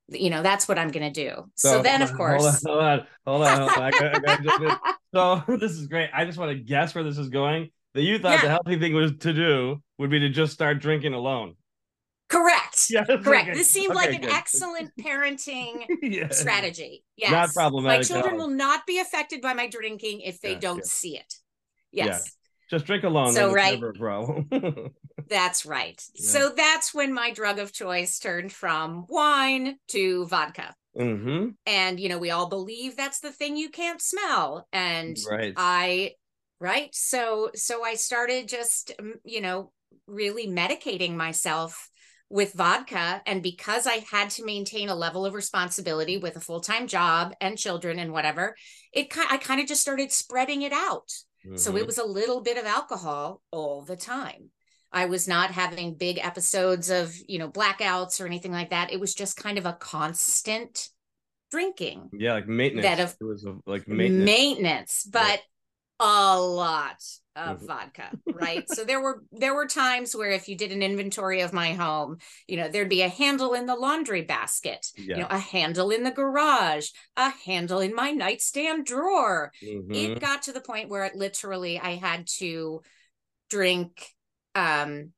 You 0.10 0.30
know, 0.30 0.44
that's 0.44 0.68
what 0.68 0.78
I'm 0.78 0.90
going 0.90 1.12
to 1.12 1.30
do. 1.30 1.50
So, 1.56 1.70
so 1.70 1.82
then, 1.84 2.02
of 2.02 2.14
course, 2.18 2.64
hold 2.66 2.80
on, 2.80 3.08
hold 3.26 3.44
on, 3.44 3.60
hold 3.60 3.72
on. 3.72 3.84
I 3.84 3.92
got, 3.92 4.30
I 4.30 4.38
got 4.44 4.98
so 5.14 5.44
this 5.58 5.72
is 5.72 5.88
great. 5.88 6.10
I 6.14 6.26
just 6.26 6.38
want 6.38 6.52
to 6.52 6.64
guess 6.64 6.94
where 6.94 7.04
this 7.04 7.18
is 7.18 7.30
going. 7.30 7.72
That 7.94 8.04
you 8.04 8.20
thought 8.20 8.36
yeah. 8.36 8.42
the 8.42 8.50
healthy 8.50 8.80
thing 8.80 8.94
was 8.94 9.12
to 9.20 9.34
do 9.34 9.82
would 9.98 10.10
be 10.10 10.20
to 10.20 10.30
just 10.30 10.54
start 10.54 10.80
drinking 10.80 11.14
alone. 11.14 11.56
Correct. 12.30 12.88
Yes, 12.90 13.08
Correct. 13.08 13.50
Okay. 13.50 13.54
This 13.54 13.70
seemed 13.70 13.96
okay, 13.96 14.08
like 14.08 14.16
an 14.16 14.22
good. 14.22 14.32
excellent 14.32 14.92
parenting 15.02 15.86
yeah. 16.02 16.30
strategy. 16.30 17.04
Yes. 17.16 17.32
Not 17.32 17.54
problematic. 17.54 18.00
My 18.00 18.04
children 18.04 18.38
will 18.38 18.50
not 18.50 18.86
be 18.86 19.00
affected 19.00 19.42
by 19.42 19.54
my 19.54 19.68
drinking 19.68 20.22
if 20.22 20.40
they 20.42 20.56
don't 20.56 20.86
see 20.86 21.18
it. 21.18 21.34
Yes. 21.92 22.08
Yeah. 22.08 22.78
Just 22.78 22.86
drink 22.86 23.04
alone. 23.04 23.34
So 23.34 23.54
right. 23.54 23.82
problem. 23.98 24.48
that's 25.30 25.66
right. 25.66 26.02
So 26.16 26.50
that's 26.56 26.94
when 26.94 27.14
my 27.14 27.32
drug 27.32 27.60
of 27.60 27.72
choice 27.72 28.20
turned 28.20 28.52
from 28.52 29.06
wine 29.08 29.78
to 29.90 30.26
vodka. 30.28 30.76
Mm-hmm. 30.98 31.50
And 31.66 32.00
you 32.00 32.10
know, 32.10 32.18
we 32.18 32.32
all 32.32 32.48
believe 32.50 32.98
that's 32.98 33.20
the 33.20 33.32
thing 33.32 33.56
you 33.56 33.70
can't 33.70 34.02
smell. 34.02 34.68
And 34.74 35.18
right. 35.30 35.54
I 35.56 36.12
right. 36.60 36.90
So 36.94 37.52
so 37.56 37.86
I 37.86 37.96
started 37.96 38.48
just 38.48 38.94
you 39.24 39.42
know 39.42 39.72
really 40.08 40.48
medicating 40.48 41.16
myself 41.16 41.90
with 42.30 42.54
vodka 42.54 43.22
and 43.26 43.42
because 43.42 43.88
i 43.88 44.04
had 44.12 44.30
to 44.30 44.44
maintain 44.44 44.90
a 44.90 44.96
level 44.96 45.26
of 45.26 45.34
responsibility 45.34 46.18
with 46.18 46.36
a 46.36 46.42
full-time 46.42 46.88
job 46.88 47.34
and 47.40 47.58
children 47.58 48.00
and 48.00 48.12
whatever 48.12 48.56
it 48.92 49.08
i 49.30 49.38
kind 49.38 49.62
of 49.62 49.68
just 49.68 49.82
started 49.82 50.12
spreading 50.12 50.62
it 50.62 50.74
out 50.74 51.08
mm-hmm. 51.46 51.56
so 51.56 51.72
it 51.72 51.80
mm-hmm. 51.80 51.86
was 51.86 51.98
a 51.98 52.06
little 52.06 52.42
bit 52.42 52.58
of 52.58 52.66
alcohol 52.66 53.42
all 53.52 53.82
the 53.84 53.96
time 53.96 54.50
i 54.92 55.06
was 55.06 55.28
not 55.28 55.52
having 55.52 55.96
big 55.96 56.20
episodes 56.20 56.90
of 56.90 57.16
you 57.28 57.40
know 57.40 57.50
blackouts 57.50 58.20
or 58.20 58.26
anything 58.26 58.52
like 58.52 58.72
that 58.72 58.92
it 58.92 59.00
was 59.00 59.14
just 59.14 59.38
kind 59.38 59.58
of 59.58 59.66
a 59.66 59.74
constant 59.74 60.90
drinking 61.50 62.10
yeah 62.12 62.34
like 62.34 62.48
maintenance 62.48 62.86
that 62.86 63.00
of, 63.00 63.16
it 63.22 63.24
was 63.24 63.46
a, 63.46 63.56
like 63.66 63.88
maintenance, 63.88 64.26
maintenance 64.26 65.10
but. 65.12 65.42
A 66.00 66.40
lot 66.40 67.04
of 67.36 67.58
mm-hmm. 67.58 67.68
vodka 67.68 68.10
right 68.34 68.70
so 68.70 68.84
there 68.84 69.02
were 69.02 69.24
there 69.32 69.54
were 69.54 69.68
times 69.68 70.16
where 70.16 70.32
if 70.32 70.48
you 70.48 70.56
did 70.56 70.72
an 70.72 70.82
inventory 70.82 71.42
of 71.42 71.54
my 71.54 71.74
home 71.74 72.18
you 72.48 72.58
know 72.58 72.68
there'd 72.68 72.90
be 72.90 73.02
a 73.02 73.10
handle 73.10 73.54
in 73.54 73.66
the 73.66 73.76
laundry 73.76 74.22
basket 74.22 74.86
yeah. 74.96 75.16
you 75.16 75.22
know 75.22 75.28
a 75.30 75.38
handle 75.38 75.90
in 75.90 76.04
the 76.04 76.12
garage 76.12 76.90
a 77.16 77.30
handle 77.46 77.80
in 77.80 77.94
my 77.94 78.12
nightstand 78.12 78.86
drawer 78.86 79.52
mm-hmm. 79.64 79.92
it 79.92 80.20
got 80.20 80.44
to 80.44 80.52
the 80.52 80.62
point 80.62 80.90
where 80.90 81.06
it 81.06 81.16
literally 81.16 81.80
i 81.80 81.92
had 81.92 82.28
to 82.28 82.82
drink 83.50 84.08
um 84.56 85.12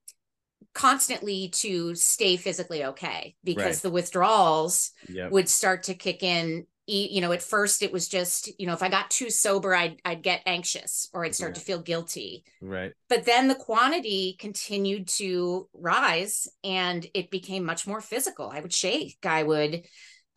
constantly 0.73 1.49
to 1.49 1.95
stay 1.95 2.37
physically 2.37 2.85
okay 2.85 3.35
because 3.43 3.77
right. 3.77 3.81
the 3.81 3.89
withdrawals 3.89 4.91
yep. 5.07 5.31
would 5.31 5.49
start 5.49 5.83
to 5.83 5.93
kick 5.93 6.21
in 6.21 6.65
you 6.89 7.21
know 7.21 7.31
at 7.31 7.43
first 7.43 7.83
it 7.83 7.91
was 7.91 8.07
just 8.07 8.49
you 8.59 8.65
know 8.65 8.73
if 8.73 8.83
i 8.83 8.89
got 8.89 9.09
too 9.09 9.29
sober 9.29 9.75
i'd 9.75 10.01
i'd 10.05 10.23
get 10.23 10.41
anxious 10.45 11.09
or 11.13 11.25
i'd 11.25 11.35
start 11.35 11.51
yeah. 11.51 11.59
to 11.59 11.65
feel 11.65 11.81
guilty. 11.81 12.43
Right. 12.61 12.91
But 13.07 13.25
then 13.25 13.47
the 13.47 13.55
quantity 13.55 14.35
continued 14.39 15.07
to 15.19 15.67
rise 15.73 16.47
and 16.63 17.05
it 17.13 17.31
became 17.31 17.63
much 17.63 17.87
more 17.87 18.01
physical. 18.01 18.49
I 18.53 18.59
would 18.59 18.73
shake 18.73 19.17
i 19.23 19.43
would 19.43 19.85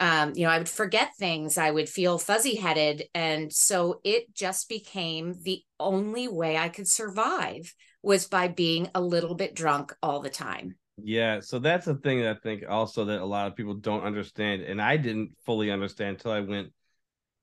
um, 0.01 0.33
you 0.35 0.45
know 0.45 0.51
i 0.51 0.59
would 0.59 0.69
forget 0.69 1.11
things 1.19 1.59
i 1.59 1.71
would 1.71 1.89
feel 1.89 2.19
fuzzy 2.19 2.57
headed 2.57 3.05
and 3.15 3.53
so 3.53 4.01
it 4.05 4.35
just 4.35 4.69
became 4.69 5.35
the 5.43 5.63
only 5.79 6.29
way 6.29 6.57
i 6.57 6.69
could 6.69 6.89
survive 6.89 7.75
was 8.03 8.27
by 8.27 8.49
being 8.49 8.91
a 8.95 9.01
little 9.01 9.35
bit 9.35 9.55
drunk 9.55 9.95
all 10.03 10.21
the 10.21 10.31
time 10.31 10.75
yeah, 11.03 11.41
so 11.41 11.59
that's 11.59 11.87
the 11.87 11.95
thing 11.95 12.21
that 12.21 12.37
I 12.37 12.41
think 12.41 12.65
also 12.69 13.05
that 13.07 13.21
a 13.21 13.25
lot 13.25 13.47
of 13.47 13.57
people 13.57 13.75
don't 13.75 14.05
understand, 14.05 14.63
and 14.63 14.81
I 14.81 14.97
didn't 14.97 15.33
fully 15.45 15.71
understand 15.71 16.17
until 16.17 16.33
I 16.33 16.41
went 16.41 16.73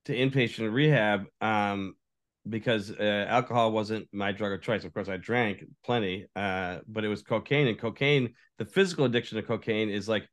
to 0.06 0.16
inpatient 0.16 0.72
rehab. 0.74 1.26
Um, 1.42 1.96
because 2.48 2.92
uh, 2.92 3.26
alcohol 3.28 3.72
wasn't 3.72 4.08
my 4.12 4.32
drug 4.32 4.54
of 4.54 4.62
choice. 4.62 4.84
Of 4.84 4.94
course, 4.94 5.10
I 5.10 5.18
drank 5.18 5.64
plenty, 5.84 6.26
uh, 6.36 6.80
but 6.88 7.04
it 7.04 7.08
was 7.08 7.22
cocaine. 7.22 7.68
And 7.68 7.78
cocaine, 7.78 8.34
the 8.58 8.66
physical 8.66 9.06
addiction 9.06 9.36
to 9.36 9.44
cocaine 9.44 9.90
is 9.90 10.08
like 10.08 10.28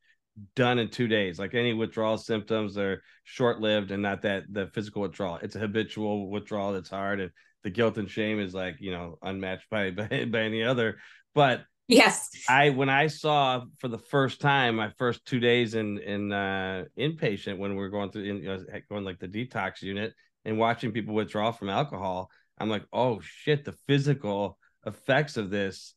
done 0.55 0.79
in 0.79 0.89
two 0.89 1.09
days. 1.09 1.39
Like 1.39 1.55
any 1.55 1.73
withdrawal 1.73 2.19
symptoms, 2.19 2.79
are 2.79 3.03
short 3.25 3.61
lived 3.61 3.91
and 3.91 4.03
not 4.03 4.23
that 4.23 4.45
the 4.51 4.69
physical 4.69 5.03
withdrawal. 5.03 5.39
It's 5.43 5.57
a 5.57 5.61
habitual 5.61 6.31
withdrawal 6.31 6.73
that's 6.73 6.91
hard. 6.91 7.21
And 7.21 7.31
the 7.65 7.71
guilt 7.71 7.99
and 7.99 8.11
shame 8.11 8.41
is 8.41 8.55
like, 8.55 8.77
you 8.81 8.93
know, 8.93 9.19
unmatched 9.23 9.69
by, 9.71 9.91
by, 9.93 10.27
by 10.31 10.41
any 10.41 10.63
other. 10.63 10.99
But 11.35 11.63
yes, 11.89 12.29
I, 12.49 12.71
when 12.71 12.89
I 12.89 13.07
saw 13.09 13.65
for 13.79 13.89
the 13.89 13.99
first 13.99 14.41
time, 14.41 14.77
my 14.77 14.91
first 14.99 15.25
two 15.25 15.41
days 15.41 15.75
in, 15.75 15.99
in, 15.99 16.33
uh, 16.33 16.85
inpatient, 16.99 17.59
when 17.59 17.77
we 17.77 17.83
are 17.83 17.89
going 17.89 18.11
through, 18.11 18.25
in, 18.25 18.37
you 18.39 18.49
know, 18.49 18.65
going 18.89 19.05
like 19.05 19.19
the 19.19 19.29
detox 19.29 19.83
unit 19.83 20.15
and 20.45 20.59
watching 20.59 20.93
people 20.93 21.15
withdraw 21.15 21.51
from 21.51 21.69
alcohol, 21.69 22.31
I'm 22.59 22.71
like, 22.71 22.85
oh 22.93 23.21
shit, 23.23 23.65
the 23.65 23.75
physical 23.87 24.59
effects 24.87 25.37
of 25.37 25.51
this 25.51 25.95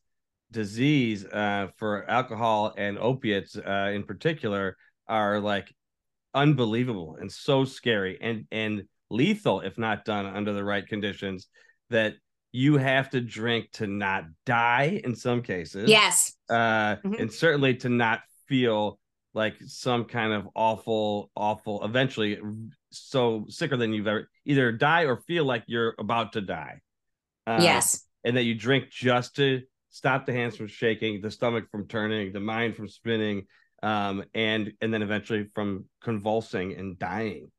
disease 0.50 1.24
uh, 1.24 1.68
for 1.76 2.08
alcohol 2.10 2.74
and 2.76 2.98
opiates 2.98 3.56
uh, 3.56 3.90
in 3.94 4.02
particular 4.02 4.76
are 5.06 5.40
like 5.40 5.72
unbelievable 6.34 7.16
and 7.20 7.30
so 7.30 7.64
scary 7.64 8.18
and 8.20 8.46
and 8.52 8.82
lethal 9.10 9.60
if 9.60 9.76
not 9.76 10.04
done 10.04 10.26
under 10.26 10.52
the 10.52 10.62
right 10.62 10.86
conditions 10.86 11.48
that 11.90 12.14
you 12.52 12.76
have 12.76 13.10
to 13.10 13.20
drink 13.20 13.70
to 13.72 13.86
not 13.86 14.24
die 14.44 15.00
in 15.04 15.14
some 15.14 15.42
cases 15.42 15.88
yes 15.88 16.34
uh, 16.48 16.96
mm-hmm. 16.96 17.14
and 17.14 17.32
certainly 17.32 17.74
to 17.74 17.88
not 17.88 18.20
feel 18.48 18.98
like 19.34 19.54
some 19.66 20.04
kind 20.04 20.32
of 20.32 20.48
awful 20.56 21.30
awful 21.36 21.84
eventually 21.84 22.38
so 22.90 23.44
sicker 23.48 23.76
than 23.76 23.92
you've 23.92 24.08
ever 24.08 24.28
either 24.44 24.72
die 24.72 25.02
or 25.02 25.18
feel 25.18 25.44
like 25.44 25.62
you're 25.66 25.94
about 25.98 26.32
to 26.32 26.40
die 26.40 26.80
uh, 27.46 27.58
yes 27.60 28.04
and 28.24 28.36
that 28.36 28.42
you 28.42 28.54
drink 28.54 28.90
just 28.90 29.36
to 29.36 29.62
stop 29.90 30.24
the 30.24 30.32
hands 30.32 30.56
from 30.56 30.68
shaking, 30.68 31.20
the 31.20 31.30
stomach 31.30 31.68
from 31.70 31.86
turning, 31.86 32.32
the 32.32 32.40
mind 32.40 32.76
from 32.76 32.88
spinning, 32.88 33.46
um, 33.82 34.24
and 34.34 34.72
and 34.80 34.92
then 34.92 35.02
eventually 35.02 35.44
from 35.54 35.84
convulsing 36.02 36.74
and 36.74 36.98
dying. 36.98 37.50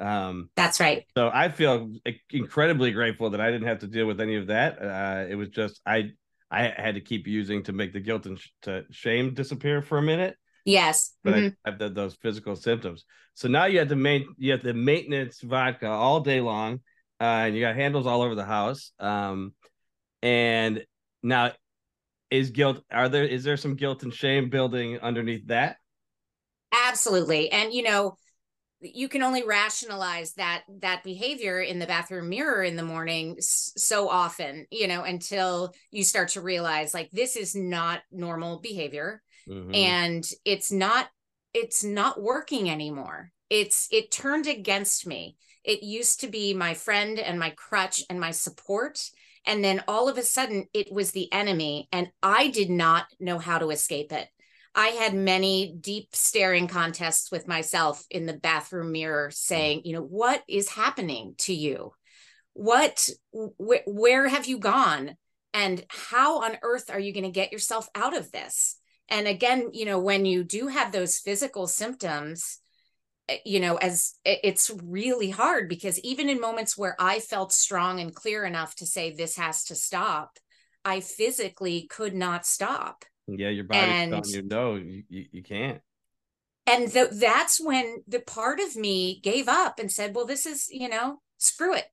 Um, 0.00 0.50
That's 0.56 0.80
right. 0.80 1.04
So 1.16 1.30
I 1.32 1.50
feel 1.50 1.92
incredibly 2.30 2.90
grateful 2.90 3.30
that 3.30 3.40
I 3.40 3.50
didn't 3.50 3.68
have 3.68 3.80
to 3.80 3.86
deal 3.86 4.06
with 4.06 4.20
any 4.20 4.36
of 4.36 4.48
that. 4.48 4.82
Uh, 4.82 5.26
it 5.28 5.34
was 5.34 5.50
just 5.50 5.80
I 5.86 6.12
I 6.50 6.72
had 6.76 6.94
to 6.94 7.00
keep 7.00 7.26
using 7.26 7.62
to 7.64 7.72
make 7.72 7.92
the 7.92 8.00
guilt 8.00 8.26
and 8.26 8.38
sh- 8.38 8.48
to 8.62 8.84
shame 8.90 9.34
disappear 9.34 9.82
for 9.82 9.98
a 9.98 10.02
minute. 10.02 10.36
Yes, 10.64 11.14
but 11.22 11.34
mm-hmm. 11.34 11.48
I 11.64 11.70
have 11.70 11.78
the, 11.78 11.88
those 11.88 12.16
physical 12.16 12.56
symptoms. 12.56 13.04
So 13.34 13.48
now 13.48 13.66
you 13.66 13.78
have 13.78 13.88
to 13.88 13.96
main 13.96 14.26
you 14.38 14.52
have 14.52 14.62
the 14.62 14.74
maintenance 14.74 15.40
vodka 15.40 15.88
all 15.88 16.20
day 16.20 16.40
long, 16.40 16.80
uh, 17.20 17.44
and 17.46 17.54
you 17.54 17.60
got 17.60 17.76
handles 17.76 18.06
all 18.06 18.22
over 18.22 18.34
the 18.34 18.44
house. 18.44 18.92
Um, 18.98 19.54
and 20.22 20.84
now 21.22 21.52
is 22.30 22.50
guilt 22.50 22.82
are 22.90 23.08
there 23.08 23.24
is 23.24 23.44
there 23.44 23.56
some 23.56 23.74
guilt 23.74 24.02
and 24.02 24.14
shame 24.14 24.48
building 24.48 24.98
underneath 25.00 25.46
that 25.48 25.76
absolutely 26.72 27.50
and 27.50 27.72
you 27.72 27.82
know 27.82 28.16
you 28.80 29.08
can 29.08 29.22
only 29.22 29.44
rationalize 29.44 30.32
that 30.34 30.62
that 30.80 31.04
behavior 31.04 31.60
in 31.60 31.78
the 31.78 31.86
bathroom 31.86 32.28
mirror 32.28 32.62
in 32.62 32.76
the 32.76 32.82
morning 32.82 33.36
so 33.40 34.08
often 34.08 34.66
you 34.70 34.88
know 34.88 35.02
until 35.02 35.72
you 35.90 36.04
start 36.04 36.28
to 36.28 36.40
realize 36.40 36.94
like 36.94 37.10
this 37.10 37.36
is 37.36 37.54
not 37.54 38.00
normal 38.10 38.60
behavior 38.60 39.22
mm-hmm. 39.48 39.74
and 39.74 40.28
it's 40.44 40.72
not 40.72 41.08
it's 41.52 41.84
not 41.84 42.20
working 42.20 42.70
anymore 42.70 43.32
it's 43.48 43.88
it 43.90 44.10
turned 44.10 44.46
against 44.46 45.06
me 45.06 45.36
it 45.64 45.82
used 45.82 46.20
to 46.20 46.28
be 46.28 46.54
my 46.54 46.74
friend 46.74 47.18
and 47.18 47.38
my 47.38 47.50
crutch 47.50 48.02
and 48.08 48.18
my 48.18 48.30
support 48.30 49.10
and 49.46 49.64
then 49.64 49.82
all 49.88 50.08
of 50.08 50.18
a 50.18 50.22
sudden, 50.22 50.66
it 50.74 50.92
was 50.92 51.12
the 51.12 51.32
enemy, 51.32 51.88
and 51.92 52.10
I 52.22 52.48
did 52.48 52.70
not 52.70 53.06
know 53.18 53.38
how 53.38 53.58
to 53.58 53.70
escape 53.70 54.12
it. 54.12 54.28
I 54.74 54.88
had 54.88 55.14
many 55.14 55.74
deep 55.80 56.08
staring 56.12 56.68
contests 56.68 57.30
with 57.30 57.48
myself 57.48 58.04
in 58.10 58.26
the 58.26 58.32
bathroom 58.32 58.92
mirror 58.92 59.30
saying, 59.30 59.82
you 59.84 59.94
know, 59.94 60.02
what 60.02 60.42
is 60.48 60.68
happening 60.68 61.34
to 61.38 61.54
you? 61.54 61.92
What, 62.52 63.08
wh- 63.32 63.86
where 63.86 64.28
have 64.28 64.46
you 64.46 64.58
gone? 64.58 65.16
And 65.52 65.84
how 65.88 66.42
on 66.42 66.58
earth 66.62 66.90
are 66.90 67.00
you 67.00 67.12
going 67.12 67.24
to 67.24 67.30
get 67.30 67.52
yourself 67.52 67.88
out 67.94 68.16
of 68.16 68.30
this? 68.30 68.76
And 69.08 69.26
again, 69.26 69.70
you 69.72 69.84
know, 69.84 69.98
when 69.98 70.24
you 70.24 70.44
do 70.44 70.68
have 70.68 70.92
those 70.92 71.18
physical 71.18 71.66
symptoms, 71.66 72.60
Eh, 73.30 73.38
you 73.44 73.60
know 73.60 73.76
as 73.76 74.14
it's 74.24 74.70
really 74.82 75.30
hard 75.30 75.68
because 75.68 75.98
even 76.00 76.28
in 76.28 76.40
moments 76.40 76.76
where 76.76 76.96
i 76.98 77.20
felt 77.20 77.52
strong 77.52 78.00
and 78.00 78.14
clear 78.14 78.44
enough 78.44 78.74
to 78.74 78.84
say 78.84 79.10
this 79.10 79.36
has 79.36 79.64
to 79.64 79.74
stop 79.74 80.38
i 80.84 81.00
physically 81.00 81.86
could 81.88 82.14
not 82.14 82.44
stop 82.44 83.04
yeah 83.38 83.48
your 83.48 83.64
body's 83.64 83.82
and, 83.82 84.10
telling 84.12 84.30
you 84.30 84.42
no 84.42 84.74
you, 84.74 85.26
you, 85.32 85.42
can't 85.42 85.80
and 86.66 86.90
th- 86.92 87.10
that's 87.12 87.60
when 87.60 88.02
the 88.06 88.20
part 88.20 88.60
of 88.60 88.76
me 88.76 89.20
gave 89.22 89.48
up 89.48 89.78
and 89.78 89.90
said 89.90 90.14
well 90.14 90.26
this 90.26 90.46
is 90.46 90.68
you 90.70 90.88
know 90.88 91.20
screw 91.38 91.74
it 91.74 91.86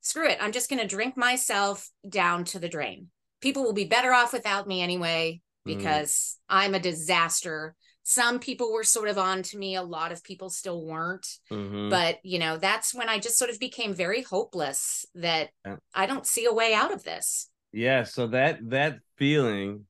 screw 0.00 0.28
it 0.28 0.38
i'm 0.40 0.52
just 0.52 0.68
going 0.68 0.80
to 0.80 0.86
drink 0.86 1.16
myself 1.16 1.90
down 2.08 2.44
to 2.44 2.58
the 2.58 2.68
drain 2.68 3.08
people 3.40 3.62
will 3.62 3.72
be 3.72 3.84
better 3.84 4.12
off 4.12 4.32
without 4.32 4.66
me 4.66 4.82
anyway 4.82 5.40
mm. 5.66 5.76
because 5.76 6.38
mm. 6.50 6.56
i'm 6.56 6.74
a 6.74 6.80
disaster 6.80 7.74
some 8.04 8.38
people 8.38 8.70
were 8.70 8.84
sort 8.84 9.08
of 9.08 9.16
on 9.16 9.42
to 9.42 9.56
me 9.56 9.74
a 9.74 9.82
lot 9.82 10.12
of 10.12 10.22
people 10.22 10.50
still 10.50 10.84
weren't 10.84 11.26
mm-hmm. 11.50 11.88
but 11.88 12.18
you 12.22 12.38
know 12.38 12.56
that's 12.56 12.94
when 12.94 13.08
i 13.08 13.18
just 13.18 13.38
sort 13.38 13.50
of 13.50 13.58
became 13.58 13.94
very 13.94 14.22
hopeless 14.22 15.06
that 15.14 15.50
yeah. 15.66 15.76
i 15.94 16.06
don't 16.06 16.26
see 16.26 16.44
a 16.44 16.52
way 16.52 16.74
out 16.74 16.92
of 16.92 17.02
this 17.02 17.50
yeah 17.72 18.04
so 18.04 18.26
that 18.28 18.58
that 18.70 18.98
feeling 19.16 19.86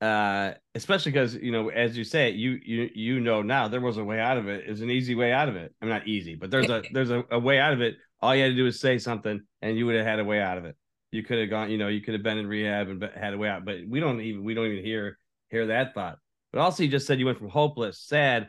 uh 0.00 0.52
especially 0.76 1.10
because 1.10 1.34
you 1.34 1.50
know 1.50 1.70
as 1.70 1.98
you 1.98 2.04
say 2.04 2.30
you 2.30 2.58
you 2.64 2.88
you 2.94 3.20
know 3.20 3.42
now 3.42 3.66
there 3.66 3.80
was 3.80 3.96
a 3.96 4.04
way 4.04 4.20
out 4.20 4.38
of 4.38 4.46
it. 4.48 4.64
it 4.64 4.70
is 4.70 4.80
an 4.80 4.90
easy 4.90 5.16
way 5.16 5.32
out 5.32 5.48
of 5.48 5.56
it 5.56 5.74
i'm 5.82 5.88
not 5.88 6.06
easy 6.06 6.36
but 6.36 6.52
there's 6.52 6.70
a 6.70 6.82
there's 6.92 7.10
a, 7.10 7.24
a 7.32 7.38
way 7.38 7.58
out 7.58 7.72
of 7.72 7.80
it 7.80 7.96
all 8.20 8.34
you 8.34 8.42
had 8.42 8.50
to 8.50 8.54
do 8.54 8.66
is 8.66 8.78
say 8.78 8.96
something 8.96 9.40
and 9.60 9.76
you 9.76 9.86
would 9.86 9.96
have 9.96 10.06
had 10.06 10.20
a 10.20 10.24
way 10.24 10.40
out 10.40 10.56
of 10.56 10.64
it 10.64 10.76
you 11.10 11.24
could 11.24 11.40
have 11.40 11.50
gone 11.50 11.68
you 11.68 11.78
know 11.78 11.88
you 11.88 12.00
could 12.00 12.14
have 12.14 12.22
been 12.22 12.38
in 12.38 12.46
rehab 12.46 12.88
and 12.88 13.02
had 13.16 13.34
a 13.34 13.38
way 13.38 13.48
out 13.48 13.64
but 13.64 13.78
we 13.88 13.98
don't 13.98 14.20
even 14.20 14.44
we 14.44 14.54
don't 14.54 14.66
even 14.66 14.84
hear 14.84 15.18
hear 15.50 15.66
that 15.66 15.94
thought 15.94 16.18
but 16.52 16.60
also, 16.60 16.82
you 16.82 16.88
just 16.88 17.06
said 17.06 17.18
you 17.18 17.26
went 17.26 17.38
from 17.38 17.50
hopeless, 17.50 17.98
sad, 17.98 18.48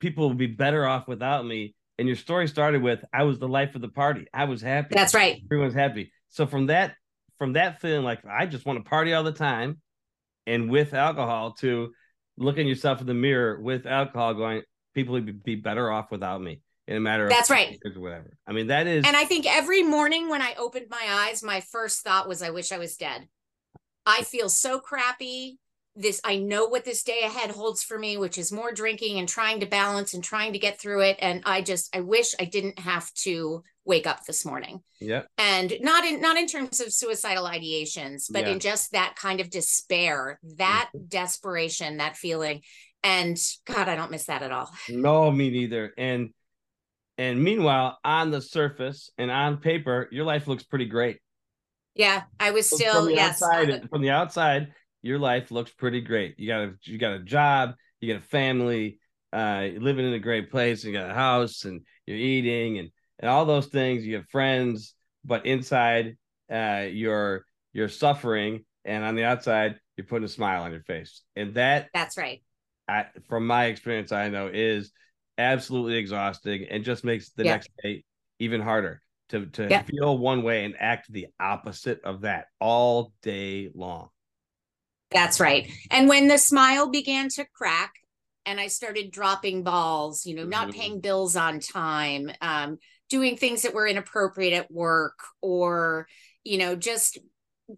people 0.00 0.28
would 0.28 0.38
be 0.38 0.46
better 0.46 0.86
off 0.86 1.08
without 1.08 1.46
me. 1.46 1.74
And 1.98 2.06
your 2.06 2.16
story 2.16 2.46
started 2.46 2.82
with, 2.82 3.04
I 3.12 3.24
was 3.24 3.38
the 3.38 3.48
life 3.48 3.74
of 3.74 3.80
the 3.80 3.88
party. 3.88 4.26
I 4.32 4.44
was 4.44 4.62
happy. 4.62 4.94
That's 4.94 5.14
right. 5.14 5.40
Everyone's 5.46 5.74
happy. 5.74 6.12
So 6.28 6.46
from 6.46 6.66
that, 6.66 6.94
from 7.38 7.54
that 7.54 7.80
feeling 7.80 8.04
like 8.04 8.20
I 8.26 8.46
just 8.46 8.66
want 8.66 8.82
to 8.84 8.88
party 8.88 9.14
all 9.14 9.24
the 9.24 9.32
time 9.32 9.80
and 10.48 10.70
with 10.70 10.94
alcohol 10.94 11.52
to 11.60 11.92
looking 12.36 12.66
yourself 12.66 13.00
in 13.00 13.06
the 13.06 13.14
mirror 13.14 13.60
with 13.60 13.86
alcohol 13.86 14.34
going, 14.34 14.62
people 14.94 15.12
would 15.12 15.42
be 15.44 15.56
better 15.56 15.90
off 15.90 16.10
without 16.10 16.40
me 16.40 16.60
in 16.86 16.96
a 16.96 17.00
matter 17.00 17.24
of 17.24 17.30
that's 17.30 17.50
right. 17.50 17.78
whatever. 17.96 18.36
I 18.46 18.52
mean 18.52 18.68
that 18.68 18.86
is 18.86 19.04
and 19.06 19.16
i 19.16 19.24
think 19.24 19.46
every 19.46 19.82
morning 19.82 20.30
when 20.30 20.40
i 20.40 20.54
opened 20.58 20.86
my 20.90 21.04
eyes 21.06 21.42
my 21.42 21.60
first 21.60 22.00
thought 22.00 22.28
was 22.28 22.42
i 22.42 22.50
wish 22.50 22.72
i 22.72 22.78
was 22.78 22.96
dead. 22.96 23.28
I 24.06 24.22
feel 24.22 24.48
so 24.48 24.80
crappy. 24.80 25.58
This 25.94 26.20
i 26.24 26.36
know 26.36 26.66
what 26.66 26.84
this 26.84 27.02
day 27.02 27.20
ahead 27.24 27.50
holds 27.50 27.82
for 27.82 27.98
me 27.98 28.16
which 28.16 28.38
is 28.38 28.50
more 28.50 28.72
drinking 28.72 29.18
and 29.18 29.28
trying 29.28 29.60
to 29.60 29.66
balance 29.66 30.14
and 30.14 30.24
trying 30.24 30.54
to 30.54 30.58
get 30.58 30.80
through 30.80 31.02
it. 31.02 31.18
And 31.20 31.42
i 31.44 31.60
just 31.60 31.94
i 31.94 32.00
wish 32.00 32.34
i 32.40 32.44
didn't 32.44 32.78
have 32.78 33.12
to 33.24 33.62
wake 33.88 34.06
up 34.06 34.24
this 34.26 34.44
morning 34.44 34.80
yeah 35.00 35.22
and 35.36 35.72
not 35.80 36.04
in 36.04 36.20
not 36.20 36.36
in 36.36 36.46
terms 36.46 36.80
of 36.80 36.92
suicidal 36.92 37.44
ideations 37.44 38.26
but 38.30 38.44
yeah. 38.44 38.52
in 38.52 38.60
just 38.60 38.92
that 38.92 39.16
kind 39.16 39.40
of 39.40 39.50
despair 39.50 40.38
that 40.56 40.90
mm-hmm. 40.94 41.06
desperation 41.08 41.96
that 41.96 42.16
feeling 42.16 42.60
and 43.02 43.38
god 43.66 43.88
i 43.88 43.96
don't 43.96 44.10
miss 44.10 44.26
that 44.26 44.42
at 44.42 44.52
all 44.52 44.70
no 44.88 45.30
me 45.30 45.50
neither 45.50 45.92
and 45.98 46.30
and 47.16 47.42
meanwhile 47.42 47.98
on 48.04 48.30
the 48.30 48.40
surface 48.40 49.10
and 49.18 49.30
on 49.30 49.56
paper 49.56 50.08
your 50.12 50.24
life 50.24 50.46
looks 50.46 50.62
pretty 50.62 50.86
great 50.86 51.18
yeah 51.94 52.22
i 52.38 52.50
was 52.50 52.66
still 52.66 53.06
from 53.06 53.10
yes 53.14 53.42
outside, 53.42 53.88
from 53.90 54.02
the 54.02 54.10
outside 54.10 54.68
your 55.02 55.18
life 55.18 55.50
looks 55.50 55.70
pretty 55.70 56.00
great. 56.00 56.38
You 56.38 56.48
got 56.48 56.60
a 56.60 56.74
you 56.84 56.98
got 56.98 57.12
a 57.12 57.20
job, 57.20 57.74
you 58.00 58.12
got 58.12 58.22
a 58.22 58.28
family, 58.28 58.98
uh, 59.32 59.66
you're 59.70 59.80
living 59.80 60.06
in 60.06 60.12
a 60.12 60.18
great 60.18 60.50
place, 60.50 60.84
you 60.84 60.92
got 60.92 61.10
a 61.10 61.14
house, 61.14 61.64
and 61.64 61.82
you're 62.06 62.16
eating 62.16 62.78
and 62.78 62.90
and 63.18 63.30
all 63.30 63.44
those 63.44 63.66
things. 63.66 64.06
You 64.06 64.16
have 64.16 64.28
friends, 64.28 64.94
but 65.24 65.46
inside, 65.46 66.16
uh, 66.50 66.86
you're 66.90 67.44
you're 67.72 67.88
suffering, 67.88 68.64
and 68.84 69.04
on 69.04 69.14
the 69.14 69.24
outside, 69.24 69.76
you're 69.96 70.06
putting 70.06 70.24
a 70.24 70.28
smile 70.28 70.62
on 70.62 70.72
your 70.72 70.82
face, 70.82 71.22
and 71.36 71.54
that 71.54 71.88
that's 71.94 72.16
right. 72.16 72.42
I, 72.88 73.06
from 73.28 73.46
my 73.46 73.66
experience, 73.66 74.12
I 74.12 74.28
know 74.28 74.50
is 74.52 74.92
absolutely 75.36 75.96
exhausting 75.96 76.66
and 76.70 76.84
just 76.84 77.04
makes 77.04 77.30
the 77.30 77.44
next 77.44 77.70
day 77.82 78.04
even 78.38 78.60
harder 78.60 79.02
to 79.28 79.46
to 79.46 79.84
feel 79.84 80.18
one 80.18 80.42
way 80.42 80.64
and 80.64 80.74
act 80.78 81.12
the 81.12 81.26
opposite 81.38 82.00
of 82.02 82.22
that 82.22 82.46
all 82.60 83.12
day 83.22 83.70
long. 83.74 84.08
That's 85.10 85.40
right. 85.40 85.70
And 85.90 86.08
when 86.08 86.28
the 86.28 86.38
smile 86.38 86.88
began 86.88 87.28
to 87.30 87.46
crack 87.54 87.94
and 88.44 88.60
I 88.60 88.66
started 88.66 89.10
dropping 89.10 89.62
balls, 89.62 90.26
you 90.26 90.34
know, 90.34 90.42
mm-hmm. 90.42 90.50
not 90.50 90.72
paying 90.72 91.00
bills 91.00 91.36
on 91.36 91.60
time, 91.60 92.30
um, 92.40 92.78
doing 93.08 93.36
things 93.36 93.62
that 93.62 93.74
were 93.74 93.86
inappropriate 93.86 94.52
at 94.52 94.70
work 94.70 95.18
or 95.40 96.06
you 96.44 96.58
know 96.58 96.76
just 96.76 97.18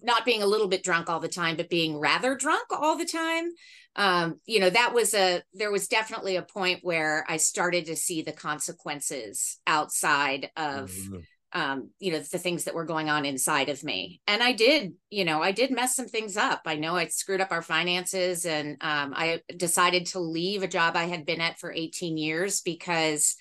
not 0.03 0.25
being 0.25 0.43
a 0.43 0.47
little 0.47 0.69
bit 0.69 0.85
drunk 0.85 1.11
all 1.11 1.21
the 1.21 1.29
time 1.29 1.57
but 1.57 1.69
being 1.69 1.99
rather 1.99 2.37
drunk 2.37 2.67
all 2.71 2.97
the 2.97 3.05
time. 3.05 3.51
Um 3.97 4.41
you 4.47 4.61
know 4.61 4.71
that 4.71 4.95
was 4.95 5.15
a 5.15 5.43
there 5.53 5.73
was 5.73 5.89
definitely 5.89 6.37
a 6.37 6.43
point 6.43 6.81
where 6.83 7.25
i 7.29 7.39
started 7.39 7.87
to 7.87 7.97
see 7.97 8.23
the 8.23 8.33
consequences 8.33 9.59
outside 9.67 10.51
of 10.57 10.91
mm-hmm. 10.91 11.61
um 11.61 11.91
you 11.99 12.13
know 12.13 12.21
the 12.21 12.39
things 12.39 12.65
that 12.65 12.75
were 12.75 12.85
going 12.85 13.11
on 13.11 13.25
inside 13.25 13.69
of 13.69 13.83
me. 13.83 14.21
And 14.29 14.45
i 14.45 14.53
did 14.53 14.93
you 15.11 15.25
know 15.25 15.43
i 15.43 15.51
did 15.51 15.73
mess 15.73 15.97
some 15.97 16.07
things 16.07 16.37
up. 16.37 16.63
I 16.67 16.77
know 16.77 16.95
i 16.95 17.09
screwed 17.09 17.41
up 17.41 17.51
our 17.51 17.63
finances 17.63 18.47
and 18.47 18.77
um 18.81 19.13
i 19.17 19.41
decided 19.57 20.07
to 20.07 20.21
leave 20.21 20.63
a 20.63 20.69
job 20.69 20.95
i 20.95 21.07
had 21.07 21.27
been 21.27 21.41
at 21.41 21.59
for 21.59 21.73
18 21.73 22.17
years 22.17 22.61
because 22.61 23.35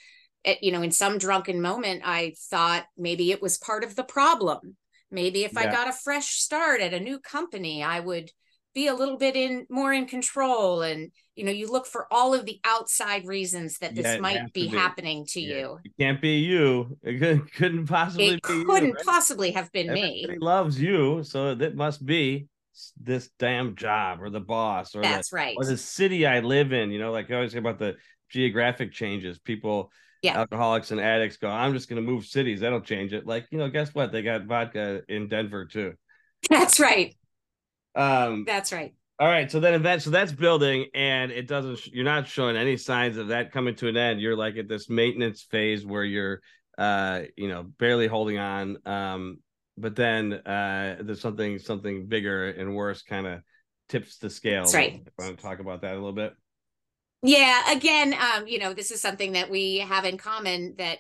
it, 0.44 0.64
you 0.64 0.72
know, 0.72 0.82
in 0.82 0.92
some 0.92 1.18
drunken 1.18 1.62
moment, 1.62 2.02
I 2.06 2.34
thought 2.50 2.86
maybe 2.98 3.32
it 3.32 3.42
was 3.42 3.58
part 3.58 3.84
of 3.84 3.96
the 3.96 4.04
problem. 4.04 4.78
Maybe 5.12 5.44
if 5.44 5.54
yeah. 5.54 5.62
I 5.62 5.66
got 5.66 5.90
a 5.90 5.94
fresh 5.94 6.40
start 6.40 6.82
at 6.82 6.94
a 6.94 7.00
new 7.00 7.20
company, 7.20 7.84
I 7.84 8.00
would 8.00 8.32
be 8.74 8.88
a 8.88 8.94
little 8.94 9.18
bit 9.18 9.36
in 9.36 9.66
more 9.70 9.92
in 9.92 10.06
control. 10.06 10.82
And 10.84 11.12
you 11.36 11.44
know, 11.46 11.52
you 11.52 11.72
look 11.72 11.88
for 11.88 12.06
all 12.12 12.34
of 12.34 12.46
the 12.46 12.60
outside 12.64 13.26
reasons 13.26 13.78
that 13.80 13.96
this 13.96 14.06
yeah, 14.06 14.20
might 14.20 14.54
be, 14.54 14.68
be, 14.70 14.76
happening 14.76 15.26
to 15.30 15.42
yeah. 15.42 15.56
you. 15.58 15.80
It 15.84 15.92
can't 16.00 16.22
be 16.22 16.38
you. 16.40 16.98
It 17.02 17.52
couldn't 17.54 17.88
possibly. 17.88 18.30
It 18.30 18.42
couldn't 18.44 18.68
you, 18.68 18.94
right? 18.94 19.06
possibly 19.06 19.52
have 19.52 19.72
been 19.72 19.90
Everybody 19.90 20.28
me. 20.28 20.38
loves 20.40 20.80
you, 20.80 21.24
so 21.24 21.52
it 21.52 21.76
must 21.76 22.06
be 22.06 22.48
this 23.02 23.30
damn 23.40 23.76
job 23.76 24.22
or 24.22 24.30
the 24.30 24.40
boss 24.40 24.96
or 24.96 25.02
that's 25.02 25.32
the, 25.32 25.36
right 25.36 25.56
or 25.58 25.66
the 25.66 25.78
city 25.78 26.26
I 26.26 26.40
live 26.40 26.72
in. 26.72 26.92
You 26.92 27.00
know, 27.00 27.12
like 27.12 27.32
I 27.32 27.36
always 27.36 27.52
say 27.52 27.58
about 27.58 27.80
the 27.80 27.96
geographic 28.30 28.94
changes. 28.94 29.40
People 29.40 29.92
yeah. 30.22 30.38
alcoholics 30.38 30.92
and 30.92 31.00
addicts 31.00 31.38
go, 31.38 31.50
I'm 31.50 31.74
just 31.74 31.90
going 31.90 32.04
to 32.04 32.10
move 32.10 32.26
cities. 32.26 32.60
That'll 32.62 32.82
change 32.82 33.14
it. 33.14 33.26
Like, 33.26 33.48
you 33.52 33.58
know, 33.58 33.70
guess 33.70 33.94
what? 33.94 34.12
They 34.12 34.22
got 34.22 34.46
vodka 34.46 35.02
in 35.08 35.28
Denver 35.28 35.66
too. 35.66 35.94
That's 36.50 36.80
right. 36.80 37.16
Um, 37.96 38.44
that's 38.46 38.72
right. 38.72 38.94
All 39.20 39.28
right. 39.28 39.52
So 39.52 39.60
then 39.60 39.74
event, 39.74 40.02
so 40.02 40.10
that's 40.10 40.32
building 40.32 40.86
and 40.94 41.32
it 41.32 41.48
doesn't, 41.48 41.88
you're 41.88 42.06
not 42.06 42.28
showing 42.28 42.56
any 42.56 42.78
signs 42.78 43.18
of 43.18 43.30
that 43.30 43.52
coming 43.52 43.76
to 43.76 43.88
an 43.88 43.98
end. 43.98 44.22
You're 44.22 44.38
like 44.38 44.58
at 44.58 44.70
this 44.70 44.90
maintenance 44.90 45.42
phase 45.42 45.86
where 45.86 46.06
you're, 46.06 46.40
uh, 46.78 47.24
you 47.36 47.50
know, 47.50 47.64
barely 47.78 48.08
holding 48.08 48.38
on. 48.38 48.78
Um, 48.86 49.40
but 49.78 49.96
then 49.96 50.34
uh, 50.34 50.98
there's 51.02 51.22
something, 51.22 51.60
something 51.60 52.08
bigger 52.08 52.50
and 52.50 52.76
worse 52.76 53.02
kind 53.02 53.28
of 53.28 53.42
tips 53.90 54.18
the 54.18 54.30
scale. 54.30 54.64
That's 54.64 54.76
right. 54.76 55.02
I 55.20 55.24
want 55.24 55.38
to 55.38 55.44
talk 55.44 55.60
about 55.60 55.82
that 55.82 55.94
a 55.94 55.96
little 55.96 56.14
bit. 56.14 56.34
Yeah, 57.22 57.72
again, 57.72 58.14
um, 58.14 58.48
you 58.48 58.60
know, 58.60 58.74
this 58.74 58.92
is 58.92 59.02
something 59.02 59.34
that 59.34 59.50
we 59.50 59.80
have 59.80 60.06
in 60.06 60.18
common 60.18 60.76
that 60.78 61.00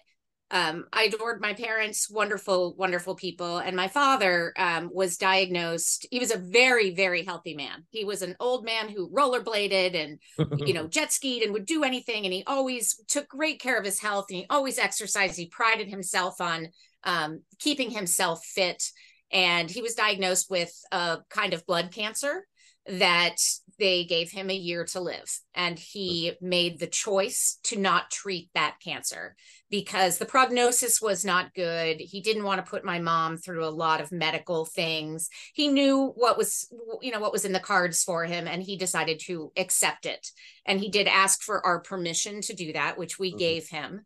um, 0.51 0.85
I 0.91 1.03
adored 1.03 1.41
my 1.41 1.53
parents, 1.53 2.09
wonderful, 2.09 2.75
wonderful 2.75 3.15
people. 3.15 3.59
And 3.59 3.75
my 3.75 3.87
father 3.87 4.51
um, 4.57 4.89
was 4.91 5.17
diagnosed. 5.17 6.07
He 6.09 6.19
was 6.19 6.31
a 6.31 6.37
very, 6.37 6.93
very 6.93 7.23
healthy 7.23 7.53
man. 7.53 7.85
He 7.91 8.03
was 8.03 8.23
an 8.23 8.35
old 8.39 8.65
man 8.65 8.89
who 8.89 9.11
rollerbladed 9.11 9.95
and, 9.95 10.19
you 10.67 10.73
know, 10.73 10.87
jet 10.89 11.13
skied 11.13 11.43
and 11.43 11.53
would 11.53 11.65
do 11.65 11.83
anything. 11.83 12.25
And 12.25 12.33
he 12.33 12.43
always 12.47 12.99
took 13.07 13.27
great 13.27 13.61
care 13.61 13.77
of 13.77 13.85
his 13.85 14.01
health 14.01 14.25
and 14.29 14.39
he 14.39 14.45
always 14.49 14.79
exercised. 14.79 15.37
He 15.37 15.47
prided 15.47 15.87
himself 15.87 16.41
on 16.41 16.69
um, 17.03 17.41
keeping 17.59 17.91
himself 17.91 18.43
fit. 18.43 18.83
And 19.31 19.69
he 19.69 19.83
was 19.83 19.93
diagnosed 19.93 20.49
with 20.49 20.73
a 20.91 21.19
kind 21.29 21.53
of 21.53 21.65
blood 21.67 21.91
cancer 21.91 22.47
that 22.87 23.35
they 23.79 24.03
gave 24.03 24.31
him 24.31 24.49
a 24.49 24.55
year 24.55 24.83
to 24.85 24.99
live 24.99 25.39
and 25.55 25.79
he 25.79 26.33
made 26.41 26.79
the 26.79 26.87
choice 26.87 27.59
to 27.63 27.79
not 27.79 28.11
treat 28.11 28.49
that 28.53 28.75
cancer 28.83 29.35
because 29.69 30.17
the 30.17 30.25
prognosis 30.25 31.01
was 31.01 31.23
not 31.23 31.53
good. 31.53 31.99
He 31.99 32.21
didn't 32.21 32.43
want 32.43 32.63
to 32.63 32.69
put 32.69 32.83
my 32.83 32.99
mom 32.99 33.37
through 33.37 33.65
a 33.65 33.69
lot 33.69 34.01
of 34.01 34.11
medical 34.11 34.65
things. 34.65 35.29
He 35.53 35.67
knew 35.67 36.11
what 36.15 36.37
was 36.37 36.71
you 37.01 37.11
know 37.11 37.19
what 37.19 37.31
was 37.31 37.45
in 37.45 37.53
the 37.53 37.59
cards 37.59 38.03
for 38.03 38.25
him 38.25 38.47
and 38.47 38.61
he 38.61 38.77
decided 38.77 39.19
to 39.25 39.51
accept 39.57 40.05
it. 40.05 40.27
And 40.65 40.79
he 40.79 40.89
did 40.89 41.07
ask 41.07 41.41
for 41.41 41.65
our 41.65 41.79
permission 41.79 42.41
to 42.41 42.53
do 42.53 42.73
that 42.73 42.97
which 42.97 43.17
we 43.17 43.29
mm-hmm. 43.29 43.39
gave 43.39 43.69
him. 43.69 44.01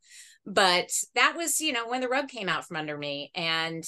But 0.45 0.91
that 1.15 1.36
was 1.36 1.59
you 1.62 1.73
know 1.73 1.88
when 1.88 2.01
the 2.01 2.09
rug 2.09 2.27
came 2.27 2.49
out 2.49 2.67
from 2.67 2.77
under 2.77 2.97
me 2.97 3.31
and 3.33 3.83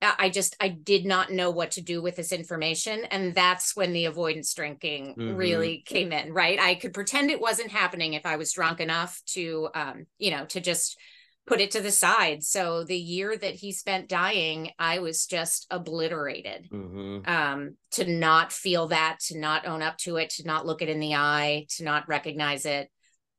I 0.00 0.30
just 0.30 0.56
I 0.60 0.68
did 0.68 1.04
not 1.04 1.32
know 1.32 1.50
what 1.50 1.72
to 1.72 1.80
do 1.80 2.00
with 2.00 2.16
this 2.16 2.32
information 2.32 3.04
and 3.10 3.34
that's 3.34 3.74
when 3.74 3.92
the 3.92 4.04
avoidance 4.04 4.54
drinking 4.54 5.16
mm-hmm. 5.18 5.36
really 5.36 5.82
came 5.84 6.12
in 6.12 6.32
right? 6.32 6.58
I 6.58 6.76
could 6.76 6.94
pretend 6.94 7.30
it 7.30 7.40
wasn't 7.40 7.72
happening 7.72 8.14
if 8.14 8.24
I 8.24 8.36
was 8.36 8.52
drunk 8.52 8.80
enough 8.80 9.20
to 9.32 9.68
um 9.74 10.06
you 10.18 10.30
know 10.30 10.44
to 10.46 10.60
just 10.60 10.98
put 11.46 11.60
it 11.60 11.70
to 11.72 11.80
the 11.80 11.90
side. 11.90 12.42
So 12.42 12.84
the 12.84 12.96
year 12.96 13.36
that 13.36 13.54
he 13.54 13.72
spent 13.72 14.08
dying 14.08 14.70
I 14.78 15.00
was 15.00 15.26
just 15.26 15.66
obliterated. 15.70 16.68
Mm-hmm. 16.70 17.28
um 17.28 17.76
to 17.92 18.06
not 18.06 18.52
feel 18.52 18.88
that 18.88 19.18
to 19.26 19.38
not 19.38 19.66
own 19.66 19.82
up 19.82 19.98
to 19.98 20.16
it 20.16 20.30
to 20.30 20.46
not 20.46 20.66
look 20.66 20.80
it 20.80 20.88
in 20.88 21.00
the 21.00 21.14
eye 21.14 21.66
to 21.76 21.84
not 21.84 22.08
recognize 22.08 22.66
it. 22.66 22.88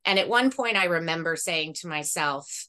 And 0.04 0.20
at 0.20 0.28
one 0.28 0.52
point 0.52 0.76
I 0.76 0.86
remember 0.86 1.38
saying 1.38 1.76
to 1.76 1.88
myself 1.88 2.68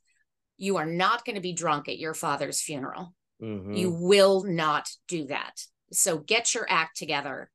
you 0.59 0.77
are 0.77 0.87
not 0.87 1.25
going 1.25 1.37
to 1.37 1.41
be 1.41 1.55
drunk 1.55 1.89
at 1.89 1.99
your 1.99 2.13
father's 2.13 2.61
funeral 2.61 3.15
Mm-hmm. 3.43 3.75
You 3.75 3.91
will 3.91 4.45
not 4.45 4.89
do 5.09 5.27
that. 5.27 5.63
So 5.93 6.19
get 6.19 6.55
your 6.55 6.67
act 6.69 6.97
together. 6.97 7.51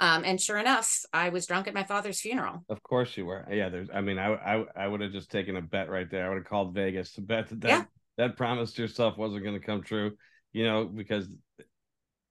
Um, 0.00 0.22
and 0.24 0.40
sure 0.40 0.58
enough, 0.58 1.04
I 1.12 1.30
was 1.30 1.46
drunk 1.46 1.66
at 1.66 1.74
my 1.74 1.82
father's 1.82 2.20
funeral. 2.20 2.64
Of 2.68 2.82
course 2.82 3.16
you 3.16 3.26
were. 3.26 3.46
Yeah, 3.50 3.68
there's. 3.68 3.88
I 3.92 4.00
mean, 4.00 4.18
I 4.18 4.34
I, 4.34 4.64
I 4.76 4.86
would 4.86 5.00
have 5.00 5.12
just 5.12 5.30
taken 5.30 5.56
a 5.56 5.62
bet 5.62 5.90
right 5.90 6.08
there. 6.08 6.26
I 6.26 6.28
would 6.28 6.38
have 6.38 6.46
called 6.46 6.74
Vegas 6.74 7.14
to 7.14 7.20
bet 7.20 7.48
that 7.48 7.60
that, 7.62 7.68
yeah. 7.68 7.84
that 8.16 8.36
promise 8.36 8.72
to 8.74 8.82
yourself 8.82 9.18
wasn't 9.18 9.42
going 9.42 9.58
to 9.58 9.66
come 9.66 9.82
true. 9.82 10.12
You 10.52 10.64
know, 10.64 10.84
because 10.84 11.28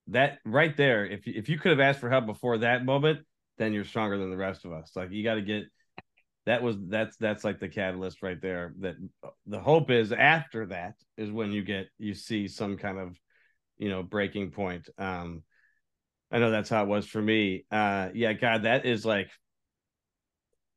that 0.08 0.40
right 0.46 0.76
there, 0.78 1.06
if 1.06 1.28
if 1.28 1.50
you 1.50 1.60
could 1.60 1.72
have 1.72 1.82
asked 1.82 2.00
for 2.00 2.10
help 2.10 2.26
before 2.26 2.60
that 2.60 2.86
moment, 2.86 3.20
then 3.58 3.74
you're 3.74 3.84
stronger 3.84 4.18
than 4.18 4.32
the 4.32 4.38
rest 4.38 4.64
of 4.64 4.72
us. 4.72 4.92
Like 4.96 5.12
you 5.12 5.24
got 5.24 5.36
to 5.36 5.42
get 5.42 5.64
that 6.48 6.64
was 6.64 6.78
that's 6.88 7.18
that's 7.18 7.44
like 7.44 7.60
the 7.60 7.68
catalyst 7.68 8.24
right 8.24 8.42
there 8.42 8.74
that 8.80 8.96
the 9.48 9.60
hope 9.60 9.92
is 9.92 10.14
after 10.14 10.66
that 10.68 10.94
is 11.18 11.30
when 11.30 11.52
you 11.52 11.62
get 11.62 11.88
you 12.00 12.14
see 12.14 12.48
some 12.48 12.78
kind 12.78 12.98
of 12.98 13.20
you 13.78 13.90
know 13.90 14.02
breaking 14.02 14.52
point. 14.52 14.90
Um 14.98 15.44
i 16.32 16.40
know 16.40 16.50
that's 16.50 16.70
how 16.70 16.84
it 16.84 16.88
was 16.88 17.06
for 17.06 17.22
me. 17.22 17.66
Uh 17.70 18.10
yeah 18.14 18.32
god 18.32 18.64
that 18.64 18.86
is 18.86 19.06
like 19.06 19.30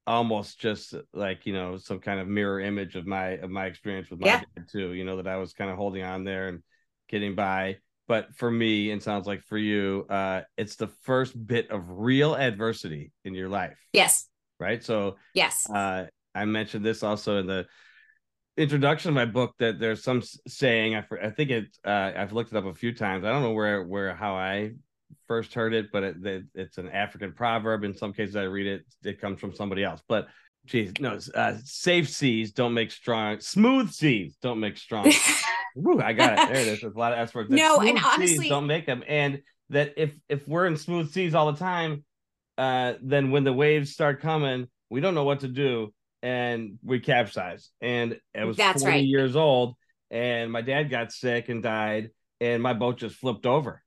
almost 0.08 0.58
just 0.58 0.92
like 1.12 1.46
you 1.46 1.52
know 1.52 1.76
some 1.76 2.00
kind 2.00 2.18
of 2.18 2.26
mirror 2.26 2.58
image 2.58 2.96
of 2.96 3.06
my 3.06 3.28
of 3.38 3.48
my 3.48 3.66
experience 3.66 4.10
with 4.10 4.18
my 4.18 4.26
yeah. 4.26 4.40
dad 4.56 4.66
too 4.68 4.92
you 4.92 5.04
know 5.04 5.18
that 5.18 5.28
i 5.28 5.36
was 5.36 5.52
kind 5.52 5.70
of 5.70 5.76
holding 5.76 6.02
on 6.02 6.24
there 6.24 6.48
and 6.48 6.62
getting 7.08 7.34
by. 7.34 7.76
But 8.08 8.34
for 8.34 8.50
me 8.50 8.90
and 8.90 9.00
sounds 9.00 9.28
like 9.28 9.42
for 9.44 9.58
you 9.58 10.04
uh 10.10 10.40
it's 10.56 10.74
the 10.74 10.88
first 11.02 11.32
bit 11.46 11.70
of 11.70 11.84
real 11.86 12.34
adversity 12.34 13.12
in 13.24 13.34
your 13.34 13.48
life. 13.48 13.78
Yes 13.92 14.29
right? 14.60 14.82
So 14.82 15.16
yes, 15.34 15.68
uh, 15.68 16.06
I 16.34 16.44
mentioned 16.44 16.84
this 16.84 17.02
also 17.02 17.38
in 17.38 17.46
the 17.46 17.66
introduction 18.56 19.08
of 19.08 19.14
my 19.14 19.24
book 19.24 19.54
that 19.58 19.80
there's 19.80 20.02
some 20.02 20.22
saying 20.46 20.94
I, 20.94 21.04
I 21.22 21.30
think 21.30 21.50
it 21.50 21.76
uh, 21.84 22.12
I've 22.16 22.32
looked 22.32 22.52
it 22.52 22.56
up 22.56 22.66
a 22.66 22.74
few 22.74 22.94
times. 22.94 23.24
I 23.24 23.30
don't 23.30 23.42
know 23.42 23.52
where 23.52 23.82
where 23.84 24.14
how 24.14 24.34
I 24.34 24.72
first 25.26 25.54
heard 25.54 25.74
it, 25.74 25.86
but 25.92 26.02
it, 26.02 26.44
it's 26.54 26.78
an 26.78 26.88
African 26.90 27.32
proverb. 27.32 27.84
In 27.84 27.96
some 27.96 28.12
cases, 28.12 28.36
I 28.36 28.42
read 28.42 28.66
it; 28.66 28.82
it 29.02 29.20
comes 29.20 29.40
from 29.40 29.54
somebody 29.54 29.82
else. 29.82 30.02
But 30.08 30.28
geez, 30.66 30.92
no, 31.00 31.18
uh, 31.34 31.54
safe 31.64 32.08
seas 32.08 32.52
don't 32.52 32.74
make 32.74 32.90
strong. 32.90 33.40
Smooth 33.40 33.90
seas 33.90 34.36
don't 34.42 34.60
make 34.60 34.76
strong. 34.76 35.10
Woo, 35.76 36.00
I 36.00 36.12
got 36.12 36.32
it. 36.32 36.48
There 36.48 36.62
it 36.62 36.68
is. 36.68 36.80
There's 36.80 36.94
a 36.94 36.98
lot 36.98 37.12
of 37.12 37.18
S 37.18 37.34
words. 37.34 37.50
No, 37.50 37.80
and 37.80 37.98
honestly, 37.98 38.48
don't 38.48 38.66
make 38.66 38.86
them. 38.86 39.04
And 39.06 39.42
that 39.70 39.94
if 39.96 40.12
if 40.28 40.46
we're 40.46 40.66
in 40.66 40.76
smooth 40.76 41.12
seas 41.12 41.34
all 41.34 41.50
the 41.50 41.58
time, 41.58 42.04
uh, 42.60 42.98
then 43.00 43.30
when 43.30 43.42
the 43.42 43.54
waves 43.54 43.90
start 43.90 44.20
coming, 44.20 44.68
we 44.90 45.00
don't 45.00 45.14
know 45.14 45.24
what 45.24 45.40
to 45.40 45.48
do, 45.48 45.94
and 46.22 46.78
we 46.84 47.00
capsize. 47.00 47.70
And 47.80 48.20
I 48.38 48.44
was 48.44 48.58
That's 48.58 48.82
40 48.82 48.96
right. 48.96 49.04
years 49.04 49.34
old, 49.34 49.76
and 50.10 50.52
my 50.52 50.60
dad 50.60 50.90
got 50.90 51.10
sick 51.10 51.48
and 51.48 51.62
died, 51.62 52.10
and 52.38 52.62
my 52.62 52.74
boat 52.74 52.98
just 52.98 53.16
flipped 53.16 53.46
over. 53.46 53.82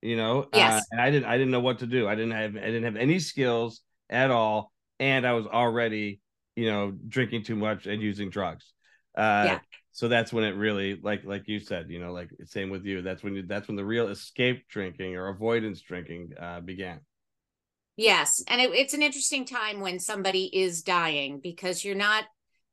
You 0.00 0.16
know, 0.16 0.44
uh, 0.44 0.48
yes. 0.54 0.80
Uh, 0.80 0.84
and 0.92 1.00
I 1.02 1.10
didn't, 1.10 1.26
I 1.26 1.36
didn't 1.36 1.50
know 1.50 1.60
what 1.60 1.80
to 1.80 1.86
do. 1.86 2.08
I 2.08 2.14
didn't 2.14 2.30
have, 2.30 2.56
I 2.56 2.60
didn't 2.60 2.84
have 2.84 2.96
any 2.96 3.18
skills 3.18 3.82
at 4.08 4.30
all, 4.30 4.72
and 4.98 5.26
I 5.26 5.34
was 5.34 5.46
already, 5.46 6.22
you 6.54 6.70
know, 6.70 6.92
drinking 7.08 7.42
too 7.42 7.56
much 7.56 7.86
and 7.86 8.00
using 8.00 8.30
drugs. 8.30 8.72
Uh, 9.14 9.42
yeah. 9.44 9.58
So 9.92 10.08
that's 10.08 10.32
when 10.32 10.44
it 10.44 10.56
really, 10.56 10.98
like, 11.02 11.26
like 11.26 11.48
you 11.48 11.60
said, 11.60 11.90
you 11.90 11.98
know, 11.98 12.12
like 12.12 12.30
same 12.46 12.70
with 12.70 12.86
you. 12.86 13.02
That's 13.02 13.22
when 13.22 13.34
you, 13.34 13.42
that's 13.42 13.68
when 13.68 13.76
the 13.76 13.84
real 13.84 14.08
escape 14.08 14.68
drinking 14.68 15.16
or 15.16 15.28
avoidance 15.28 15.82
drinking 15.82 16.32
uh, 16.40 16.60
began. 16.60 17.00
Yes, 17.96 18.42
and 18.46 18.60
it, 18.60 18.70
it's 18.72 18.94
an 18.94 19.02
interesting 19.02 19.46
time 19.46 19.80
when 19.80 19.98
somebody 19.98 20.50
is 20.52 20.82
dying 20.82 21.40
because 21.42 21.84
you're 21.84 21.94
not 21.94 22.24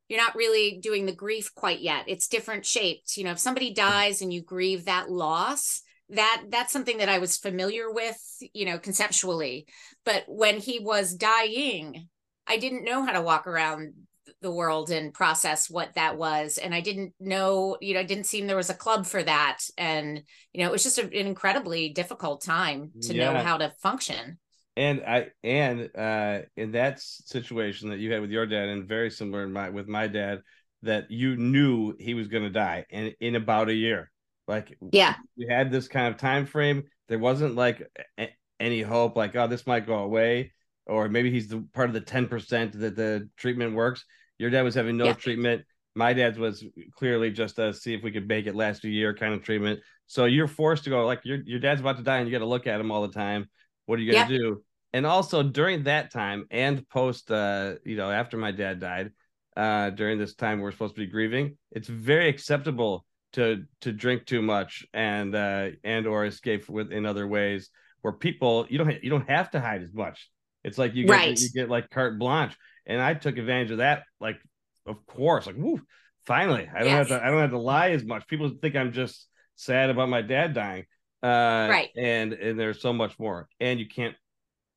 you're 0.09 0.21
not 0.21 0.35
really 0.35 0.79
doing 0.81 1.05
the 1.05 1.15
grief 1.15 1.55
quite 1.55 1.79
yet. 1.79 2.03
It's 2.07 2.27
different 2.27 2.65
shapes. 2.65 3.17
You 3.17 3.23
know, 3.23 3.31
if 3.31 3.39
somebody 3.39 3.69
hmm. 3.69 3.75
dies 3.75 4.21
and 4.21 4.33
you 4.33 4.41
grieve 4.41 4.85
that 4.85 5.09
loss, 5.09 5.81
that 6.09 6.43
that's 6.49 6.73
something 6.73 6.97
that 6.97 7.09
I 7.09 7.19
was 7.19 7.37
familiar 7.37 7.91
with, 7.91 8.17
you 8.53 8.65
know, 8.65 8.77
conceptually. 8.77 9.65
But 10.05 10.25
when 10.27 10.59
he 10.59 10.79
was 10.79 11.13
dying, 11.13 12.09
I 12.45 12.57
didn't 12.57 12.83
know 12.83 13.05
how 13.05 13.13
to 13.13 13.21
walk 13.21 13.47
around 13.47 13.93
the 14.41 14.51
world 14.51 14.91
and 14.91 15.13
process 15.13 15.69
what 15.69 15.93
that 15.95 16.17
was 16.17 16.57
and 16.57 16.75
i 16.75 16.81
didn't 16.81 17.13
know 17.19 17.77
you 17.79 17.93
know 17.93 18.01
it 18.01 18.07
didn't 18.07 18.25
seem 18.25 18.45
there 18.45 18.57
was 18.57 18.69
a 18.69 18.73
club 18.73 19.05
for 19.05 19.23
that 19.23 19.59
and 19.77 20.21
you 20.51 20.61
know 20.61 20.67
it 20.67 20.71
was 20.71 20.83
just 20.83 20.97
a, 20.97 21.03
an 21.03 21.27
incredibly 21.27 21.89
difficult 21.89 22.43
time 22.43 22.91
to 23.01 23.13
yeah. 23.13 23.31
know 23.31 23.39
how 23.39 23.57
to 23.57 23.71
function 23.81 24.37
and 24.75 25.01
i 25.05 25.27
and 25.43 25.89
uh 25.95 26.39
in 26.55 26.71
that 26.71 26.99
situation 26.99 27.89
that 27.89 27.99
you 27.99 28.11
had 28.11 28.21
with 28.21 28.31
your 28.31 28.45
dad 28.45 28.69
and 28.69 28.87
very 28.87 29.09
similar 29.09 29.43
in 29.43 29.51
my 29.51 29.69
with 29.69 29.87
my 29.87 30.07
dad 30.07 30.41
that 30.81 31.09
you 31.09 31.35
knew 31.35 31.95
he 31.99 32.13
was 32.13 32.27
going 32.27 32.43
to 32.43 32.49
die 32.49 32.85
in 32.89 33.13
in 33.19 33.35
about 33.35 33.69
a 33.69 33.73
year 33.73 34.11
like 34.47 34.77
yeah 34.91 35.15
we 35.37 35.47
had 35.47 35.71
this 35.71 35.87
kind 35.87 36.07
of 36.07 36.19
time 36.19 36.45
frame 36.45 36.83
there 37.07 37.19
wasn't 37.19 37.55
like 37.55 37.87
a, 38.19 38.29
any 38.59 38.81
hope 38.81 39.15
like 39.15 39.35
oh 39.35 39.47
this 39.47 39.67
might 39.67 39.87
go 39.87 39.99
away 39.99 40.51
or 40.85 41.09
maybe 41.09 41.31
he's 41.31 41.47
the 41.47 41.65
part 41.73 41.89
of 41.89 41.93
the 41.93 42.01
10% 42.01 42.79
that 42.79 42.95
the 42.95 43.29
treatment 43.37 43.75
works. 43.75 44.05
Your 44.37 44.49
dad 44.49 44.63
was 44.63 44.75
having 44.75 44.97
no 44.97 45.05
yeah. 45.05 45.13
treatment. 45.13 45.63
My 45.95 46.13
dad's 46.13 46.37
was 46.37 46.63
clearly 46.95 47.31
just 47.31 47.55
to 47.57 47.73
see 47.73 47.93
if 47.93 48.03
we 48.03 48.11
could 48.11 48.27
make 48.27 48.47
it 48.47 48.55
last 48.55 48.83
a 48.83 48.89
year 48.89 49.13
kind 49.13 49.33
of 49.33 49.43
treatment. 49.43 49.79
So 50.07 50.25
you're 50.25 50.47
forced 50.47 50.83
to 50.85 50.89
go 50.89 51.05
like 51.05 51.21
your 51.23 51.39
your 51.45 51.59
dad's 51.59 51.81
about 51.81 51.97
to 51.97 52.03
die 52.03 52.17
and 52.17 52.27
you 52.27 52.31
got 52.31 52.39
to 52.39 52.49
look 52.49 52.67
at 52.67 52.79
him 52.79 52.91
all 52.91 53.03
the 53.03 53.13
time. 53.13 53.47
What 53.85 53.99
are 53.99 54.01
you 54.01 54.11
gonna 54.11 54.31
yeah. 54.31 54.37
do? 54.37 54.63
And 54.93 55.05
also 55.05 55.41
during 55.43 55.83
that 55.83 56.11
time 56.11 56.45
and 56.51 56.87
post 56.89 57.31
uh, 57.31 57.75
you 57.83 57.95
know, 57.95 58.11
after 58.11 58.37
my 58.37 58.51
dad 58.51 58.79
died, 58.79 59.11
uh, 59.57 59.89
during 59.89 60.19
this 60.19 60.35
time 60.35 60.61
we're 60.61 60.71
supposed 60.71 60.95
to 60.95 61.01
be 61.01 61.07
grieving, 61.07 61.57
it's 61.71 61.87
very 61.87 62.29
acceptable 62.29 63.05
to 63.33 63.63
to 63.81 63.91
drink 63.91 64.25
too 64.25 64.43
much 64.43 64.85
and 64.93 65.33
uh 65.33 65.69
and 65.83 66.05
or 66.05 66.25
escape 66.25 66.69
with 66.69 66.91
in 66.91 67.03
other 67.03 67.27
ways 67.27 67.71
where 68.01 68.13
people 68.13 68.67
you 68.69 68.77
don't 68.77 69.03
you 69.03 69.09
don't 69.09 69.27
have 69.27 69.49
to 69.49 69.59
hide 69.59 69.81
as 69.81 69.91
much 69.91 70.29
it's 70.63 70.77
like 70.77 70.95
you 70.95 71.05
get 71.05 71.11
right. 71.11 71.39
you 71.39 71.49
get 71.49 71.69
like 71.69 71.89
carte 71.89 72.17
blanche, 72.17 72.55
and 72.85 73.01
I 73.01 73.13
took 73.13 73.37
advantage 73.37 73.71
of 73.71 73.77
that. 73.77 74.03
Like, 74.19 74.37
of 74.85 75.05
course, 75.05 75.45
like, 75.45 75.57
woo, 75.57 75.81
finally, 76.25 76.69
I 76.73 76.79
don't 76.79 76.87
yes. 76.87 77.09
have 77.09 77.19
to 77.19 77.25
I 77.25 77.29
don't 77.29 77.41
have 77.41 77.51
to 77.51 77.59
lie 77.59 77.91
as 77.91 78.03
much. 78.03 78.27
People 78.27 78.49
think 78.61 78.75
I'm 78.75 78.93
just 78.93 79.27
sad 79.55 79.89
about 79.89 80.09
my 80.09 80.21
dad 80.21 80.53
dying, 80.53 80.85
uh, 81.23 81.67
right? 81.69 81.89
And 81.95 82.33
and 82.33 82.59
there's 82.59 82.81
so 82.81 82.93
much 82.93 83.17
more, 83.17 83.47
and 83.59 83.79
you 83.79 83.87
can't 83.87 84.15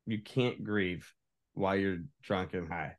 you 0.07 0.21
can't 0.23 0.63
grieve 0.63 1.13
while 1.55 1.77
you're 1.77 1.99
drunk 2.23 2.55
and 2.55 2.69
high. 2.69 2.95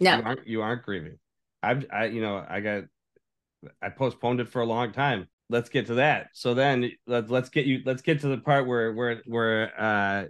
No, 0.00 0.16
you 0.16 0.22
aren't, 0.24 0.46
you 0.46 0.62
aren't 0.62 0.82
grieving. 0.82 1.18
I've 1.62 1.84
I 1.92 2.06
you 2.06 2.22
know 2.22 2.44
I 2.48 2.60
got 2.60 2.84
I 3.80 3.90
postponed 3.90 4.40
it 4.40 4.48
for 4.48 4.62
a 4.62 4.66
long 4.66 4.92
time. 4.92 5.28
Let's 5.50 5.68
get 5.68 5.86
to 5.88 5.94
that. 5.94 6.28
So 6.32 6.54
then 6.54 6.90
let's 7.06 7.30
let's 7.30 7.50
get 7.50 7.66
you 7.66 7.82
let's 7.84 8.02
get 8.02 8.20
to 8.20 8.28
the 8.28 8.38
part 8.38 8.66
where 8.66 8.92
where 8.92 9.22
where 9.26 9.80
uh 9.80 10.24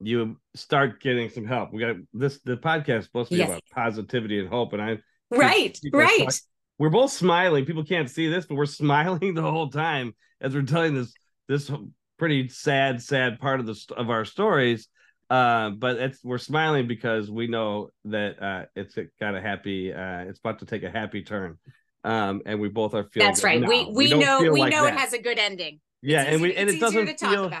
you 0.00 0.36
start 0.54 1.00
getting 1.00 1.30
some 1.30 1.46
help. 1.46 1.72
We 1.72 1.80
got 1.80 1.96
this 2.12 2.40
the 2.44 2.56
podcast 2.56 3.04
supposed 3.04 3.30
to 3.30 3.34
be 3.34 3.38
yes. 3.38 3.48
about 3.48 3.62
positivity 3.74 4.38
and 4.38 4.48
hope, 4.48 4.72
and 4.74 4.82
I 4.82 4.98
right, 5.30 5.78
right. 5.92 6.24
Talk, 6.24 6.34
we're 6.78 6.90
both 6.90 7.12
smiling. 7.12 7.64
People 7.64 7.84
can't 7.84 8.10
see 8.10 8.28
this, 8.28 8.44
but 8.44 8.56
we're 8.56 8.66
smiling 8.66 9.34
the 9.34 9.42
whole 9.42 9.70
time 9.70 10.14
as 10.40 10.54
we're 10.54 10.62
telling 10.62 10.94
this 10.94 11.14
this 11.48 11.70
pretty 12.18 12.48
sad, 12.48 13.02
sad 13.02 13.38
part 13.38 13.60
of 13.60 13.66
the 13.66 13.94
of 13.96 14.10
our 14.10 14.24
stories. 14.24 14.88
Uh, 15.28 15.70
but 15.70 15.96
it's 15.96 16.22
we're 16.22 16.38
smiling 16.38 16.86
because 16.86 17.30
we 17.30 17.48
know 17.48 17.90
that 18.04 18.40
uh, 18.42 18.64
it's 18.76 18.96
got 19.18 19.34
a 19.34 19.40
happy. 19.40 19.92
Uh, 19.92 20.24
it's 20.28 20.38
about 20.38 20.60
to 20.60 20.66
take 20.66 20.82
a 20.82 20.90
happy 20.90 21.22
turn. 21.22 21.58
Um, 22.04 22.42
and 22.46 22.60
we 22.60 22.68
both 22.68 22.94
are 22.94 23.04
feeling. 23.04 23.28
That's 23.28 23.42
right. 23.42 23.60
We 23.60 23.86
we, 23.86 24.14
we 24.14 24.14
know 24.14 24.40
we 24.40 24.60
like 24.60 24.72
know 24.72 24.84
that. 24.84 24.94
it 24.94 25.00
has 25.00 25.12
a 25.12 25.18
good 25.18 25.38
ending. 25.38 25.80
Yeah, 26.02 26.22
it's 26.22 26.28
and 26.28 26.36
easy, 26.36 26.42
we 26.42 26.56
and 26.56 26.70
it 26.70 26.80
doesn't 26.80 27.18
feel. 27.18 27.52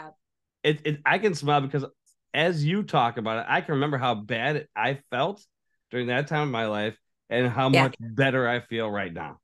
It, 0.62 0.80
it 0.84 1.00
I 1.04 1.18
can 1.18 1.34
smile 1.34 1.60
because 1.60 1.84
as 2.32 2.64
you 2.64 2.82
talk 2.82 3.16
about 3.16 3.38
it, 3.38 3.46
I 3.48 3.60
can 3.62 3.74
remember 3.74 3.98
how 3.98 4.14
bad 4.14 4.68
I 4.76 5.00
felt 5.10 5.44
during 5.90 6.08
that 6.08 6.28
time 6.28 6.42
of 6.42 6.48
my 6.50 6.66
life 6.66 6.96
and 7.30 7.48
how 7.48 7.70
yeah. 7.70 7.84
much 7.84 7.96
better 7.98 8.48
I 8.48 8.60
feel 8.60 8.88
right 8.88 9.12
now. 9.12 9.38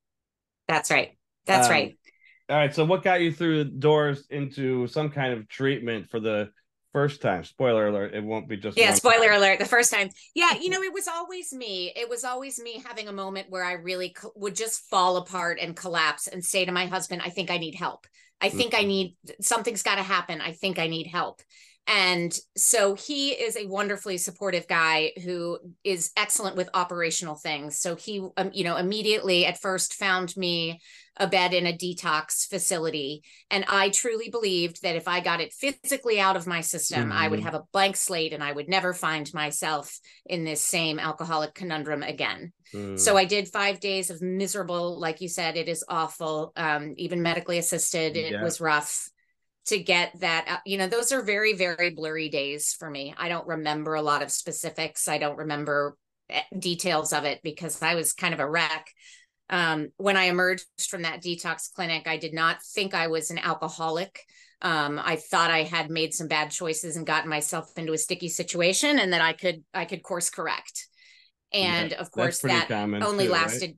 That's 0.69 0.91
right. 0.91 1.17
That's 1.47 1.67
um, 1.67 1.73
right. 1.73 1.99
All 2.53 2.59
right. 2.59 2.75
So, 2.75 2.85
what 2.85 3.03
got 3.03 3.23
you 3.23 3.33
through 3.33 3.65
the 3.65 3.71
doors 3.71 4.27
into 4.29 4.87
some 4.87 5.09
kind 5.09 5.33
of 5.33 5.49
treatment 5.49 6.11
for 6.11 6.21
the 6.21 6.51
first 6.93 7.23
time? 7.23 7.45
Spoiler 7.45 7.87
alert, 7.87 8.12
it 8.12 8.23
won't 8.23 8.47
be 8.47 8.59
just 8.59 8.77
Yeah, 8.77 8.93
spoiler 8.93 9.29
time. 9.29 9.38
alert, 9.38 9.59
the 9.59 9.65
first 9.65 9.91
time. 9.91 10.11
Yeah, 10.35 10.53
you 10.61 10.69
know, 10.69 10.83
it 10.83 10.93
was 10.93 11.09
always 11.09 11.55
me. 11.55 11.95
It 11.97 12.11
was 12.11 12.25
always 12.25 12.61
me 12.61 12.83
having 12.87 13.09
a 13.09 13.12
moment 13.12 13.49
where 13.49 13.65
I 13.65 13.73
really 13.73 14.11
co- 14.11 14.35
would 14.37 14.55
just 14.55 14.83
fall 14.91 15.17
apart 15.17 15.61
and 15.62 15.75
collapse 15.75 16.27
and 16.27 16.45
say 16.45 16.67
to 16.67 16.73
my 16.73 16.85
husband, 16.85 17.23
I 17.25 17.31
think 17.31 17.51
I 17.51 17.57
need 17.57 17.75
help. 17.75 18.07
I 18.38 18.51
think 18.51 18.73
mm-hmm. 18.73 18.85
I 18.85 18.87
need 18.87 19.17
something's 19.41 19.83
got 19.83 19.95
to 19.95 20.03
happen. 20.03 20.43
I 20.43 20.53
think 20.53 20.79
I 20.79 20.88
need 20.88 21.07
help. 21.07 21.41
And 21.87 22.33
so 22.57 22.95
he 22.95 23.31
is 23.31 23.57
a 23.57 23.66
wonderfully 23.66 24.16
supportive 24.16 24.68
guy 24.68 25.12
who 25.25 25.59
is 25.83 26.12
excellent 26.16 26.57
with 26.57 26.71
operational 26.75 27.35
things. 27.35 27.79
So 27.81 27.97
he, 27.97 28.27
um, 28.37 28.51
you 28.53 28.62
know, 28.62 28.77
immediately 28.77 29.47
at 29.47 29.61
first 29.61 29.95
found 29.95 30.37
me 30.37 30.81
a 31.18 31.27
bed 31.27 31.53
in 31.53 31.66
a 31.66 31.77
detox 31.77 32.49
facility. 32.49 33.23
And 33.51 33.64
I 33.68 33.90
truly 33.90 34.31
believed 34.31 34.83
that 34.83 34.97
if 34.97 35.07
I 35.07 35.21
got 35.21 35.40
it 35.40 35.53
physically 35.53 36.18
out 36.18 36.37
of 36.37 36.47
my 36.47 36.62
system, 36.62 37.05
mm-hmm. 37.05 37.12
I 37.12 37.29
would 37.29 37.40
mm-hmm. 37.40 37.47
have 37.47 37.55
a 37.55 37.64
blank 37.73 37.97
slate 37.97 38.33
and 38.33 38.42
I 38.42 38.53
would 38.53 38.68
never 38.68 38.95
find 38.95 39.33
myself 39.35 39.99
in 40.25 40.45
this 40.45 40.64
same 40.64 40.99
alcoholic 40.99 41.53
conundrum 41.53 42.03
again. 42.03 42.53
Mm. 42.73 42.99
So 42.99 43.16
I 43.16 43.27
did 43.27 43.49
five 43.49 43.81
days 43.81 44.09
of 44.09 44.23
miserable, 44.23 44.99
like 44.99 45.21
you 45.21 45.29
said, 45.29 45.57
it 45.57 45.68
is 45.68 45.85
awful. 45.88 46.53
Um, 46.57 46.95
even 46.97 47.21
medically 47.21 47.59
assisted, 47.59 48.16
it 48.16 48.33
yeah. 48.33 48.42
was 48.42 48.61
rough 48.61 49.11
to 49.66 49.79
get 49.79 50.18
that 50.20 50.62
you 50.66 50.77
know 50.77 50.88
those 50.88 51.12
are 51.12 51.22
very 51.22 51.55
very 51.55 51.90
blurry 51.90 52.29
days 52.29 52.75
for 52.79 52.90
me. 52.90 53.14
I 53.16 53.29
don't 53.29 53.46
remember 53.46 53.94
a 53.94 54.03
lot 54.03 54.22
of 54.22 54.31
specifics. 54.31 55.09
I 55.09 55.18
don't 55.18 55.38
remember 55.38 55.96
eh, 56.31 56.42
details 56.59 57.12
of 57.12 57.25
it 57.25 57.40
because 57.42 57.81
i 57.83 57.94
was 57.94 58.12
kind 58.12 58.35
of 58.35 58.40
a 58.40 58.48
wreck. 58.48 58.88
Um, 59.51 59.88
when 59.96 60.16
i 60.16 60.25
emerged 60.25 60.66
from 60.88 61.03
that 61.03 61.22
detox 61.22 61.72
clinic 61.72 62.09
i 62.09 62.16
did 62.16 62.33
not 62.33 62.62
think 62.62 62.94
i 62.94 63.07
was 63.09 63.31
an 63.31 63.38
alcoholic. 63.38 64.20
Um, 64.62 65.01
i 65.03 65.16
thought 65.16 65.51
i 65.51 65.62
had 65.62 65.90
made 65.90 66.14
some 66.14 66.29
bad 66.29 66.51
choices 66.51 66.96
and 66.96 67.07
gotten 67.07 67.29
myself 67.29 67.70
into 67.77 67.92
a 67.92 67.98
sticky 67.98 68.29
situation 68.29 68.98
and 68.98 69.12
that 69.12 69.20
i 69.20 69.33
could 69.33 69.62
i 69.75 69.85
could 69.85 70.03
course 70.03 70.31
correct. 70.31 70.88
And 71.53 71.90
yeah, 71.90 71.98
of 71.98 72.11
course 72.11 72.40
that 72.40 72.70
only 72.70 73.27
too, 73.27 73.33
lasted 73.33 73.70
right? 73.70 73.77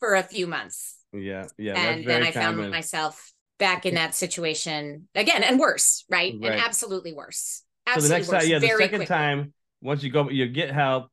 for 0.00 0.14
a 0.16 0.22
few 0.22 0.46
months. 0.46 0.96
Yeah 1.12 1.46
yeah 1.56 1.74
and 1.76 2.06
then 2.06 2.22
i 2.22 2.32
common. 2.32 2.58
found 2.58 2.70
myself 2.70 3.32
back 3.58 3.86
in 3.86 3.94
that 3.94 4.14
situation 4.14 5.08
again 5.14 5.42
and 5.42 5.58
worse, 5.58 6.04
right? 6.10 6.34
right. 6.40 6.52
And 6.52 6.60
absolutely 6.60 7.12
worse. 7.12 7.62
Absolutely 7.86 8.08
so 8.08 8.08
the 8.08 8.18
next 8.18 8.28
worse, 8.28 8.42
time, 8.42 8.50
yeah, 8.50 8.58
the 8.58 8.68
second 8.68 8.88
quickly. 8.88 9.06
time, 9.06 9.54
once 9.80 10.02
you 10.02 10.10
go, 10.10 10.28
you 10.28 10.46
get 10.48 10.70
help 10.70 11.08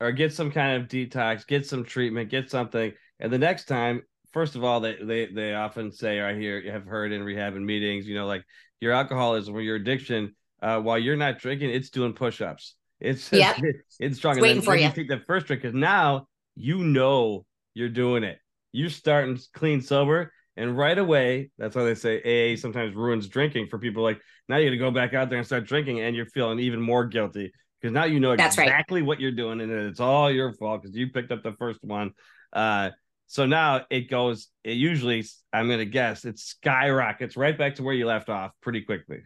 or 0.00 0.12
get 0.12 0.32
some 0.32 0.50
kind 0.50 0.82
of 0.82 0.88
detox, 0.88 1.46
get 1.46 1.66
some 1.66 1.84
treatment, 1.84 2.30
get 2.30 2.50
something, 2.50 2.92
and 3.20 3.32
the 3.32 3.38
next 3.38 3.66
time, 3.66 4.02
first 4.32 4.56
of 4.56 4.64
all, 4.64 4.80
they 4.80 4.96
they 5.02 5.26
they 5.26 5.54
often 5.54 5.92
say, 5.92 6.20
I 6.20 6.34
hear, 6.34 6.70
have 6.72 6.84
heard 6.84 7.12
in 7.12 7.22
rehab 7.22 7.54
and 7.54 7.64
meetings, 7.64 8.06
you 8.06 8.14
know, 8.14 8.26
like 8.26 8.44
your 8.80 8.92
alcoholism 8.92 9.54
or 9.54 9.60
your 9.60 9.76
addiction, 9.76 10.34
uh, 10.62 10.80
while 10.80 10.98
you're 10.98 11.16
not 11.16 11.38
drinking, 11.38 11.70
it's 11.70 11.90
doing 11.90 12.12
push-ups. 12.12 12.74
It's 13.00 13.30
yep. 13.32 13.56
it's 14.00 14.18
strong. 14.18 14.36
It's 14.36 14.42
waiting 14.42 14.62
for 14.62 14.76
you. 14.76 14.86
you 14.86 14.92
take 14.92 15.08
the 15.08 15.22
first 15.26 15.46
drink 15.46 15.62
because 15.62 15.74
now 15.74 16.26
you 16.56 16.78
know 16.78 17.44
you're 17.74 17.88
doing 17.88 18.24
it. 18.24 18.38
You're 18.72 18.90
starting 18.90 19.38
clean 19.52 19.80
sober 19.80 20.32
and 20.56 20.76
right 20.76 20.98
away, 20.98 21.50
that's 21.58 21.74
why 21.74 21.84
they 21.84 21.94
say 21.94 22.54
AA 22.54 22.56
sometimes 22.56 22.94
ruins 22.94 23.28
drinking 23.28 23.68
for 23.68 23.78
people. 23.78 24.02
Like 24.02 24.20
now 24.48 24.56
you 24.56 24.66
got 24.66 24.70
to 24.70 24.76
go 24.78 24.90
back 24.90 25.14
out 25.14 25.28
there 25.28 25.38
and 25.38 25.46
start 25.46 25.66
drinking, 25.66 26.00
and 26.00 26.14
you're 26.14 26.26
feeling 26.26 26.60
even 26.60 26.80
more 26.80 27.04
guilty 27.04 27.52
because 27.80 27.92
now 27.92 28.04
you 28.04 28.20
know 28.20 28.32
exactly 28.32 29.00
right. 29.00 29.06
what 29.06 29.20
you're 29.20 29.32
doing, 29.32 29.60
and 29.60 29.70
it's 29.70 30.00
all 30.00 30.30
your 30.30 30.52
fault 30.52 30.82
because 30.82 30.96
you 30.96 31.10
picked 31.10 31.32
up 31.32 31.42
the 31.42 31.52
first 31.52 31.80
one. 31.82 32.12
Uh, 32.52 32.90
so 33.26 33.46
now 33.46 33.82
it 33.90 34.08
goes. 34.08 34.48
It 34.62 34.74
usually, 34.74 35.24
I'm 35.52 35.68
gonna 35.68 35.84
guess, 35.84 36.24
it 36.24 36.38
skyrockets 36.38 37.36
right 37.36 37.56
back 37.56 37.76
to 37.76 37.82
where 37.82 37.94
you 37.94 38.06
left 38.06 38.28
off 38.28 38.52
pretty 38.60 38.82
quickly. 38.82 39.18